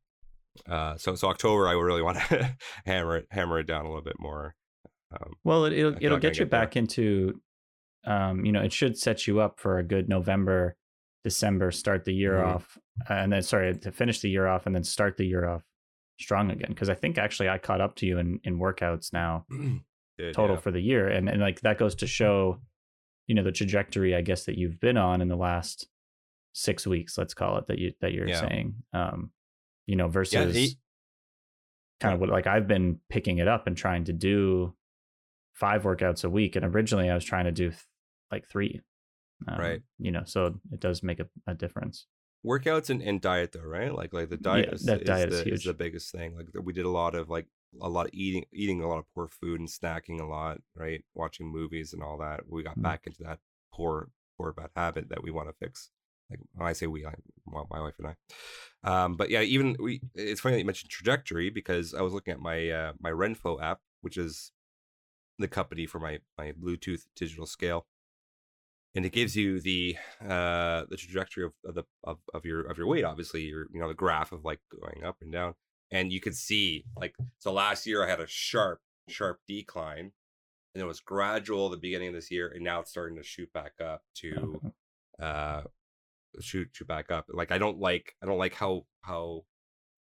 uh, 0.68 0.96
so 0.96 1.14
so 1.14 1.28
October 1.28 1.68
I 1.68 1.72
really 1.72 2.02
want 2.02 2.18
to 2.18 2.56
hammer 2.86 3.18
it 3.18 3.26
hammer 3.30 3.60
it 3.60 3.66
down 3.66 3.84
a 3.84 3.88
little 3.88 4.02
bit 4.02 4.18
more. 4.18 4.54
Um, 5.12 5.34
well, 5.44 5.66
it, 5.66 5.82
will 5.82 5.96
it'll 6.00 6.18
get 6.18 6.36
you 6.36 6.44
get 6.44 6.50
back 6.50 6.76
into, 6.76 7.40
um, 8.06 8.44
you 8.44 8.52
know, 8.52 8.62
it 8.62 8.72
should 8.72 8.96
set 8.96 9.26
you 9.26 9.40
up 9.40 9.60
for 9.60 9.78
a 9.78 9.82
good 9.82 10.08
November, 10.08 10.76
December, 11.22 11.70
start 11.70 12.04
the 12.04 12.14
year 12.14 12.34
mm-hmm. 12.34 12.56
off, 12.56 12.78
and 13.08 13.32
then 13.32 13.42
sorry 13.42 13.76
to 13.76 13.92
finish 13.92 14.20
the 14.20 14.30
year 14.30 14.46
off, 14.46 14.66
and 14.66 14.74
then 14.74 14.84
start 14.84 15.16
the 15.16 15.26
year 15.26 15.48
off 15.48 15.62
strong 16.18 16.50
again. 16.50 16.70
Because 16.70 16.88
I 16.88 16.94
think 16.94 17.18
actually 17.18 17.48
I 17.48 17.58
caught 17.58 17.80
up 17.80 17.94
to 17.96 18.06
you 18.06 18.18
in 18.18 18.40
in 18.42 18.58
workouts 18.58 19.12
now, 19.12 19.46
Did, 20.18 20.34
total 20.34 20.56
yeah. 20.56 20.60
for 20.60 20.70
the 20.70 20.80
year, 20.80 21.08
and 21.08 21.28
and 21.28 21.40
like 21.40 21.60
that 21.60 21.78
goes 21.78 21.94
to 21.96 22.06
show, 22.06 22.58
you 23.26 23.34
know, 23.34 23.44
the 23.44 23.52
trajectory 23.52 24.14
I 24.14 24.20
guess 24.20 24.44
that 24.44 24.58
you've 24.58 24.80
been 24.80 24.96
on 24.96 25.20
in 25.20 25.28
the 25.28 25.36
last 25.36 25.88
six 26.52 26.86
weeks, 26.86 27.16
let's 27.16 27.34
call 27.34 27.58
it 27.58 27.66
that 27.68 27.78
you 27.78 27.92
that 28.00 28.12
you're 28.12 28.28
yeah. 28.28 28.40
saying, 28.40 28.74
um, 28.92 29.30
you 29.86 29.96
know, 29.96 30.08
versus. 30.08 30.54
Yeah, 30.54 30.60
he- 30.60 30.78
kind 32.02 32.14
of 32.14 32.20
what 32.20 32.28
like 32.28 32.48
I've 32.48 32.66
been 32.66 32.98
picking 33.08 33.38
it 33.38 33.46
up 33.46 33.66
and 33.66 33.76
trying 33.76 34.04
to 34.04 34.12
do 34.12 34.74
five 35.54 35.84
workouts 35.84 36.24
a 36.24 36.28
week, 36.28 36.56
and 36.56 36.64
originally 36.64 37.08
I 37.08 37.14
was 37.14 37.24
trying 37.24 37.44
to 37.44 37.52
do 37.52 37.70
th- 37.70 37.80
like 38.30 38.48
three. 38.48 38.80
Um, 39.48 39.58
right. 39.58 39.82
You 39.98 40.10
know, 40.10 40.22
so 40.24 40.54
it 40.72 40.80
does 40.80 41.02
make 41.02 41.20
a, 41.20 41.26
a 41.46 41.54
difference. 41.54 42.06
Workouts 42.44 42.90
and, 42.90 43.00
and 43.02 43.20
diet 43.20 43.52
though, 43.52 43.60
right? 43.60 43.94
Like 43.94 44.12
like 44.12 44.28
the 44.28 44.36
diet, 44.36 44.66
yeah, 44.68 44.74
is, 44.74 44.84
that 44.84 45.02
is 45.02 45.06
diet 45.06 45.30
the, 45.30 45.36
is, 45.36 45.42
huge. 45.42 45.54
is 45.60 45.64
the 45.64 45.74
biggest 45.74 46.12
thing. 46.12 46.36
Like 46.36 46.48
we 46.62 46.72
did 46.72 46.84
a 46.84 46.90
lot 46.90 47.14
of 47.14 47.28
like 47.28 47.46
a 47.80 47.88
lot 47.88 48.06
of 48.06 48.14
eating 48.14 48.44
eating 48.52 48.82
a 48.82 48.88
lot 48.88 48.98
of 48.98 49.04
poor 49.14 49.28
food 49.28 49.60
and 49.60 49.68
snacking 49.68 50.20
a 50.20 50.26
lot, 50.26 50.58
right? 50.74 51.02
Watching 51.14 51.50
movies 51.50 51.92
and 51.92 52.02
all 52.02 52.18
that. 52.18 52.42
We 52.48 52.62
got 52.62 52.72
mm-hmm. 52.72 52.82
back 52.82 53.06
into 53.06 53.22
that 53.24 53.38
poor 53.72 54.10
poor 54.36 54.52
bad 54.52 54.70
habit 54.76 55.08
that 55.08 55.22
we 55.22 55.30
want 55.30 55.48
to 55.48 55.54
fix. 55.54 55.90
Like 56.30 56.40
when 56.54 56.68
I 56.68 56.72
say 56.72 56.86
we, 56.86 57.04
I, 57.04 57.14
well, 57.46 57.66
my 57.70 57.80
wife 57.80 57.94
and 57.98 58.08
I. 58.08 58.14
Um, 59.04 59.16
but 59.16 59.30
yeah, 59.30 59.42
even 59.42 59.76
we. 59.78 60.00
It's 60.14 60.40
funny 60.40 60.54
that 60.54 60.60
you 60.60 60.64
mentioned 60.64 60.90
trajectory 60.90 61.50
because 61.50 61.94
I 61.94 62.02
was 62.02 62.12
looking 62.12 62.32
at 62.32 62.40
my 62.40 62.70
uh, 62.70 62.92
my 63.00 63.10
Renpho 63.10 63.62
app, 63.62 63.80
which 64.00 64.16
is 64.16 64.52
the 65.38 65.48
company 65.48 65.86
for 65.86 65.98
my 65.98 66.18
my 66.38 66.52
Bluetooth 66.52 67.02
digital 67.16 67.46
scale, 67.46 67.86
and 68.94 69.04
it 69.04 69.12
gives 69.12 69.36
you 69.36 69.60
the 69.60 69.96
uh 70.22 70.84
the 70.88 70.96
trajectory 70.96 71.44
of, 71.44 71.52
of 71.66 71.74
the 71.74 71.84
of, 72.04 72.18
of 72.32 72.44
your 72.44 72.62
of 72.62 72.78
your 72.78 72.86
weight. 72.86 73.04
Obviously, 73.04 73.42
your 73.42 73.66
you 73.72 73.80
know 73.80 73.88
the 73.88 73.94
graph 73.94 74.32
of 74.32 74.44
like 74.44 74.60
going 74.80 75.04
up 75.04 75.16
and 75.20 75.32
down, 75.32 75.54
and 75.92 76.10
you 76.10 76.20
could 76.20 76.34
see 76.34 76.84
like 76.96 77.14
so. 77.38 77.52
Last 77.52 77.86
year 77.86 78.04
I 78.04 78.10
had 78.10 78.20
a 78.20 78.26
sharp 78.26 78.80
sharp 79.08 79.40
decline, 79.46 80.12
and 80.74 80.82
it 80.82 80.86
was 80.86 81.00
gradual 81.00 81.66
at 81.66 81.72
the 81.72 81.76
beginning 81.76 82.08
of 82.08 82.14
this 82.14 82.30
year, 82.30 82.50
and 82.52 82.64
now 82.64 82.80
it's 82.80 82.90
starting 82.90 83.16
to 83.18 83.22
shoot 83.22 83.52
back 83.52 83.74
up 83.80 84.02
to 84.16 84.60
uh 85.22 85.62
shoot 86.40 86.68
shoot 86.72 86.88
back 86.88 87.12
up. 87.12 87.26
Like 87.32 87.52
I 87.52 87.58
don't 87.58 87.78
like 87.78 88.16
I 88.22 88.26
don't 88.26 88.38
like 88.38 88.54
how 88.54 88.86
how 89.02 89.44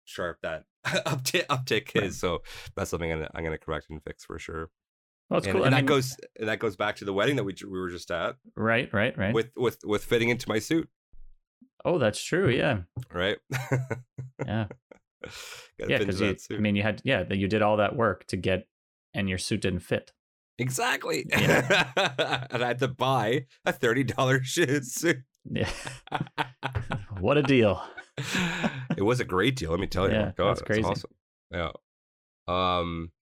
sharp 0.05 0.39
that 0.43 0.65
uptick 0.85 1.47
uptick 1.47 2.01
is. 2.01 2.21
So 2.21 2.43
that's 2.77 2.91
something 2.91 3.11
I'm 3.11 3.19
gonna, 3.19 3.31
I'm 3.35 3.43
gonna 3.43 3.59
correct 3.59 3.87
and 3.91 4.03
fix 4.03 4.25
for 4.25 4.39
sure. 4.39 4.71
Well, 5.31 5.41
that's 5.41 5.47
and, 5.47 5.57
cool. 5.57 5.65
And 5.65 5.75
I 5.75 5.81
that 5.81 5.87
goes 5.87 6.17
and 6.39 6.49
that 6.49 6.59
goes 6.59 6.77
back 6.77 6.97
to 6.97 7.05
the 7.05 7.13
wedding 7.13 7.37
that 7.37 7.45
we 7.45 7.55
we 7.65 7.79
were 7.79 7.91
just 7.91 8.11
at. 8.11 8.37
Right, 8.57 8.93
right, 8.93 9.17
right. 9.17 9.35
With 9.35 9.51
with 9.57 9.79
with 9.85 10.05
fitting 10.05 10.29
into 10.29 10.49
my 10.49 10.59
suit. 10.59 10.89
Oh, 11.85 11.99
that's 11.99 12.23
true. 12.23 12.49
Yeah. 12.51 12.81
Right. 13.13 13.39
yeah. 14.47 14.67
yeah, 15.89 15.99
because 15.99 16.21
you. 16.21 16.37
I 16.51 16.61
mean, 16.61 16.77
you 16.77 16.83
had 16.83 17.01
yeah, 17.05 17.25
you 17.33 17.49
did 17.49 17.63
all 17.63 17.77
that 17.79 17.97
work 17.97 18.27
to 18.29 18.37
get, 18.37 18.69
and 19.15 19.29
your 19.29 19.39
suit 19.39 19.63
didn't 19.63 19.81
fit. 19.81 20.13
Exactly. 20.59 21.27
Yeah. 21.31 22.47
and 22.51 22.63
I 22.63 22.69
had 22.69 22.79
to 22.81 22.89
buy 22.89 23.47
a 23.65 23.73
thirty 23.73 24.05
dollars 24.05 24.51
suit. 24.83 25.19
Yeah. 25.51 25.71
what 27.21 27.39
a 27.39 27.43
deal. 27.43 27.83
it 28.97 29.03
was 29.03 29.21
a 29.21 29.25
great 29.25 29.57
deal. 29.57 29.71
Let 29.71 29.81
me 29.81 29.87
tell 29.87 30.09
you. 30.09 30.15
Yeah, 30.15 30.33
God, 30.37 30.51
that's 30.51 30.63
crazy. 30.63 30.83
Awesome. 30.83 31.11
Yeah. 31.53 31.71
Um. 32.47 33.13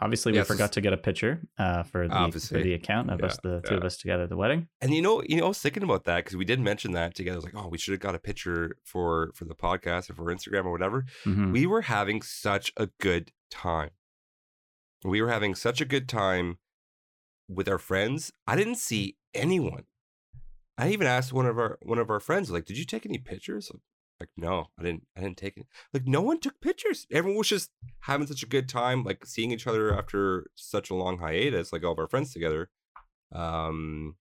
Obviously, 0.00 0.32
we 0.32 0.38
yes. 0.38 0.46
forgot 0.46 0.72
to 0.72 0.80
get 0.80 0.92
a 0.92 0.96
picture 0.96 1.40
uh, 1.58 1.82
for 1.82 2.06
the 2.06 2.40
for 2.40 2.60
the 2.60 2.74
account 2.74 3.10
of 3.10 3.20
yeah, 3.20 3.26
us, 3.26 3.38
the 3.42 3.60
two 3.66 3.74
yeah. 3.74 3.78
of 3.78 3.84
us 3.84 3.96
together 3.96 4.24
at 4.24 4.28
the 4.28 4.36
wedding. 4.36 4.68
And 4.80 4.94
you 4.94 5.02
know, 5.02 5.22
you 5.26 5.36
know, 5.36 5.46
I 5.46 5.48
was 5.48 5.58
thinking 5.58 5.82
about 5.82 6.04
that 6.04 6.24
because 6.24 6.36
we 6.36 6.44
did 6.44 6.60
mention 6.60 6.92
that 6.92 7.14
together. 7.14 7.36
I 7.36 7.38
was 7.38 7.44
like, 7.44 7.56
oh, 7.56 7.68
we 7.68 7.78
should 7.78 7.92
have 7.92 8.00
got 8.00 8.14
a 8.14 8.18
picture 8.18 8.76
for 8.84 9.32
for 9.34 9.44
the 9.44 9.54
podcast 9.54 10.10
or 10.10 10.14
for 10.14 10.24
Instagram 10.26 10.66
or 10.66 10.72
whatever. 10.72 11.04
Mm-hmm. 11.24 11.52
We 11.52 11.66
were 11.66 11.82
having 11.82 12.22
such 12.22 12.72
a 12.76 12.88
good 13.00 13.32
time. 13.50 13.90
We 15.04 15.22
were 15.22 15.30
having 15.30 15.54
such 15.54 15.80
a 15.80 15.84
good 15.84 16.08
time 16.08 16.58
with 17.48 17.68
our 17.68 17.78
friends. 17.78 18.32
I 18.46 18.56
didn't 18.56 18.76
see 18.76 19.16
anyone. 19.34 19.84
I 20.76 20.90
even 20.90 21.06
asked 21.06 21.32
one 21.32 21.46
of 21.46 21.58
our 21.58 21.78
one 21.82 21.98
of 21.98 22.10
our 22.10 22.20
friends, 22.20 22.50
like, 22.50 22.66
"Did 22.66 22.78
you 22.78 22.84
take 22.84 23.04
any 23.04 23.18
pictures?" 23.18 23.72
Like, 24.20 24.30
no, 24.36 24.66
I 24.78 24.82
didn't. 24.82 25.06
I 25.16 25.20
didn't 25.20 25.36
take 25.36 25.56
it. 25.56 25.66
Like, 25.94 26.06
no 26.06 26.20
one 26.20 26.40
took 26.40 26.60
pictures. 26.60 27.06
Everyone 27.12 27.38
was 27.38 27.48
just 27.48 27.70
having 28.00 28.26
such 28.26 28.42
a 28.42 28.48
good 28.48 28.68
time, 28.68 29.04
like 29.04 29.24
seeing 29.24 29.52
each 29.52 29.66
other 29.66 29.96
after 29.96 30.50
such 30.56 30.90
a 30.90 30.94
long 30.94 31.18
hiatus, 31.18 31.72
like 31.72 31.84
all 31.84 31.92
of 31.92 31.98
our 31.98 32.08
friends 32.08 32.32
together. 32.32 32.70
Um, 33.32 34.16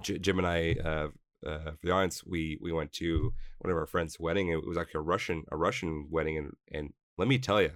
J- 0.00 0.18
Jim 0.18 0.38
and 0.38 0.46
I, 0.46 0.76
uh, 0.84 1.08
uh, 1.46 1.72
for 1.72 1.86
the 1.86 1.92
audience, 1.92 2.22
we 2.24 2.58
we 2.60 2.72
went 2.72 2.92
to 2.94 3.32
one 3.58 3.70
of 3.70 3.76
our 3.76 3.86
friends' 3.86 4.20
wedding. 4.20 4.48
It 4.48 4.66
was 4.66 4.76
actually 4.76 4.98
a 4.98 5.02
Russian 5.02 5.44
a 5.50 5.56
Russian 5.56 6.08
wedding, 6.10 6.36
and 6.36 6.52
and 6.70 6.92
let 7.16 7.28
me 7.28 7.38
tell 7.38 7.62
you, 7.62 7.72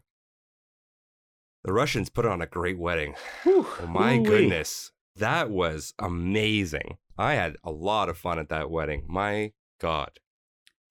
the 1.65 1.73
Russians 1.73 2.11
put 2.11 2.27
on 2.27 2.43
a 2.43 2.47
great 2.47 2.79
wedding. 2.79 3.15
Whew, 3.45 3.67
oh 3.81 3.87
my 3.87 4.17
ooh-wee. 4.17 4.25
goodness, 4.25 4.93
that 5.17 5.51
was 5.51 5.95
amazing. 5.99 6.99
I 7.19 7.35
had 7.35 7.57
a 7.65 7.71
lot 7.71 8.09
of 8.09 8.19
fun 8.19 8.39
at 8.39 8.51
that 8.51 8.71
wedding. 8.71 9.05
My 9.09 9.53
God. 9.81 10.11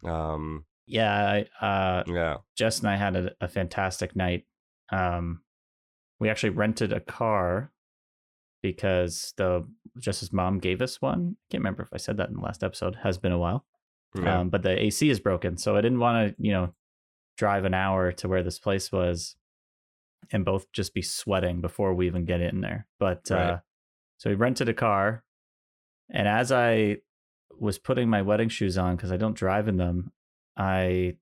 Um, 0.03 0.65
yeah, 0.87 1.43
uh, 1.61 2.03
yeah. 2.07 2.37
Jess 2.55 2.79
and 2.79 2.89
I 2.89 2.95
had 2.95 3.15
a, 3.15 3.31
a 3.41 3.47
fantastic 3.47 4.15
night. 4.15 4.45
Um, 4.91 5.41
we 6.19 6.29
actually 6.29 6.51
rented 6.51 6.93
a 6.93 6.99
car 6.99 7.71
because 8.61 9.33
the 9.37 9.67
Jess's 9.99 10.31
mom 10.31 10.59
gave 10.59 10.81
us 10.81 11.01
one. 11.01 11.35
I 11.37 11.45
can't 11.51 11.61
remember 11.61 11.83
if 11.83 11.89
I 11.93 11.97
said 11.97 12.17
that 12.17 12.29
in 12.29 12.35
the 12.35 12.41
last 12.41 12.63
episode. 12.63 12.97
Has 13.03 13.17
been 13.17 13.31
a 13.31 13.37
while. 13.37 13.65
Yeah. 14.15 14.39
Um, 14.39 14.49
but 14.49 14.63
the 14.63 14.81
AC 14.81 15.09
is 15.09 15.19
broken, 15.19 15.57
so 15.57 15.75
I 15.75 15.81
didn't 15.81 15.99
want 15.99 16.29
to, 16.29 16.43
you 16.43 16.51
know, 16.51 16.73
drive 17.37 17.65
an 17.65 17.73
hour 17.73 18.11
to 18.13 18.27
where 18.27 18.43
this 18.43 18.59
place 18.59 18.91
was, 18.91 19.35
and 20.31 20.45
both 20.45 20.71
just 20.71 20.93
be 20.93 21.01
sweating 21.01 21.61
before 21.61 21.93
we 21.93 22.07
even 22.07 22.25
get 22.25 22.41
in 22.41 22.61
there. 22.61 22.87
But 22.99 23.27
right. 23.29 23.39
uh, 23.39 23.59
so 24.17 24.29
we 24.29 24.35
rented 24.35 24.69
a 24.69 24.73
car, 24.73 25.23
and 26.09 26.27
as 26.27 26.51
I 26.51 26.97
was 27.59 27.77
putting 27.79 28.09
my 28.09 28.21
wedding 28.21 28.49
shoes 28.49 28.77
on 28.77 28.95
because 28.95 29.11
I 29.11 29.17
don't 29.17 29.35
drive 29.35 29.67
in 29.67 29.77
them, 29.77 30.11
I 30.57 31.17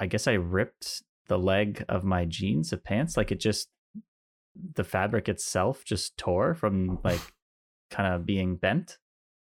I 0.00 0.06
guess 0.06 0.26
I 0.26 0.34
ripped 0.34 1.02
the 1.26 1.38
leg 1.38 1.84
of 1.88 2.04
my 2.04 2.24
jeans 2.24 2.72
of 2.72 2.84
pants. 2.84 3.16
Like 3.16 3.32
it 3.32 3.40
just 3.40 3.68
the 4.74 4.84
fabric 4.84 5.28
itself 5.28 5.84
just 5.84 6.16
tore 6.16 6.54
from 6.54 6.98
like 7.04 7.20
kind 7.90 8.12
of 8.14 8.26
being 8.26 8.56
bent 8.56 8.98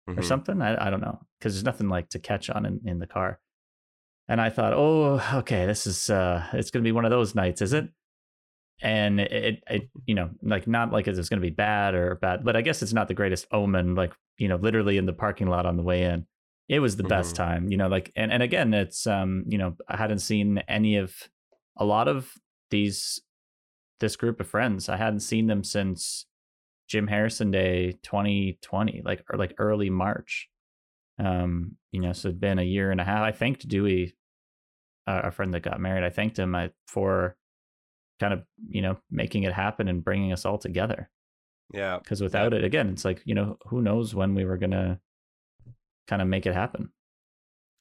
or 0.06 0.14
Mhm. 0.14 0.24
something. 0.24 0.62
I, 0.62 0.86
I 0.86 0.90
don't 0.90 1.00
know 1.00 1.20
because 1.38 1.54
there's 1.54 1.64
nothing 1.64 1.88
like 1.88 2.08
to 2.10 2.18
catch 2.18 2.50
on 2.50 2.64
in, 2.66 2.80
in 2.84 2.98
the 2.98 3.06
car. 3.06 3.40
And 4.28 4.40
I 4.40 4.48
thought, 4.50 4.72
oh, 4.74 5.20
okay, 5.40 5.66
this 5.66 5.86
is 5.86 6.08
uh, 6.10 6.46
it's 6.52 6.70
gonna 6.70 6.82
be 6.84 6.92
one 6.92 7.04
of 7.04 7.10
those 7.10 7.34
nights, 7.34 7.60
is 7.62 7.72
it? 7.72 7.88
And 8.82 9.20
it, 9.20 9.62
it, 9.68 9.90
you 10.06 10.14
know, 10.14 10.30
like 10.42 10.66
not 10.66 10.92
like 10.92 11.06
it's 11.08 11.28
gonna 11.28 11.42
be 11.42 11.50
bad 11.50 11.94
or 11.94 12.14
bad, 12.16 12.44
but 12.44 12.56
I 12.56 12.62
guess 12.62 12.82
it's 12.82 12.92
not 12.92 13.08
the 13.08 13.14
greatest 13.14 13.46
omen. 13.52 13.94
Like 13.94 14.12
you 14.38 14.48
know, 14.48 14.56
literally 14.56 14.96
in 14.96 15.06
the 15.06 15.12
parking 15.12 15.48
lot 15.48 15.66
on 15.66 15.76
the 15.76 15.82
way 15.82 16.02
in, 16.04 16.26
it 16.70 16.78
was 16.78 16.96
the 16.96 17.02
best 17.02 17.34
Mhm. 17.34 17.36
time. 17.38 17.68
You 17.70 17.76
know, 17.76 17.88
like 17.88 18.12
and 18.14 18.32
and 18.32 18.42
again, 18.42 18.72
it's 18.72 19.06
um, 19.06 19.44
you 19.48 19.58
know, 19.58 19.76
I 19.88 19.96
hadn't 19.96 20.20
seen 20.20 20.58
any 20.68 20.96
of 20.96 21.14
a 21.76 21.84
lot 21.84 22.06
of 22.08 22.32
these 22.70 23.20
this 23.98 24.14
group 24.16 24.40
of 24.40 24.46
friends. 24.48 24.88
I 24.88 24.96
hadn't 24.96 25.20
seen 25.20 25.46
them 25.48 25.64
since 25.64 26.26
Jim 26.88 27.08
Harrison 27.08 27.50
Day 27.50 27.98
2020, 28.02 29.02
like 29.04 29.24
or 29.28 29.36
like 29.36 29.54
early 29.58 29.90
March. 29.90 30.48
Um, 31.18 31.76
you 31.92 32.00
know, 32.00 32.12
so 32.12 32.28
it'd 32.28 32.40
been 32.40 32.58
a 32.60 32.62
year 32.62 32.90
and 32.92 33.00
a 33.00 33.04
half. 33.04 33.20
I 33.22 33.32
thanked 33.32 33.68
Dewey, 33.68 34.16
uh, 35.06 35.22
a 35.24 35.30
friend 35.32 35.52
that 35.54 35.60
got 35.62 35.80
married. 35.80 36.04
I 36.04 36.10
thanked 36.10 36.38
him 36.38 36.54
I, 36.54 36.70
for 36.86 37.36
kind 38.20 38.32
of 38.32 38.44
you 38.68 38.80
know 38.82 38.96
making 39.10 39.42
it 39.42 39.52
happen 39.52 39.88
and 39.88 40.04
bringing 40.04 40.32
us 40.32 40.44
all 40.46 40.56
together. 40.58 41.10
Yeah. 41.74 41.98
Because 41.98 42.20
without 42.22 42.54
it, 42.54 42.62
again, 42.64 42.88
it's 42.90 43.04
like 43.04 43.22
you 43.24 43.34
know 43.34 43.58
who 43.66 43.82
knows 43.82 44.14
when 44.14 44.34
we 44.34 44.44
were 44.44 44.56
gonna 44.56 45.00
kind 46.06 46.22
of 46.22 46.28
make 46.28 46.46
it 46.46 46.54
happen. 46.54 46.90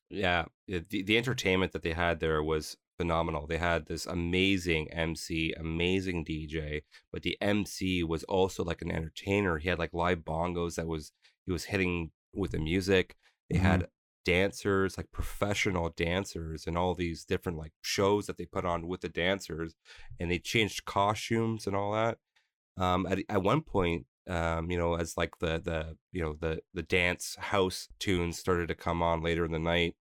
Yeah, 0.09 0.45
the 0.67 1.03
the 1.03 1.17
entertainment 1.17 1.72
that 1.74 1.84
they 1.84 1.93
had 1.93 2.20
there 2.20 2.41
was 2.41 2.78
phenomenal. 2.97 3.47
They 3.47 3.57
had 3.57 3.86
this 3.86 4.05
amazing 4.05 4.91
MC, 4.91 5.53
amazing 5.57 6.26
DJ, 6.26 6.82
but 7.13 7.22
the 7.22 7.38
MC 7.41 8.03
was 8.03 8.24
also 8.24 8.63
like 8.63 8.82
an 8.82 8.91
entertainer. 8.91 9.57
He 9.57 9.70
had 9.70 9.80
like 9.80 9.93
live 9.93 10.20
bongos 10.20 10.76
that 10.76 10.88
was 10.88 11.11
he 11.45 11.51
was 11.51 11.65
hitting 11.65 12.11
with 12.34 12.51
the 12.51 12.59
music. 12.59 13.15
They 13.49 13.57
had 13.57 13.88
dancers, 14.26 14.97
like 14.97 15.11
professional 15.11 15.89
dancers, 15.89 16.67
and 16.67 16.78
all 16.78 16.93
these 16.93 17.24
different 17.24 17.57
like 17.57 17.72
shows 17.82 18.28
that 18.28 18.38
they 18.38 18.45
put 18.45 18.65
on 18.65 18.88
with 18.88 19.01
the 19.01 19.09
dancers, 19.09 19.76
and 20.20 20.30
they 20.30 20.39
changed 20.39 20.86
costumes 20.86 21.65
and 21.65 21.76
all 21.76 21.93
that. 21.93 22.17
Um, 22.78 23.05
at 23.05 23.20
at 23.30 23.43
one 23.43 23.61
point, 23.61 24.05
um, 24.30 24.69
you 24.71 24.77
know, 24.77 24.93
as 24.95 25.17
like 25.17 25.32
the 25.39 25.59
the 25.59 25.97
you 26.11 26.21
know 26.21 26.36
the 26.39 26.61
the 26.73 26.84
dance 26.84 27.36
house 27.39 27.88
tunes 27.99 28.38
started 28.38 28.67
to 28.69 28.75
come 28.75 29.01
on 29.01 29.21
later 29.23 29.43
in 29.45 29.51
the 29.51 29.59
night, 29.59 29.95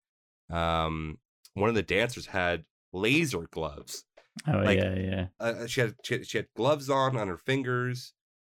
um, 0.50 1.18
one 1.54 1.68
of 1.68 1.74
the 1.74 1.82
dancers 1.82 2.26
had 2.26 2.64
laser 2.92 3.46
gloves. 3.50 4.04
Oh 4.46 4.58
Like- 4.58 4.78
yeah, 4.78 4.94
yeah. 4.94 5.26
Uh, 5.40 5.66
she 5.66 5.80
had 5.80 5.94
she, 6.04 6.14
had- 6.14 6.26
she 6.26 6.38
had 6.38 6.46
gloves 6.56 6.88
on 6.90 7.16
on 7.16 7.28
her 7.28 7.38
fingers, 7.38 8.12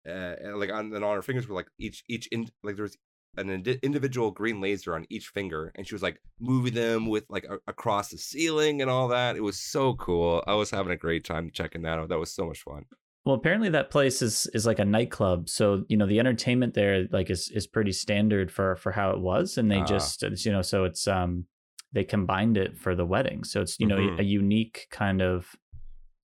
uh, 0.09 0.37
and 0.41 0.59
like 0.59 0.71
on 0.71 0.93
and 0.95 1.05
on 1.05 1.17
her 1.17 1.23
fingers 1.23 1.49
were 1.49 1.57
like 1.57 1.69
each 1.79 2.05
each 2.09 2.27
in 2.29 2.49
like 2.63 2.77
there 2.77 2.85
was 2.85 2.97
an 3.39 3.49
indi- 3.49 3.79
individual 3.83 4.31
green 4.31 4.61
laser 4.61 4.95
on 4.95 5.07
each 5.09 5.29
finger, 5.29 5.73
and 5.75 5.87
she 5.89 5.95
was 5.95 6.03
like 6.03 6.21
moving 6.39 6.75
them 6.75 7.07
with 7.07 7.25
like 7.31 7.45
a- 7.45 7.59
across 7.67 8.11
the 8.11 8.19
ceiling 8.19 8.81
and 8.83 8.91
all 8.91 9.09
that. 9.09 9.37
It 9.37 9.43
was 9.43 9.59
so 9.59 9.95
cool. 9.95 10.45
I 10.47 10.55
was 10.55 10.71
having 10.71 10.93
a 10.93 10.97
great 10.99 11.25
time 11.25 11.51
checking 11.53 11.83
that 11.83 11.99
out. 11.99 12.11
That 12.11 12.19
was 12.19 12.33
so 12.33 12.47
much 12.47 12.61
fun. 12.61 12.85
Well, 13.25 13.37
apparently 13.37 13.69
that 13.69 13.91
place 13.91 14.21
is 14.21 14.49
is 14.49 14.67
like 14.67 14.81
a 14.81 14.85
nightclub, 14.85 15.49
so 15.49 15.85
you 15.89 15.97
know 15.97 16.07
the 16.07 16.19
entertainment 16.19 16.75
there 16.75 17.07
like 17.13 17.31
is 17.31 17.49
is 17.51 17.67
pretty 17.69 17.93
standard 17.93 18.51
for 18.51 18.75
for 18.77 18.91
how 18.91 19.11
it 19.11 19.21
was, 19.21 19.59
and 19.59 19.71
they 19.71 19.81
Ah. 19.81 19.85
just 19.85 20.23
you 20.45 20.51
know 20.53 20.63
so 20.63 20.85
it's 20.85 21.07
um 21.07 21.47
they 21.93 22.03
combined 22.05 22.57
it 22.57 22.77
for 22.77 22.97
the 22.97 23.07
wedding, 23.07 23.45
so 23.45 23.61
it's 23.61 23.79
you 23.79 23.87
know 23.87 23.99
Mhm. 23.99 24.19
a 24.19 24.23
unique 24.25 24.89
kind 24.91 25.23
of 25.23 25.55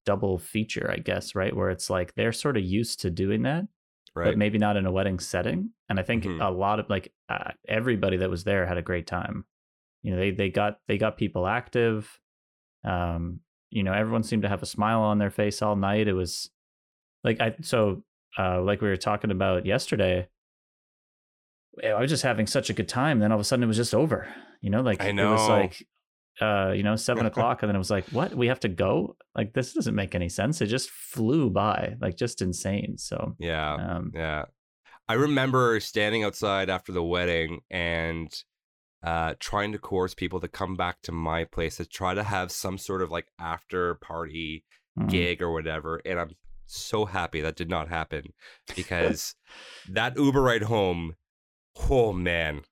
double 0.06 0.38
feature, 0.38 0.90
I 0.90 0.96
guess, 0.96 1.34
right? 1.36 1.54
Where 1.54 1.70
it's 1.70 1.90
like 1.90 2.14
they're 2.14 2.32
sort 2.32 2.56
of 2.56 2.64
used 2.64 3.00
to 3.00 3.10
doing 3.10 3.42
that, 3.42 3.66
Right. 4.16 4.24
but 4.30 4.38
maybe 4.38 4.58
not 4.58 4.76
in 4.76 4.86
a 4.86 4.92
wedding 4.92 5.18
setting. 5.20 5.70
And 5.88 6.00
I 6.00 6.02
think 6.02 6.24
Mhm. 6.24 6.40
a 6.40 6.50
lot 6.50 6.80
of 6.80 6.90
like 6.90 7.12
uh, 7.28 7.52
everybody 7.68 8.16
that 8.18 8.30
was 8.30 8.42
there 8.44 8.66
had 8.66 8.78
a 8.78 8.82
great 8.82 9.06
time. 9.06 9.44
You 10.02 10.12
know, 10.12 10.16
they 10.18 10.30
they 10.32 10.50
got 10.50 10.80
they 10.88 10.98
got 10.98 11.16
people 11.16 11.46
active. 11.46 12.20
Um, 12.84 13.40
you 13.70 13.82
know, 13.84 13.92
everyone 13.92 14.22
seemed 14.24 14.42
to 14.42 14.48
have 14.48 14.62
a 14.62 14.66
smile 14.66 15.00
on 15.02 15.18
their 15.18 15.30
face 15.30 15.62
all 15.62 15.76
night. 15.76 16.08
It 16.08 16.14
was 16.14 16.50
like 17.28 17.40
I 17.40 17.54
so 17.62 18.02
uh 18.38 18.60
like 18.62 18.80
we 18.80 18.88
were 18.88 18.96
talking 18.96 19.30
about 19.30 19.66
yesterday. 19.66 20.28
I 21.84 22.00
was 22.00 22.10
just 22.10 22.24
having 22.24 22.46
such 22.46 22.70
a 22.70 22.72
good 22.72 22.88
time. 22.88 23.20
Then 23.20 23.30
all 23.30 23.36
of 23.36 23.40
a 23.40 23.44
sudden 23.44 23.62
it 23.62 23.66
was 23.66 23.76
just 23.76 23.94
over. 23.94 24.26
You 24.60 24.70
know, 24.70 24.80
like 24.80 25.00
I 25.02 25.08
it 25.08 25.14
was 25.14 25.48
like 25.48 25.86
uh, 26.40 26.72
you 26.74 26.82
know, 26.82 26.96
seven 26.96 27.26
o'clock, 27.30 27.62
and 27.62 27.68
then 27.68 27.76
it 27.76 27.80
was 27.80 27.90
like, 27.90 28.06
what? 28.10 28.34
We 28.34 28.48
have 28.48 28.60
to 28.60 28.68
go? 28.68 29.16
Like 29.34 29.52
this 29.52 29.72
doesn't 29.72 29.94
make 29.94 30.14
any 30.14 30.28
sense. 30.28 30.60
It 30.60 30.66
just 30.66 30.90
flew 30.90 31.50
by, 31.50 31.96
like 32.00 32.16
just 32.16 32.42
insane. 32.42 32.96
So 32.98 33.36
yeah. 33.38 33.74
um 33.74 34.12
Yeah. 34.14 34.44
I 35.08 35.14
remember 35.14 35.80
standing 35.80 36.22
outside 36.24 36.68
after 36.68 36.92
the 36.92 37.02
wedding 37.02 37.60
and 37.70 38.32
uh 39.04 39.34
trying 39.38 39.72
to 39.72 39.78
coerce 39.78 40.14
people 40.14 40.40
to 40.40 40.48
come 40.48 40.76
back 40.76 40.98
to 41.02 41.12
my 41.12 41.44
place 41.44 41.76
to 41.76 41.86
try 41.86 42.14
to 42.14 42.24
have 42.24 42.50
some 42.50 42.78
sort 42.78 43.02
of 43.02 43.10
like 43.10 43.26
after 43.38 43.94
party 43.96 44.64
mhm. 44.98 45.08
gig 45.08 45.40
or 45.40 45.52
whatever 45.52 46.02
and 46.04 46.18
I'm 46.18 46.30
so 46.68 47.04
happy 47.06 47.40
that 47.40 47.56
did 47.56 47.68
not 47.68 47.88
happen 47.88 48.32
because 48.76 49.34
that 49.88 50.16
Uber 50.16 50.42
ride 50.42 50.62
home 50.64 51.16
oh 51.90 52.12
man 52.12 52.62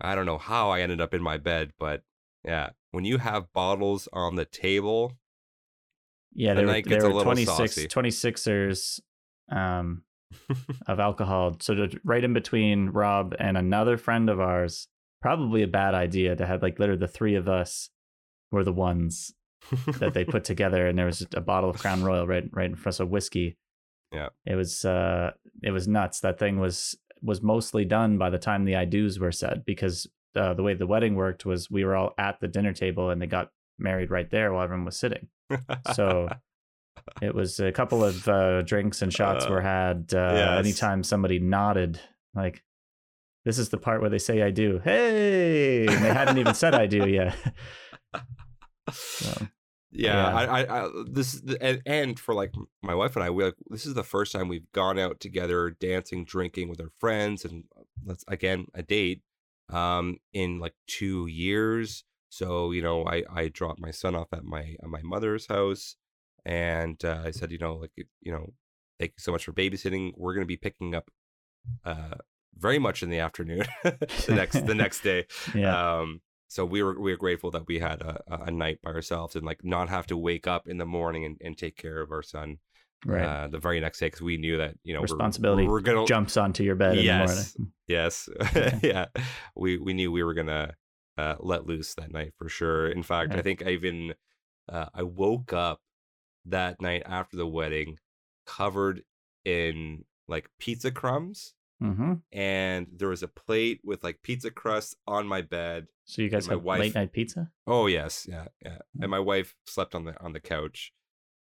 I 0.00 0.14
don't 0.14 0.26
know 0.26 0.38
how 0.38 0.70
I 0.70 0.80
ended 0.80 1.00
up 1.00 1.12
in 1.14 1.22
my 1.22 1.36
bed 1.38 1.72
but 1.78 2.02
yeah 2.44 2.70
when 2.90 3.04
you 3.04 3.18
have 3.18 3.52
bottles 3.52 4.08
on 4.12 4.36
the 4.36 4.44
table 4.44 5.12
Yeah, 6.34 6.54
The 6.54 6.64
there 6.64 6.82
there 6.82 7.02
were 7.02 7.14
little 7.14 7.22
26, 7.24 7.74
saucy. 7.74 7.88
26ers 7.88 9.00
um, 9.50 10.02
of 10.86 11.00
alcohol. 11.00 11.56
So 11.60 11.88
right 12.04 12.22
in 12.24 12.32
between 12.32 12.90
Rob 12.90 13.34
and 13.38 13.56
another 13.56 13.96
friend 13.96 14.30
of 14.30 14.40
ours, 14.40 14.88
probably 15.20 15.62
a 15.62 15.68
bad 15.68 15.94
idea 15.94 16.36
to 16.36 16.46
have 16.46 16.62
like 16.62 16.78
literally 16.78 17.00
the 17.00 17.08
three 17.08 17.34
of 17.34 17.48
us 17.48 17.90
were 18.50 18.64
the 18.64 18.72
ones 18.72 19.32
that 19.98 20.14
they 20.14 20.24
put 20.24 20.44
together, 20.44 20.86
and 20.86 20.98
there 20.98 21.06
was 21.06 21.26
a 21.34 21.40
bottle 21.40 21.70
of 21.70 21.78
Crown 21.78 22.02
Royal 22.02 22.26
right 22.26 22.44
right 22.52 22.70
in 22.70 22.76
front 22.76 23.00
of 23.00 23.08
whiskey. 23.08 23.56
Yeah. 24.12 24.28
it 24.44 24.56
was 24.56 24.84
uh, 24.84 25.30
it 25.62 25.70
was 25.70 25.88
nuts. 25.88 26.20
That 26.20 26.38
thing 26.38 26.58
was 26.60 26.96
was 27.22 27.40
mostly 27.40 27.84
done 27.84 28.18
by 28.18 28.30
the 28.30 28.38
time 28.38 28.64
the 28.64 28.76
I 28.76 28.84
do's 28.84 29.18
were 29.18 29.32
said 29.32 29.64
because 29.64 30.06
uh, 30.34 30.54
the 30.54 30.62
way 30.62 30.74
the 30.74 30.86
wedding 30.86 31.14
worked 31.14 31.46
was 31.46 31.70
we 31.70 31.84
were 31.84 31.94
all 31.96 32.12
at 32.18 32.40
the 32.40 32.48
dinner 32.48 32.72
table 32.72 33.10
and 33.10 33.22
they 33.22 33.26
got 33.26 33.50
married 33.78 34.10
right 34.10 34.28
there 34.30 34.52
while 34.52 34.64
everyone 34.64 34.84
was 34.84 34.98
sitting. 34.98 35.28
So 35.94 36.28
it 37.22 37.34
was 37.34 37.60
a 37.60 37.72
couple 37.72 38.04
of 38.04 38.26
uh, 38.28 38.62
drinks 38.62 39.02
and 39.02 39.12
shots 39.12 39.46
Uh, 39.46 39.50
were 39.50 39.60
had 39.60 40.12
uh, 40.12 40.32
yes. 40.34 40.58
anytime 40.58 41.02
somebody 41.04 41.38
nodded, 41.38 42.00
like, 42.34 42.62
this 43.44 43.58
is 43.58 43.68
the 43.70 43.78
part 43.78 44.00
where 44.00 44.10
they 44.10 44.18
say 44.18 44.42
I 44.42 44.50
do. 44.50 44.80
Hey, 44.82 45.86
and 45.86 46.04
they 46.04 46.12
hadn't 46.12 46.38
even 46.38 46.54
said 46.54 46.74
I 46.74 46.86
do 46.86 47.08
yet. 47.08 47.34
So, 48.90 49.46
yeah, 49.92 50.14
Yeah. 50.14 50.36
I, 50.36 50.62
I, 50.62 50.84
I 50.86 50.90
this 51.10 51.34
is 51.34 51.42
the, 51.42 51.62
and, 51.62 51.82
and 51.84 52.18
for 52.18 52.34
like 52.34 52.52
my 52.82 52.94
wife 52.94 53.14
and 53.14 53.24
I, 53.24 53.30
we 53.30 53.44
like 53.44 53.54
this 53.68 53.86
is 53.86 53.94
the 53.94 54.02
first 54.02 54.32
time 54.32 54.48
we've 54.48 54.70
gone 54.72 54.98
out 54.98 55.20
together, 55.20 55.70
dancing, 55.70 56.24
drinking 56.24 56.68
with 56.68 56.80
our 56.80 56.90
friends, 56.98 57.44
and 57.44 57.64
that's 58.04 58.24
again 58.28 58.66
a 58.74 58.82
date, 58.82 59.20
um, 59.70 60.16
in 60.32 60.58
like 60.58 60.74
two 60.86 61.26
years. 61.26 62.04
So 62.30 62.70
you 62.72 62.80
know, 62.82 63.04
I 63.04 63.22
I 63.32 63.48
dropped 63.48 63.80
my 63.80 63.90
son 63.90 64.14
off 64.14 64.28
at 64.32 64.44
my 64.44 64.76
at 64.82 64.88
my 64.88 65.02
mother's 65.02 65.46
house, 65.46 65.96
and 66.44 67.02
uh, 67.04 67.22
I 67.26 67.30
said, 67.30 67.52
you 67.52 67.58
know, 67.58 67.74
like 67.74 67.90
you 68.22 68.32
know, 68.32 68.54
thank 68.98 69.12
you 69.12 69.20
so 69.20 69.32
much 69.32 69.44
for 69.44 69.52
babysitting. 69.52 70.12
We're 70.16 70.32
gonna 70.34 70.46
be 70.46 70.56
picking 70.56 70.94
up, 70.94 71.10
uh, 71.84 72.14
very 72.56 72.78
much 72.78 73.02
in 73.02 73.10
the 73.10 73.18
afternoon, 73.18 73.64
the 73.82 74.34
next 74.34 74.64
the 74.66 74.74
next 74.84 75.00
day. 75.02 75.26
yeah, 75.54 75.98
Um, 75.98 76.22
so 76.52 76.66
we 76.66 76.82
were 76.82 77.00
we 77.00 77.10
were 77.10 77.16
grateful 77.16 77.50
that 77.50 77.66
we 77.66 77.78
had 77.78 78.02
a, 78.02 78.20
a 78.44 78.50
night 78.50 78.78
by 78.82 78.90
ourselves 78.90 79.34
and 79.36 79.44
like 79.46 79.64
not 79.64 79.88
have 79.88 80.06
to 80.06 80.16
wake 80.18 80.46
up 80.46 80.68
in 80.68 80.76
the 80.76 80.84
morning 80.84 81.24
and, 81.24 81.36
and 81.40 81.56
take 81.56 81.76
care 81.76 82.00
of 82.02 82.10
our 82.10 82.22
son 82.22 82.58
right. 83.06 83.22
uh, 83.24 83.48
the 83.48 83.58
very 83.58 83.80
next 83.80 83.98
day 84.00 84.06
because 84.08 84.20
we 84.20 84.36
knew 84.36 84.58
that 84.58 84.74
you 84.84 84.92
know 84.92 85.00
we're- 85.00 85.10
Responsibility 85.12 85.66
We're, 85.66 85.80
gonna 85.80 86.04
Jumps 86.06 86.36
onto 86.36 86.62
your 86.62 86.74
bed 86.74 86.92
in 86.92 86.96
the 86.98 87.02
Yes. 87.04 87.54
morning. 87.58 87.72
yes 87.88 88.28
Yeah. 88.54 88.78
yeah 88.82 89.06
we 89.56 89.78
we 89.78 89.94
knew 89.94 90.12
we 90.12 90.22
were 90.22 90.34
gonna 90.34 90.74
uh, 91.18 91.36
let 91.40 91.66
loose 91.66 91.94
that 91.94 92.10
night 92.12 92.32
for 92.38 92.48
sure. 92.48 92.88
In 92.88 93.02
fact, 93.02 93.34
I 93.34 93.42
think 93.42 93.64
I 93.66 93.70
even 93.70 94.14
uh, 94.68 94.86
I 94.94 95.02
woke 95.02 95.52
up 95.52 95.80
that 96.46 96.80
night 96.80 97.02
after 97.06 97.36
the 97.36 97.46
wedding 97.46 97.98
covered 98.46 99.02
in 99.44 100.04
like 100.28 100.48
pizza 100.58 100.90
crumbs 100.90 101.54
hmm 101.82 102.14
and 102.32 102.86
there 102.96 103.08
was 103.08 103.22
a 103.22 103.28
plate 103.28 103.80
with 103.84 104.02
like 104.04 104.22
pizza 104.22 104.50
crust 104.50 104.96
on 105.06 105.26
my 105.26 105.42
bed 105.42 105.86
So 106.04 106.22
you 106.22 106.28
guys 106.30 106.46
had 106.46 106.62
wife- 106.62 106.80
late 106.80 106.94
night 106.94 107.12
pizza? 107.12 107.50
Oh 107.66 107.86
yes, 107.86 108.26
yeah, 108.28 108.46
yeah. 108.64 108.78
Mm. 108.96 109.02
And 109.02 109.10
my 109.10 109.20
wife 109.20 109.54
slept 109.66 109.94
on 109.94 110.04
the 110.04 110.14
on 110.24 110.32
the 110.32 110.40
couch. 110.40 110.92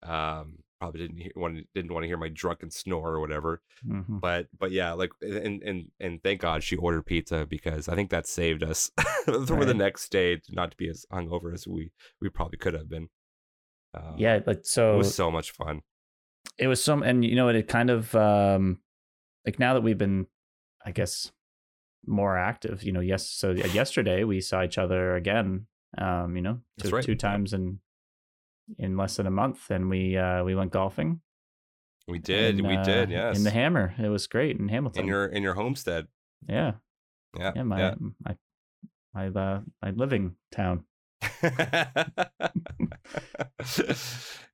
Um, 0.02 0.58
probably 0.80 1.00
didn't 1.00 1.18
hear, 1.18 1.32
want 1.36 1.66
didn't 1.74 1.92
want 1.92 2.04
to 2.04 2.08
hear 2.08 2.16
my 2.16 2.28
drunken 2.28 2.70
snore 2.70 3.10
or 3.14 3.20
whatever. 3.20 3.62
hmm 3.84 4.18
But 4.18 4.46
but 4.58 4.70
yeah, 4.70 4.92
like 4.92 5.12
and 5.22 5.62
and 5.62 5.90
and 6.00 6.22
thank 6.22 6.40
God 6.40 6.62
she 6.62 6.76
ordered 6.76 7.06
pizza 7.06 7.46
because 7.46 7.88
I 7.88 7.94
think 7.96 8.10
that 8.10 8.26
saved 8.26 8.62
us 8.62 8.90
for 9.24 9.64
the 9.64 9.74
next 9.74 10.10
day 10.10 10.40
not 10.50 10.70
to 10.72 10.76
be 10.76 10.88
as 10.88 11.04
hungover 11.12 11.52
as 11.52 11.66
we 11.68 11.90
we 12.20 12.28
probably 12.30 12.58
could 12.58 12.74
have 12.74 12.88
been. 12.88 13.08
Um, 13.94 14.14
Yeah, 14.16 14.40
like 14.46 14.58
it 14.58 14.66
so. 14.66 14.96
was 14.98 15.14
so 15.14 15.30
much 15.30 15.50
fun. 15.52 15.82
it 16.58 16.66
was 16.68 16.82
some, 16.82 17.02
and 17.02 17.24
you 17.24 17.36
know, 17.36 17.48
it 17.48 17.68
kind 17.68 17.90
of 17.90 18.14
um, 18.14 18.80
like 19.48 19.58
now 19.58 19.72
that 19.72 19.80
we've 19.80 19.96
been, 19.96 20.26
I 20.84 20.90
guess, 20.90 21.32
more 22.06 22.36
active. 22.36 22.82
You 22.82 22.92
know, 22.92 23.00
yes. 23.00 23.30
So 23.30 23.52
yesterday 23.52 24.24
we 24.24 24.42
saw 24.42 24.62
each 24.62 24.76
other 24.76 25.16
again. 25.16 25.66
Um, 25.96 26.36
you 26.36 26.42
know, 26.42 26.60
two, 26.78 26.90
right. 26.90 27.02
two 27.02 27.14
times 27.14 27.54
in 27.54 27.78
in 28.78 28.98
less 28.98 29.16
than 29.16 29.26
a 29.26 29.30
month, 29.30 29.70
and 29.70 29.88
we 29.88 30.18
uh, 30.18 30.44
we 30.44 30.54
went 30.54 30.70
golfing. 30.70 31.20
We 32.06 32.18
did, 32.18 32.58
in, 32.58 32.66
we 32.66 32.76
uh, 32.76 32.84
did, 32.84 33.10
yes. 33.10 33.38
In 33.38 33.44
the 33.44 33.50
Hammer, 33.50 33.94
it 33.98 34.08
was 34.08 34.26
great 34.26 34.58
in 34.58 34.68
Hamilton. 34.68 35.02
in 35.02 35.08
your 35.08 35.26
in 35.26 35.42
your 35.42 35.54
homestead. 35.54 36.08
yeah, 36.46 36.72
Yeah. 37.38 37.52
yeah, 37.56 37.62
my 37.62 37.78
yeah. 37.78 37.94
my 38.22 38.36
my 39.14 39.28
uh, 39.28 39.60
my 39.82 39.90
living 39.92 40.36
town. 40.52 40.84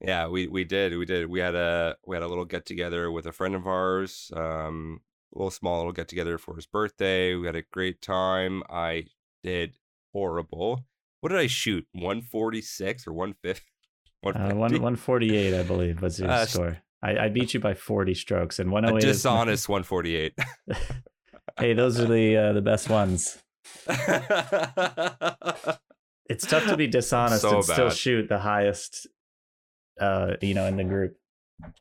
yeah, 0.01 0.29
we 0.29 0.47
we 0.47 0.65
did. 0.65 0.97
We 0.97 1.05
did. 1.05 1.29
We 1.29 1.41
had 1.41 1.55
a 1.55 1.97
we 2.07 2.17
had 2.17 2.23
a 2.23 2.29
little 2.29 2.45
get 2.45 2.67
together 2.67 3.11
with 3.11 3.27
a 3.27 3.33
friend 3.33 3.55
of 3.55 3.67
ours. 3.67 4.31
Um, 4.35 5.01
a 5.35 5.39
little 5.39 5.51
small 5.51 5.79
little 5.79 5.93
get 5.93 6.09
together 6.09 6.39
for 6.39 6.55
his 6.57 6.67
birthday. 6.67 7.35
We 7.35 7.47
had 7.47 7.57
a 7.57 7.63
great 7.73 8.01
time. 8.01 8.63
I 8.71 9.07
did 9.43 9.77
horrible. 10.13 10.85
What 11.21 11.31
did 11.31 11.39
I 11.39 11.47
shoot? 11.49 11.87
146 11.93 13.07
or 13.07 13.13
150? 13.13 13.63
Uh, 14.25 14.55
one 14.55 14.81
one 14.81 14.97
forty 14.97 15.37
eight, 15.37 15.53
I 15.53 15.65
believe, 15.65 16.01
was 16.01 16.19
your 16.19 16.31
Uh, 16.31 16.47
score. 16.47 16.79
I, 17.03 17.25
I 17.27 17.29
beat 17.29 17.53
you 17.53 17.61
by 17.61 17.75
forty 17.75 18.15
strokes, 18.15 18.59
and 18.59 18.71
one 18.73 18.87
a 18.87 18.95
oh 18.95 18.99
dishonest 18.99 19.69
148. 19.69 20.33
hey, 21.61 21.75
those 21.75 22.01
are 22.01 22.07
the 22.07 22.35
uh, 22.35 22.53
the 22.55 22.63
best 22.63 22.89
ones. 22.89 23.37
It's 26.29 26.47
tough 26.47 26.67
to 26.67 26.77
be 26.77 26.87
dishonest 26.87 27.43
So 27.43 27.57
and 27.57 27.65
still 27.65 27.91
shoot 27.91 28.29
the 28.29 28.39
highest, 28.39 29.07
uh, 30.01 30.35
you 30.41 30.55
know, 30.55 30.67
in 30.67 30.77
the 30.77 30.85
group. 30.85 31.17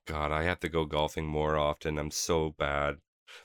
God, 0.05 0.31
I 0.31 0.43
have 0.43 0.59
to 0.61 0.69
go 0.69 0.85
golfing 0.85 1.25
more 1.25 1.57
often. 1.57 1.97
I'm 1.97 2.11
so 2.11 2.53
bad. 2.59 2.97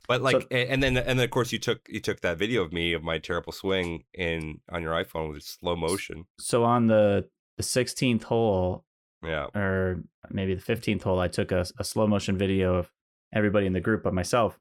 But 0.07 0.21
like, 0.23 0.43
So- 0.43 0.49
and 0.51 0.83
then 0.83 0.97
and 0.99 1.19
then 1.19 1.25
of 1.25 1.31
course 1.31 1.53
you 1.53 1.59
took 1.59 1.89
you 1.89 2.01
took 2.01 2.21
that 2.21 2.37
video 2.37 2.63
of 2.63 2.73
me 2.73 2.93
of 2.93 3.03
my 3.03 3.19
terrible 3.19 3.53
swing 3.53 4.05
in 4.13 4.61
on 4.71 4.83
your 4.83 4.93
iPhone 4.93 5.33
with 5.33 5.43
slow 5.45 5.77
motion. 5.77 6.27
So 6.39 6.65
on 6.65 6.89
the 6.89 7.29
the 7.57 7.63
sixteenth 7.63 8.25
hole, 8.25 8.85
Yeah. 9.25 9.47
or 9.55 10.03
maybe 10.31 10.55
the 10.55 10.61
fifteenth 10.61 11.05
hole, 11.05 11.19
I 11.21 11.29
took 11.29 11.53
a, 11.53 11.65
a 11.79 11.85
slow 11.85 12.07
motion 12.07 12.37
video 12.37 12.75
of 12.75 12.93
everybody 13.33 13.67
in 13.67 13.73
the 13.73 13.81
group 13.81 14.03
but 14.03 14.13
myself, 14.13 14.59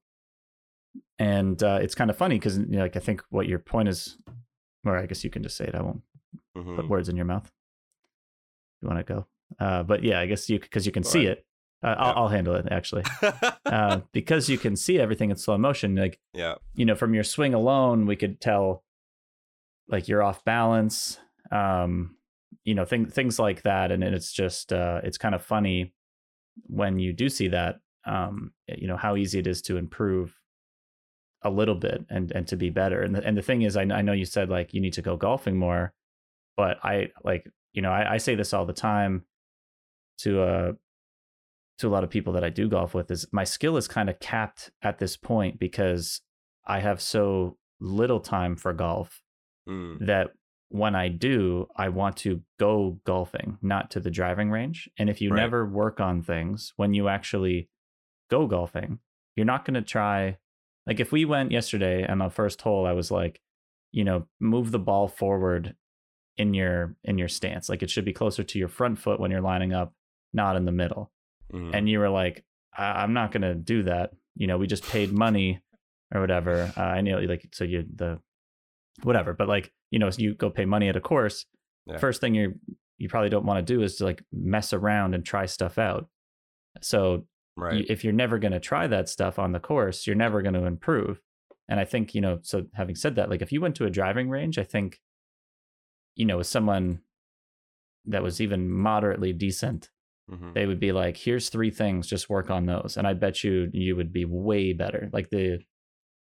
and 1.19 1.61
uh, 1.61 1.79
it's 1.81 1.95
kind 1.95 2.09
of 2.09 2.15
funny 2.17 2.35
because 2.35 2.57
you 2.57 2.65
know, 2.67 2.79
like 2.81 2.95
I 2.95 2.99
think 2.99 3.21
what 3.29 3.47
your 3.47 3.59
point 3.59 3.89
is, 3.89 4.17
or 4.85 4.97
I 4.97 5.05
guess 5.07 5.23
you 5.25 5.29
can 5.29 5.43
just 5.43 5.57
say 5.57 5.65
it. 5.65 5.75
I 5.75 5.81
won't 5.81 6.01
Mhm. 6.58 6.76
put 6.76 6.88
words 6.89 7.10
in 7.10 7.16
your 7.16 7.26
mouth. 7.26 7.51
You 8.82 8.88
want 8.89 9.05
to 9.05 9.14
go, 9.14 9.26
uh, 9.60 9.84
but 9.84 10.03
yeah, 10.03 10.20
I 10.20 10.26
guess 10.26 10.49
you 10.49 10.60
because 10.60 10.86
you 10.86 10.91
can 10.91 11.03
Go 11.03 11.10
see 11.10 11.26
ahead. 11.26 11.38
it. 11.39 11.45
Uh, 11.84 11.95
I'll, 11.97 12.08
Yeah. 12.08 12.14
I'll 12.14 12.28
handle 12.28 12.55
it 12.55 12.68
actually, 12.72 13.03
uh, 13.66 14.01
because 14.12 14.49
you 14.49 14.58
can 14.58 14.76
see 14.76 14.99
everything 14.99 15.30
in 15.30 15.38
slow 15.38 15.58
motion. 15.58 15.95
Like 15.95 16.20
yeah. 16.34 16.55
you 16.76 16.86
know, 16.86 16.95
from 16.95 17.14
your 17.14 17.24
swing 17.24 17.53
alone, 17.53 18.05
we 18.05 18.16
could 18.16 18.39
tell 18.41 18.84
like 19.88 20.08
you're 20.08 20.24
off 20.24 20.43
balance, 20.43 21.20
um, 21.51 22.18
you 22.64 22.74
know, 22.76 22.86
things 22.86 23.14
things 23.14 23.39
like 23.39 23.62
that. 23.64 23.91
And 23.91 24.03
it's 24.03 24.32
just 24.34 24.74
uh, 24.74 25.01
it's 25.03 25.18
kind 25.18 25.34
of 25.36 25.41
funny 25.43 25.93
when 26.66 26.97
you 26.99 27.14
do 27.14 27.30
see 27.30 27.47
that, 27.49 27.80
um, 28.05 28.53
you 28.68 28.88
know, 28.88 28.97
how 28.97 29.16
easy 29.16 29.39
it 29.39 29.47
is 29.47 29.62
to 29.64 29.78
improve 29.78 30.36
a 31.43 31.49
little 31.49 31.76
bit 31.76 32.03
and 32.10 32.32
and 32.32 32.47
to 32.47 32.58
be 32.58 32.70
better. 32.70 33.01
And 33.01 33.16
the, 33.16 33.24
and 33.24 33.38
the 33.38 33.41
thing 33.43 33.62
is, 33.62 33.78
I, 33.78 33.84
I 33.84 34.01
know 34.01 34.14
you 34.14 34.26
said 34.26 34.49
like 34.49 34.74
you 34.74 34.82
need 34.82 34.93
to 34.93 35.01
go 35.03 35.16
golfing 35.16 35.58
more, 35.58 35.93
but 36.58 36.78
I 36.84 37.10
like 37.24 37.47
you 37.74 37.82
know 37.82 37.91
I, 37.91 38.16
I 38.16 38.18
say 38.18 38.36
this 38.36 38.53
all 38.53 38.66
the 38.66 38.74
time 38.74 39.24
to 40.20 40.41
uh 40.41 40.72
to 41.80 41.88
a 41.88 41.89
lot 41.89 42.03
of 42.03 42.10
people 42.10 42.34
that 42.34 42.43
I 42.43 42.49
do 42.49 42.68
golf 42.68 42.93
with 42.93 43.12
is 43.12 43.28
my 43.32 43.43
skill 43.43 43.78
is 43.78 43.88
kind 43.88 44.10
of 44.10 44.20
capped 44.20 44.72
at 44.82 44.97
this 44.97 45.16
point 45.16 45.60
because 45.60 46.22
I 46.66 46.80
have 46.80 46.99
so 47.01 47.58
little 47.80 48.20
time 48.20 48.55
for 48.55 48.74
golf 48.74 49.22
Mm. 49.68 50.05
that 50.08 50.32
when 50.70 50.95
I 50.95 51.10
do, 51.10 51.68
I 51.76 51.89
want 51.89 52.16
to 52.18 52.41
go 52.58 53.01
golfing, 53.03 53.58
not 53.62 53.91
to 53.91 53.99
the 53.99 54.10
driving 54.10 54.49
range. 54.49 54.89
And 54.97 55.10
if 55.10 55.20
you 55.20 55.30
Right. 55.30 55.41
never 55.41 55.66
work 55.66 55.99
on 55.99 56.24
things, 56.24 56.72
when 56.78 56.93
you 56.93 57.10
actually 57.10 57.70
go 58.30 58.47
golfing, 58.47 58.99
you're 59.36 59.45
not 59.45 59.66
going 59.66 59.74
to 59.74 59.82
try. 59.82 60.38
Like 60.86 61.01
if 61.01 61.12
we 61.12 61.26
went 61.26 61.51
yesterday 61.51 62.08
on 62.08 62.20
the 62.20 62.30
first 62.30 62.62
hole, 62.62 62.86
I 62.86 62.93
was 62.93 63.12
like, 63.12 63.41
you 63.91 64.05
know, 64.05 64.30
move 64.39 64.72
the 64.72 64.80
ball 64.80 65.10
forward 65.10 65.76
in 66.38 66.53
your 66.53 66.95
in 67.03 67.17
your 67.17 67.27
stance. 67.27 67.69
Like 67.69 67.81
it 67.83 67.89
should 67.89 68.05
be 68.05 68.13
closer 68.13 68.43
to 68.43 68.59
your 68.59 68.67
front 68.67 68.99
foot 68.99 69.19
when 69.19 69.31
you're 69.31 69.41
lining 69.41 69.73
up, 69.73 69.93
not 70.33 70.55
in 70.55 70.65
the 70.65 70.71
middle 70.71 71.11
Mhm. 71.53 71.71
and 71.73 71.89
you 71.89 71.99
were 71.99 72.09
like, 72.09 72.43
I- 72.77 73.01
I'm 73.03 73.13
not 73.13 73.31
gonna 73.31 73.55
do 73.55 73.83
that. 73.83 74.11
You 74.35 74.47
know, 74.47 74.57
we 74.57 74.67
just 74.67 74.88
paid 74.88 75.11
money 75.11 75.61
or 76.13 76.21
whatever. 76.21 76.71
Uh, 76.77 76.81
I 76.81 77.01
know, 77.01 77.19
like, 77.19 77.47
so 77.53 77.63
you 77.63 77.85
the 77.95 78.19
whatever, 79.03 79.33
but 79.33 79.47
like, 79.47 79.71
you 79.91 79.99
know, 79.99 80.09
you 80.17 80.33
go 80.35 80.49
pay 80.49 80.65
money 80.65 80.89
at 80.89 80.95
a 80.95 81.01
course. 81.01 81.45
Yeah. 81.85 81.97
First 81.97 82.21
thing 82.21 82.35
you 82.35 82.59
you 82.99 83.07
probably 83.09 83.29
don't 83.29 83.45
want 83.45 83.65
to 83.65 83.73
do 83.73 83.81
is 83.83 83.95
to 83.97 84.03
like 84.05 84.23
mess 84.31 84.73
around 84.73 85.13
and 85.15 85.23
try 85.25 85.45
stuff 85.45 85.77
out. 85.77 86.09
So 86.81 87.25
right. 87.55 87.75
you, 87.79 87.85
if 87.89 88.03
you're 88.03 88.13
never 88.13 88.39
going 88.39 88.53
to 88.53 88.59
try 88.59 88.88
that 88.88 89.07
stuff 89.09 89.38
on 89.39 89.51
the 89.51 89.59
course, 89.59 90.07
you're 90.07 90.15
never 90.15 90.41
going 90.41 90.55
to 90.55 90.65
improve. 90.65 91.21
And 91.69 91.79
I 91.79 91.85
think, 91.85 92.15
you 92.15 92.21
know, 92.21 92.39
so 92.41 92.65
having 92.73 92.95
said 92.95 93.15
that, 93.15 93.29
like 93.29 93.41
if 93.43 93.51
you 93.51 93.61
went 93.61 93.75
to 93.75 93.85
a 93.85 93.89
driving 93.91 94.29
range, 94.29 94.57
I 94.57 94.63
think, 94.63 94.99
you 96.18 96.26
know, 96.26 96.38
with 96.38 96.47
someone 96.47 96.99
that 98.05 98.24
was 98.24 98.41
even 98.41 98.70
moderately 98.70 99.32
decent, 99.34 99.89
Mhm. 100.30 100.53
they 100.53 100.65
would 100.65 100.80
be 100.80 100.91
like, 100.91 101.15
here's 101.15 101.49
three 101.49 101.72
things, 101.72 102.07
just 102.07 102.30
work 102.30 102.49
on 102.49 102.65
those. 102.65 102.97
And 102.97 103.07
I 103.07 103.13
bet 103.13 103.43
you 103.43 103.70
you 103.74 103.95
would 103.95 104.11
be 104.11 104.26
way 104.26 104.74
better. 104.74 105.09
Like 105.13 105.30
the 105.30 105.59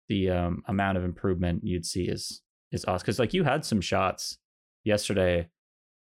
the 0.08 0.30
um, 0.30 0.62
amount 0.68 0.96
of 0.98 1.02
improvement 1.04 1.64
you'd 1.64 1.84
see 1.86 2.04
is 2.08 2.40
is 2.70 2.84
awesome. 2.84 3.02
Because 3.04 3.18
like 3.18 3.34
you 3.34 3.42
had 3.42 3.64
some 3.64 3.80
shots 3.80 4.38
yesterday 4.84 5.48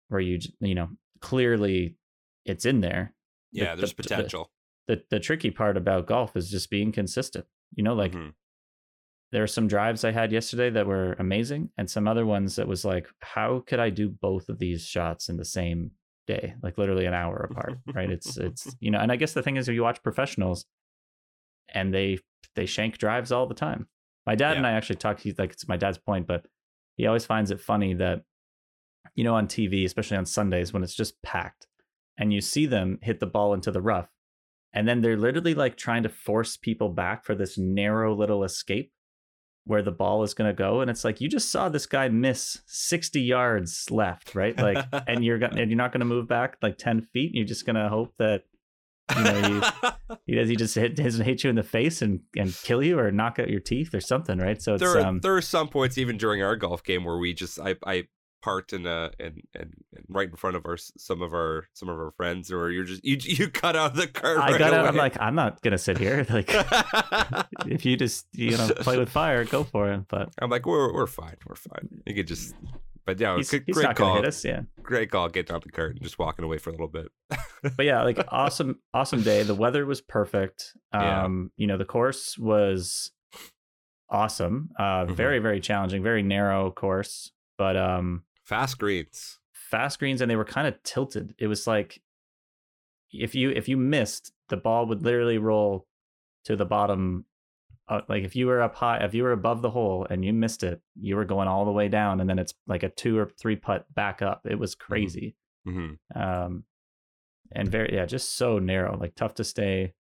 where 0.08 0.20
you 0.20 0.38
you 0.60 0.74
know 0.76 0.90
clearly 1.20 1.96
it's 2.44 2.64
in 2.64 2.80
there. 2.80 3.14
the- 3.52 3.60
Yeah, 3.60 3.74
there's 3.74 3.90
the- 3.94 3.96
the- 3.96 4.02
potential. 4.02 4.52
The 4.86 5.02
the 5.10 5.18
tricky 5.20 5.50
part 5.50 5.76
about 5.76 6.06
golf 6.06 6.36
is 6.36 6.50
just 6.50 6.70
being 6.70 6.92
consistent. 6.92 7.46
You 7.74 7.82
know, 7.82 7.94
like 7.94 8.12
Mhm. 8.12 8.34
There 9.30 9.42
are 9.42 9.48
some 9.48 9.68
drives 9.68 10.04
I 10.04 10.12
had 10.12 10.32
yesterday 10.32 10.70
that 10.70 10.86
were 10.86 11.14
amazing, 11.18 11.70
and 11.76 11.90
some 11.90 12.08
other 12.08 12.24
ones 12.24 12.56
that 12.56 12.68
was 12.68 12.84
like, 12.84 13.06
how 13.20 13.62
could 13.66 13.78
I 13.78 13.90
do 13.90 14.08
both 14.08 14.48
of 14.48 14.58
these 14.58 14.86
shots 14.86 15.28
in 15.28 15.36
the 15.36 15.44
same 15.44 15.90
day, 16.26 16.54
like 16.62 16.78
literally 16.78 17.04
an 17.04 17.14
hour 17.14 17.48
apart? 17.50 17.78
right? 17.94 18.10
It's 18.10 18.38
it's 18.38 18.74
you 18.80 18.90
know, 18.90 18.98
and 18.98 19.12
I 19.12 19.16
guess 19.16 19.34
the 19.34 19.42
thing 19.42 19.56
is, 19.56 19.68
if 19.68 19.74
you 19.74 19.82
watch 19.82 20.02
professionals, 20.02 20.64
and 21.68 21.92
they 21.92 22.18
they 22.54 22.66
shank 22.66 22.98
drives 22.98 23.30
all 23.30 23.46
the 23.46 23.54
time. 23.54 23.86
My 24.26 24.34
dad 24.34 24.56
and 24.56 24.66
I 24.66 24.72
actually 24.72 24.96
talked. 24.96 25.20
He's 25.20 25.38
like, 25.38 25.52
it's 25.52 25.68
my 25.68 25.76
dad's 25.76 25.98
point, 25.98 26.26
but 26.26 26.46
he 26.96 27.06
always 27.06 27.26
finds 27.26 27.50
it 27.50 27.60
funny 27.60 27.94
that 27.94 28.22
you 29.14 29.24
know 29.24 29.34
on 29.34 29.46
TV, 29.46 29.84
especially 29.84 30.16
on 30.16 30.26
Sundays 30.26 30.72
when 30.72 30.82
it's 30.82 30.94
just 30.94 31.20
packed, 31.22 31.66
and 32.18 32.32
you 32.32 32.40
see 32.40 32.64
them 32.64 32.98
hit 33.02 33.20
the 33.20 33.26
ball 33.26 33.52
into 33.52 33.70
the 33.70 33.82
rough, 33.82 34.08
and 34.72 34.88
then 34.88 35.02
they're 35.02 35.18
literally 35.18 35.54
like 35.54 35.76
trying 35.76 36.02
to 36.04 36.08
force 36.08 36.56
people 36.56 36.88
back 36.88 37.26
for 37.26 37.34
this 37.34 37.58
narrow 37.58 38.14
little 38.14 38.42
escape 38.42 38.90
where 39.68 39.82
the 39.82 39.92
ball 39.92 40.22
is 40.22 40.32
going 40.32 40.48
to 40.48 40.54
go 40.54 40.80
and 40.80 40.90
it's 40.90 41.04
like 41.04 41.20
you 41.20 41.28
just 41.28 41.52
saw 41.52 41.68
this 41.68 41.84
guy 41.84 42.08
miss 42.08 42.62
60 42.66 43.20
yards 43.20 43.90
left 43.90 44.34
right? 44.34 44.58
Like 44.58 44.84
and 45.06 45.22
you're 45.22 45.38
gonna 45.38 45.60
and 45.60 45.70
you're 45.70 45.76
not 45.76 45.92
going 45.92 46.00
to 46.00 46.06
move 46.06 46.26
back 46.26 46.56
like 46.62 46.78
10 46.78 47.02
feet 47.12 47.26
and 47.26 47.34
you're 47.34 47.44
just 47.44 47.66
going 47.66 47.76
to 47.76 47.88
hope 47.88 48.14
that 48.18 48.44
you 49.16 49.24
know 49.24 49.70
he 50.26 50.34
does 50.34 50.48
he 50.48 50.56
just 50.56 50.74
hit 50.74 50.96
doesn't 50.96 51.24
hit 51.24 51.44
you 51.44 51.50
in 51.50 51.56
the 51.56 51.62
face 51.62 52.00
and 52.00 52.20
and 52.36 52.54
kill 52.62 52.82
you 52.82 52.98
or 52.98 53.12
knock 53.12 53.38
out 53.38 53.50
your 53.50 53.60
teeth 53.60 53.94
or 53.94 54.00
something 54.00 54.38
right? 54.38 54.62
So 54.62 54.74
it's 54.74 54.82
there, 54.82 54.98
are, 54.98 55.06
um 55.06 55.20
there 55.20 55.36
are 55.36 55.42
some 55.42 55.68
points 55.68 55.98
even 55.98 56.16
during 56.16 56.42
our 56.42 56.56
golf 56.56 56.82
game 56.82 57.04
where 57.04 57.18
we 57.18 57.34
just 57.34 57.60
I 57.60 57.76
I 57.86 58.04
parked 58.42 58.72
in 58.72 58.86
a 58.86 59.10
and 59.18 59.42
and 59.54 59.74
right 60.08 60.30
in 60.30 60.36
front 60.36 60.54
of 60.56 60.64
our 60.66 60.76
some 60.76 61.22
of 61.22 61.32
our 61.34 61.66
some 61.74 61.88
of 61.88 61.96
our 61.98 62.12
friends 62.12 62.52
or 62.52 62.70
you're 62.70 62.84
just 62.84 63.04
you 63.04 63.16
you 63.22 63.48
cut 63.48 63.74
out 63.76 63.94
the 63.94 64.06
cart. 64.06 64.38
i 64.38 64.50
right 64.52 64.58
got 64.58 64.72
out 64.72 64.86
i'm 64.86 64.96
like 64.96 65.16
i'm 65.20 65.34
not 65.34 65.60
going 65.62 65.72
to 65.72 65.78
sit 65.78 65.98
here 65.98 66.24
like 66.30 66.48
if 67.66 67.84
you 67.84 67.96
just 67.96 68.26
you 68.32 68.56
know 68.56 68.68
play 68.76 68.96
with 68.98 69.08
fire 69.10 69.44
go 69.44 69.64
for 69.64 69.90
it 69.92 70.02
but 70.08 70.30
I'm 70.40 70.50
like 70.50 70.66
we're 70.66 70.92
we're 70.92 71.06
fine 71.06 71.36
we're 71.46 71.56
fine. 71.56 72.02
You 72.06 72.14
could 72.14 72.26
just 72.28 72.54
but 73.06 73.18
yeah, 73.18 73.36
he's, 73.38 73.50
good, 73.50 73.62
he's 73.66 73.74
great 73.74 73.84
not 73.84 73.96
call. 73.96 74.16
hit 74.16 74.26
us 74.26 74.44
yeah 74.44 74.60
Great 74.82 75.10
call. 75.10 75.28
Getting 75.30 75.54
out 75.56 75.62
the 75.64 75.70
cart 75.72 75.92
and 75.92 76.02
just 76.02 76.18
walking 76.18 76.44
away 76.44 76.58
for 76.58 76.68
a 76.70 76.72
little 76.72 76.88
bit. 76.88 77.08
but 77.76 77.84
yeah, 77.86 78.02
like 78.02 78.18
awesome, 78.28 78.80
awesome 78.94 79.22
day. 79.22 79.42
The 79.42 79.54
weather 79.54 79.84
was 79.86 80.00
perfect. 80.00 80.74
Yeah. 80.94 81.24
Um, 81.24 81.50
you 81.56 81.66
know, 81.66 81.76
the 81.78 81.84
course 81.86 82.38
was 82.38 83.10
awesome. 84.10 84.70
Uh, 84.78 85.04
Mhm. 85.06 85.10
very, 85.14 85.38
very 85.38 85.60
challenging, 85.60 86.02
very 86.02 86.22
narrow 86.22 86.70
course, 86.70 87.32
but 87.58 87.76
um, 87.76 88.24
Fast 88.48 88.78
greens. 88.78 89.38
fast 89.52 89.98
greens, 89.98 90.22
and 90.22 90.30
they 90.30 90.36
were 90.36 90.44
kind 90.44 90.66
of 90.66 90.82
tilted. 90.82 91.34
It 91.38 91.48
was 91.48 91.66
like 91.66 92.00
if 93.12 93.34
you 93.34 93.50
if 93.50 93.68
you 93.68 93.76
missed, 93.76 94.32
the 94.48 94.56
ball 94.56 94.86
would 94.86 95.02
literally 95.02 95.36
roll 95.36 95.86
to 96.44 96.56
the 96.56 96.64
bottom. 96.64 97.26
Uh, 97.88 98.00
like 98.08 98.24
if 98.24 98.34
you 98.34 98.46
were 98.46 98.62
up 98.62 98.74
high, 98.74 98.98
if 99.04 99.14
you 99.14 99.22
were 99.22 99.32
above 99.32 99.60
the 99.60 99.70
hole 99.70 100.06
and 100.08 100.24
you 100.24 100.32
missed 100.32 100.62
it, 100.62 100.80
you 100.98 101.16
were 101.16 101.24
going 101.26 101.48
all 101.48 101.64
the 101.66 101.72
way 101.72 101.88
down, 101.88 102.20
and 102.20 102.28
then 102.28 102.38
it's 102.38 102.54
like 102.66 102.82
a 102.82 102.88
two 102.88 103.18
or 103.18 103.30
three 103.38 103.56
putt 103.56 103.86
back 103.94 104.22
up. 104.22 104.46
It 104.48 104.58
was 104.58 104.74
crazy. 104.74 105.36
hmm 105.66 105.92
Um, 106.14 106.64
and 107.52 107.68
very 107.68 107.94
yeah, 107.94 108.06
just 108.06 108.36
so 108.36 108.58
narrow, 108.58 108.96
like 108.98 109.14
tough 109.14 109.34
to 109.34 109.44
stay 109.44 109.92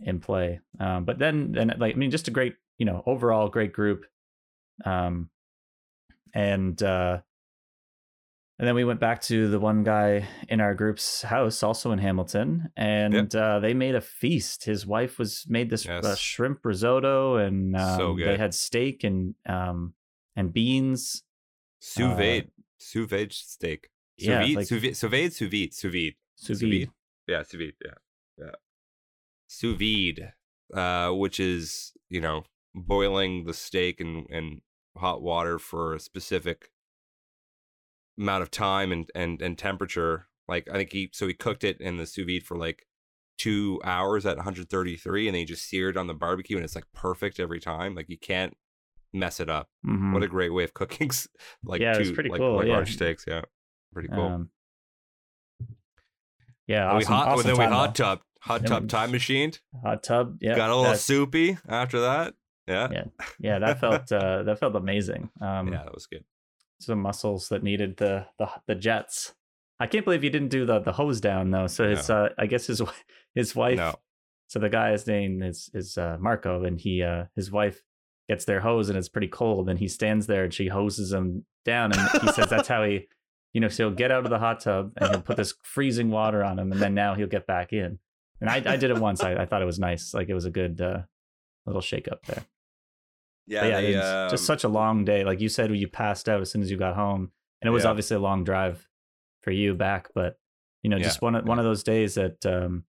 in 0.00 0.20
play. 0.20 0.60
Um, 0.78 1.04
but 1.04 1.18
then 1.18 1.52
then 1.52 1.74
like 1.78 1.94
I 1.94 1.98
mean, 1.98 2.10
just 2.10 2.28
a 2.28 2.32
great 2.32 2.56
you 2.76 2.84
know 2.84 3.02
overall 3.06 3.48
great 3.48 3.72
group. 3.72 4.04
Um, 4.84 5.30
and 6.34 6.82
uh, 6.82 7.20
and 8.62 8.68
then 8.68 8.76
we 8.76 8.84
went 8.84 9.00
back 9.00 9.20
to 9.22 9.48
the 9.48 9.58
one 9.58 9.82
guy 9.82 10.28
in 10.48 10.60
our 10.60 10.72
group's 10.72 11.22
house, 11.22 11.64
also 11.64 11.90
in 11.90 11.98
Hamilton, 11.98 12.70
and 12.76 13.12
Yep. 13.12 13.34
uh, 13.34 13.58
they 13.58 13.74
made 13.74 13.96
a 13.96 14.00
feast. 14.00 14.64
His 14.66 14.86
wife 14.86 15.18
was 15.18 15.44
made 15.48 15.68
this 15.68 15.84
uh, 15.88 16.14
shrimp 16.14 16.64
risotto, 16.64 17.38
and 17.38 17.74
um, 17.74 17.98
So 17.98 18.16
they 18.16 18.36
had 18.36 18.54
steak 18.54 19.02
and 19.02 19.34
um, 19.46 19.94
and 20.36 20.52
beans. 20.52 21.24
Sous 21.80 22.04
Uh, 22.12 22.42
sous 22.78 23.10
vide 23.10 23.32
steak. 23.32 23.88
Sous 24.16 24.28
yeah, 24.28 24.38
vide, 24.44 24.54
like- 24.54 24.66
sous 24.68 24.80
vide, 24.80 24.94
sous 24.96 25.10
vide, 25.10 25.32
sous 25.32 25.48
vide, 25.50 25.74
sous 25.74 25.90
vide. 25.90 26.14
Sous 26.36 26.60
vide. 26.60 26.70
vide? 26.70 26.90
Yeah, 27.26 27.42
sous 27.42 27.58
vide. 27.58 27.74
Yeah, 27.84 27.94
yeah. 28.38 28.54
Sous 29.48 29.76
vide, 29.76 30.32
uh, 30.72 31.10
which 31.10 31.40
is 31.40 31.94
you 32.08 32.20
know 32.20 32.44
boiling 32.76 33.44
the 33.44 33.54
steak 33.54 34.00
in 34.00 34.24
in 34.30 34.60
hot 34.96 35.20
water 35.20 35.58
for 35.58 35.94
a 35.94 35.98
specific 35.98 36.70
amount 38.18 38.42
of 38.42 38.50
time 38.50 38.92
and 38.92 39.10
and 39.14 39.40
and 39.42 39.56
temperature. 39.58 40.26
Like 40.48 40.68
I 40.70 40.74
think 40.74 40.92
he 40.92 41.10
so 41.12 41.26
he 41.26 41.34
cooked 41.34 41.64
it 41.64 41.80
in 41.80 41.96
the 41.96 42.06
sous 42.06 42.26
vide 42.26 42.42
for 42.44 42.56
like 42.56 42.86
two 43.38 43.80
hours 43.84 44.24
at 44.26 44.36
133, 44.36 45.26
and 45.28 45.34
then 45.34 45.40
he 45.40 45.44
just 45.44 45.68
seared 45.68 45.96
on 45.96 46.06
the 46.06 46.14
barbecue, 46.14 46.56
and 46.56 46.64
it's 46.64 46.74
like 46.74 46.84
perfect 46.94 47.40
every 47.40 47.58
time. 47.60 47.94
Like 47.94 48.08
you 48.08 48.18
can't 48.18 48.56
mess 49.12 49.40
it 49.40 49.48
up. 49.50 49.68
Mhm. 49.86 50.12
What 50.12 50.22
a 50.22 50.28
great 50.28 50.50
way 50.52 50.64
of 50.64 50.74
cooking, 50.74 51.10
like 51.64 51.80
Yeah, 51.80 51.94
two 51.94 52.12
pretty 52.12 52.30
like, 52.30 52.38
cool, 52.40 52.56
like 52.56 52.66
yeah. 52.66 52.74
large 52.74 52.92
steaks. 52.94 53.24
Yeah, 53.26 53.42
pretty 53.92 54.08
cool. 54.08 54.26
Um, 54.26 54.50
yeah, 56.66 56.88
And 56.88 56.98
we 56.98 57.04
awesome, 57.04 57.14
hot, 57.14 57.28
awesome 57.28 57.46
then 57.48 57.58
we 57.58 57.64
hot 57.64 57.94
tub, 57.94 58.20
hot 58.40 58.66
tub 58.66 58.88
time 58.88 59.10
machined. 59.10 59.60
hot 59.84 60.02
tub. 60.02 60.36
Yeah, 60.40 60.54
Got 60.56 60.70
a 60.70 60.76
little 60.76 60.94
soupy 60.94 61.58
after 61.68 62.00
that. 62.00 62.34
Yeah, 62.66 62.88
Yeah. 62.92 63.04
yeah, 63.40 63.58
that 63.58 63.80
felt 63.80 64.10
uh, 64.12 64.44
that 64.44 64.58
felt 64.60 64.76
amazing. 64.76 65.30
Um, 65.40 65.68
yeah, 65.72 65.82
that 65.84 65.92
was 65.94 66.06
good. 66.06 66.24
Some 66.82 67.00
muscles 67.00 67.48
that 67.48 67.62
needed 67.62 67.96
the 67.98 68.26
the 68.38 68.48
the 68.66 68.74
jets. 68.74 69.34
I 69.80 69.86
can't 69.86 70.04
believe 70.04 70.22
he 70.22 70.30
didn't 70.30 70.48
do 70.50 70.64
the 70.66 70.78
the 70.80 70.92
hose 70.92 71.20
down 71.20 71.50
though. 71.50 71.66
So 71.66 71.88
his 71.88 72.08
uh, 72.10 72.28
I 72.38 72.46
guess 72.46 72.66
his 72.66 72.82
his 73.34 73.54
wife. 73.56 73.78
No, 73.78 73.94
So 74.48 74.58
the 74.58 74.68
guy's 74.68 75.06
name 75.06 75.42
is 75.42 75.70
is 75.74 75.96
uh, 75.98 76.16
Marco, 76.20 76.64
and 76.64 76.80
he 76.80 77.02
uh, 77.02 77.24
his 77.36 77.50
wife 77.50 77.82
gets 78.28 78.44
their 78.44 78.60
hose, 78.60 78.88
and 78.88 78.96
it's 78.96 79.08
pretty 79.08 79.28
cold, 79.28 79.68
and 79.68 79.78
he 79.78 79.88
stands 79.88 80.26
there, 80.26 80.44
and 80.44 80.54
she 80.54 80.68
hoses 80.68 81.12
him 81.12 81.44
down, 81.64 81.92
and 81.92 82.22
he 82.22 82.28
says 82.32 82.48
that's 82.48 82.68
how 82.68 82.84
he, 82.84 83.08
you 83.52 83.60
know, 83.60 83.68
so 83.68 83.88
he'll 83.88 83.96
get 83.96 84.10
out 84.12 84.24
of 84.24 84.30
the 84.30 84.38
hot 84.38 84.60
tub, 84.60 84.92
and 84.96 85.10
he'll 85.10 85.20
put 85.22 85.36
this 85.36 85.54
freezing 85.62 86.10
water 86.10 86.44
on 86.44 86.58
him, 86.58 86.70
and 86.72 86.80
then 86.80 86.94
now 86.94 87.14
he'll 87.14 87.26
get 87.26 87.46
back 87.46 87.72
in. 87.72 87.98
And 88.40 88.48
I 88.48 88.56
I 88.64 88.76
did 88.76 88.90
it 88.90 88.98
once. 88.98 89.22
I, 89.22 89.34
I 89.34 89.46
thought 89.46 89.62
it 89.62 89.66
was 89.66 89.78
nice, 89.80 90.14
like 90.14 90.28
it 90.28 90.34
was 90.34 90.44
a 90.44 90.50
good 90.50 90.80
uh, 90.80 91.02
little 91.66 91.82
shake 91.82 92.08
up 92.10 92.24
there. 92.26 92.44
Yeah, 93.52 93.66
yeah, 93.66 93.80
they, 93.80 93.86
it's 93.94 94.32
just 94.32 94.42
um, 94.42 94.54
such 94.56 94.64
a 94.64 94.68
long 94.68 95.04
day. 95.04 95.24
Like 95.24 95.40
you 95.40 95.48
said, 95.48 95.74
you 95.74 95.88
passed 95.88 96.28
out 96.28 96.40
as 96.40 96.50
soon 96.50 96.62
as 96.62 96.70
you 96.70 96.76
got 96.76 96.94
home, 96.94 97.30
and 97.60 97.68
it 97.68 97.70
was 97.70 97.84
Yeah. 97.84 97.90
obviously 97.90 98.16
a 98.16 98.20
long 98.20 98.44
drive 98.44 98.88
for 99.42 99.50
you 99.50 99.74
back. 99.74 100.08
But 100.14 100.38
you 100.82 100.90
know, 100.90 100.96
Yeah, 100.96 101.04
just 101.04 101.22
one 101.22 101.34
of 101.34 101.46
one 101.46 101.58
of 101.58 101.64
those 101.64 101.82
days 101.82 102.14
that 102.14 102.44
um, 102.46 102.84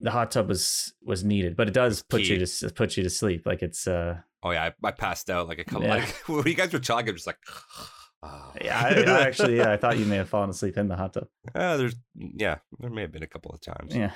the 0.00 0.10
hot 0.10 0.30
tub 0.30 0.48
was 0.48 0.92
was 1.02 1.24
needed. 1.24 1.56
But 1.56 1.68
it 1.68 1.74
does 1.74 2.02
put 2.02 2.22
you 2.22 2.44
to 2.44 2.70
put 2.70 2.96
you 2.96 3.02
to 3.02 3.10
sleep. 3.10 3.46
Like 3.46 3.62
it's 3.62 3.86
uh, 3.86 4.18
Oh 4.42 4.50
yeah, 4.50 4.70
I, 4.82 4.88
I 4.88 4.90
passed 4.92 5.30
out 5.30 5.48
like 5.48 5.58
a 5.58 5.64
couple. 5.64 5.84
Yeah. 5.86 5.96
Like 5.96 6.08
when 6.28 6.46
you 6.46 6.54
guys 6.54 6.72
were 6.72 6.78
talking, 6.78 7.08
I'm 7.08 7.14
just 7.16 7.26
like, 7.26 7.38
oh. 8.22 8.52
yeah. 8.62 8.80
I, 8.80 8.88
I 9.02 9.20
actually, 9.22 9.56
yeah, 9.56 9.72
I 9.72 9.76
thought 9.76 9.98
you 9.98 10.06
may 10.06 10.16
have 10.16 10.28
fallen 10.28 10.50
asleep 10.50 10.76
in 10.78 10.88
the 10.88 10.96
hot 10.96 11.14
tub. 11.14 11.26
Uh, 11.54 11.76
there's 11.78 11.96
yeah, 12.14 12.58
there 12.78 12.90
may 12.90 13.02
have 13.02 13.12
been 13.12 13.24
a 13.24 13.28
couple 13.28 13.52
of 13.52 13.60
times. 13.60 13.94
Yeah, 13.94 14.12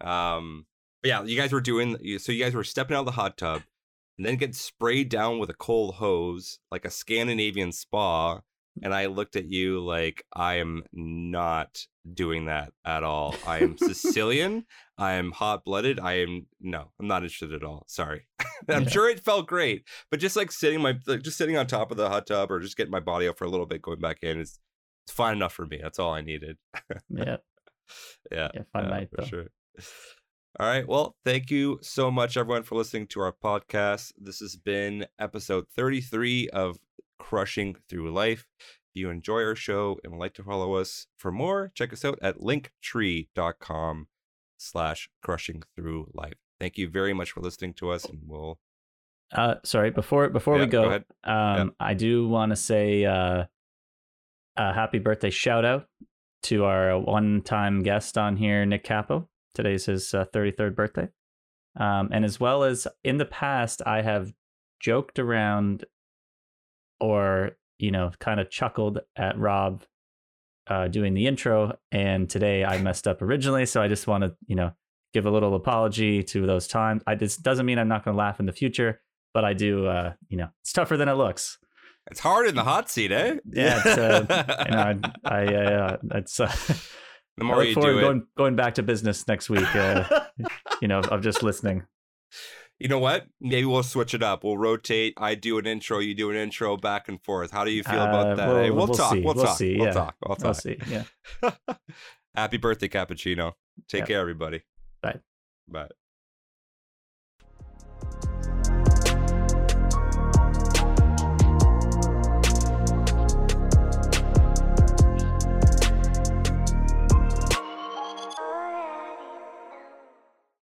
Um, 0.00 0.66
yeah, 1.06 1.22
you 1.22 1.36
guys 1.36 1.52
were 1.52 1.60
doing 1.60 1.96
so. 2.18 2.32
You 2.32 2.42
guys 2.44 2.54
were 2.54 2.64
stepping 2.64 2.96
out 2.96 3.00
of 3.00 3.06
the 3.06 3.12
hot 3.12 3.36
tub, 3.38 3.62
and 4.18 4.26
then 4.26 4.36
get 4.36 4.54
sprayed 4.54 5.08
down 5.08 5.38
with 5.38 5.50
a 5.50 5.54
cold 5.54 5.94
hose, 5.96 6.58
like 6.70 6.84
a 6.84 6.90
Scandinavian 6.90 7.72
spa. 7.72 8.40
And 8.82 8.92
I 8.92 9.06
looked 9.06 9.36
at 9.36 9.46
you 9.46 9.80
like 9.82 10.22
I 10.34 10.56
am 10.56 10.82
not 10.92 11.86
doing 12.12 12.44
that 12.44 12.72
at 12.84 13.02
all. 13.02 13.34
I 13.46 13.60
am 13.60 13.78
Sicilian. 13.78 14.66
I 14.98 15.12
am 15.12 15.32
hot 15.32 15.64
blooded. 15.64 15.98
I 15.98 16.18
am 16.18 16.46
no, 16.60 16.90
I'm 17.00 17.06
not 17.08 17.22
interested 17.22 17.54
at 17.54 17.64
all. 17.64 17.84
Sorry. 17.88 18.26
I'm 18.68 18.82
Yeah. 18.82 18.88
sure 18.90 19.08
it 19.08 19.24
felt 19.24 19.46
great, 19.46 19.84
but 20.10 20.20
just 20.20 20.36
like 20.36 20.52
sitting 20.52 20.82
my 20.82 20.98
like 21.06 21.22
just 21.22 21.38
sitting 21.38 21.56
on 21.56 21.66
top 21.66 21.90
of 21.90 21.96
the 21.96 22.10
hot 22.10 22.26
tub 22.26 22.50
or 22.52 22.60
just 22.60 22.76
getting 22.76 22.90
my 22.92 23.00
body 23.00 23.28
out 23.28 23.38
for 23.38 23.44
a 23.46 23.50
little 23.50 23.64
bit, 23.64 23.80
going 23.80 23.98
back 24.00 24.18
in 24.22 24.40
is 24.40 24.58
it's 25.06 25.14
fine 25.14 25.36
enough 25.36 25.54
for 25.54 25.64
me. 25.64 25.78
That's 25.82 25.98
all 25.98 26.12
I 26.12 26.20
needed. 26.20 26.58
yeah, 27.08 27.36
Yeah. 28.30 28.48
yeah. 28.52 28.62
Fun 28.74 28.84
Yeah, 28.84 28.90
night 28.90 29.08
for 29.10 29.22
though. 29.22 29.26
sure. 29.26 29.46
All 30.58 30.66
right. 30.66 30.88
Well, 30.88 31.16
thank 31.22 31.50
you 31.50 31.78
so 31.82 32.10
much, 32.10 32.38
everyone, 32.38 32.62
for 32.62 32.76
listening 32.76 33.08
to 33.08 33.20
our 33.20 33.32
podcast. 33.32 34.14
This 34.16 34.38
has 34.38 34.56
been 34.56 35.06
episode 35.18 35.66
33 35.76 36.48
of 36.48 36.78
Crushing 37.18 37.76
Through 37.90 38.10
Life. 38.10 38.46
If 38.58 38.68
you 38.94 39.10
enjoy 39.10 39.42
our 39.42 39.54
show 39.54 39.98
and 40.02 40.14
would 40.14 40.18
like 40.18 40.32
to 40.34 40.42
follow 40.42 40.76
us 40.76 41.08
for 41.18 41.30
more, 41.30 41.72
check 41.74 41.92
us 41.92 42.06
out 42.06 42.18
at 42.22 42.38
linktree.com 42.38 44.06
slash 44.56 45.10
crushing 45.22 45.62
through 45.74 46.10
life. 46.14 46.38
Thank 46.58 46.78
you 46.78 46.88
very 46.88 47.12
much 47.12 47.32
for 47.32 47.42
listening 47.42 47.74
to 47.74 47.90
us, 47.90 48.06
and 48.06 48.20
we'll 48.26 48.58
Uh, 49.32 49.56
sorry. 49.62 49.90
Before 49.90 50.30
before 50.30 50.56
Yeah, 50.56 50.64
we 50.64 50.70
go 50.70 50.98
go, 50.98 51.30
um, 51.30 51.74
I 51.78 51.92
do 51.92 52.26
want 52.28 52.52
to 52.52 52.56
say 52.56 53.04
uh, 53.04 53.44
a 54.56 54.72
happy 54.72 55.00
birthday 55.00 55.28
shout 55.28 55.66
out 55.66 55.86
to 56.44 56.64
our 56.64 56.98
one 56.98 57.42
time 57.42 57.82
guest 57.82 58.16
on 58.16 58.38
here, 58.38 58.64
Nick 58.64 58.84
Capo. 58.84 59.28
Today's 59.56 59.86
his 59.86 60.12
uh, 60.12 60.26
33rd 60.34 60.76
birthday. 60.76 61.08
Um, 61.80 62.10
and 62.12 62.24
as 62.26 62.38
well 62.38 62.62
as 62.62 62.86
in 63.02 63.16
the 63.16 63.24
past, 63.24 63.80
I 63.86 64.02
have 64.02 64.34
joked 64.80 65.18
around 65.18 65.86
or, 67.00 67.56
you 67.78 67.90
know, 67.90 68.10
kind 68.18 68.38
of 68.38 68.50
chuckled 68.50 69.00
at 69.16 69.38
Rob 69.38 69.82
uh, 70.68 70.88
doing 70.88 71.14
the 71.14 71.26
intro. 71.26 71.78
And 71.90 72.28
today 72.28 72.66
I 72.66 72.78
messed 72.78 73.08
up 73.08 73.22
originally. 73.22 73.64
So 73.64 73.80
I 73.80 73.88
just 73.88 74.06
want 74.06 74.24
to, 74.24 74.34
you 74.46 74.56
know, 74.56 74.72
give 75.14 75.24
a 75.24 75.30
little 75.30 75.54
apology 75.54 76.22
to 76.22 76.46
those 76.46 76.68
times. 76.68 77.02
I 77.06 77.14
this 77.14 77.38
doesn't 77.38 77.64
mean 77.64 77.78
I'm 77.78 77.88
not 77.88 78.04
going 78.04 78.14
to 78.14 78.18
laugh 78.18 78.40
in 78.40 78.44
the 78.44 78.52
future, 78.52 79.00
but 79.32 79.44
I 79.44 79.54
do, 79.54 79.86
uh, 79.86 80.12
you 80.28 80.36
know, 80.36 80.48
it's 80.60 80.72
tougher 80.72 80.98
than 80.98 81.08
it 81.08 81.14
looks. 81.14 81.56
It's 82.10 82.20
hard 82.20 82.46
in 82.46 82.54
the 82.54 82.62
hot 82.62 82.90
seat, 82.90 83.10
eh? 83.10 83.36
Yeah, 83.50 83.80
it's, 83.84 83.98
uh, 83.98 84.64
You 84.66 84.76
know, 84.76 85.10
I, 85.24 85.44
I 85.44 85.64
uh, 85.74 85.96
it's, 86.14 86.38
uh, 86.38 86.54
The 87.36 87.44
more 87.44 87.56
I 87.56 87.58
look 87.58 87.68
you 87.68 87.74
forward 87.74 87.92
do 87.92 88.00
going, 88.00 88.18
it, 88.18 88.34
going 88.36 88.56
back 88.56 88.74
to 88.76 88.82
business 88.82 89.26
next 89.28 89.50
week. 89.50 89.74
Uh, 89.74 90.04
you 90.82 90.88
know, 90.88 91.00
of 91.00 91.22
just 91.22 91.42
listening. 91.42 91.84
You 92.78 92.88
know 92.88 92.98
what? 92.98 93.26
Maybe 93.40 93.64
we'll 93.64 93.82
switch 93.82 94.12
it 94.12 94.22
up. 94.22 94.44
We'll 94.44 94.58
rotate. 94.58 95.14
I 95.16 95.34
do 95.34 95.58
an 95.58 95.66
intro, 95.66 95.98
you 95.98 96.14
do 96.14 96.30
an 96.30 96.36
intro, 96.36 96.76
back 96.76 97.08
and 97.08 97.22
forth. 97.22 97.50
How 97.50 97.64
do 97.64 97.70
you 97.70 97.82
feel 97.82 98.02
about 98.02 98.26
uh, 98.26 98.34
that? 98.34 98.48
We'll, 98.48 98.56
hey, 98.56 98.70
we'll, 98.70 98.86
we'll, 98.86 98.96
talk. 98.96 99.12
See. 99.12 99.20
We'll, 99.20 99.34
we'll 99.34 99.44
talk. 99.44 99.56
See. 99.56 99.76
We'll 99.76 99.86
yeah. 99.86 99.92
talk. 99.92 100.16
We'll 100.26 100.36
talk. 100.36 100.56
see. 100.56 100.76
Yeah. 100.88 101.04
Happy 102.34 102.58
birthday, 102.58 102.88
Cappuccino. 102.88 103.52
Take 103.88 104.00
yep. 104.00 104.08
care, 104.08 104.20
everybody. 104.20 104.62
Bye. 105.02 105.20
Bye. 105.68 105.88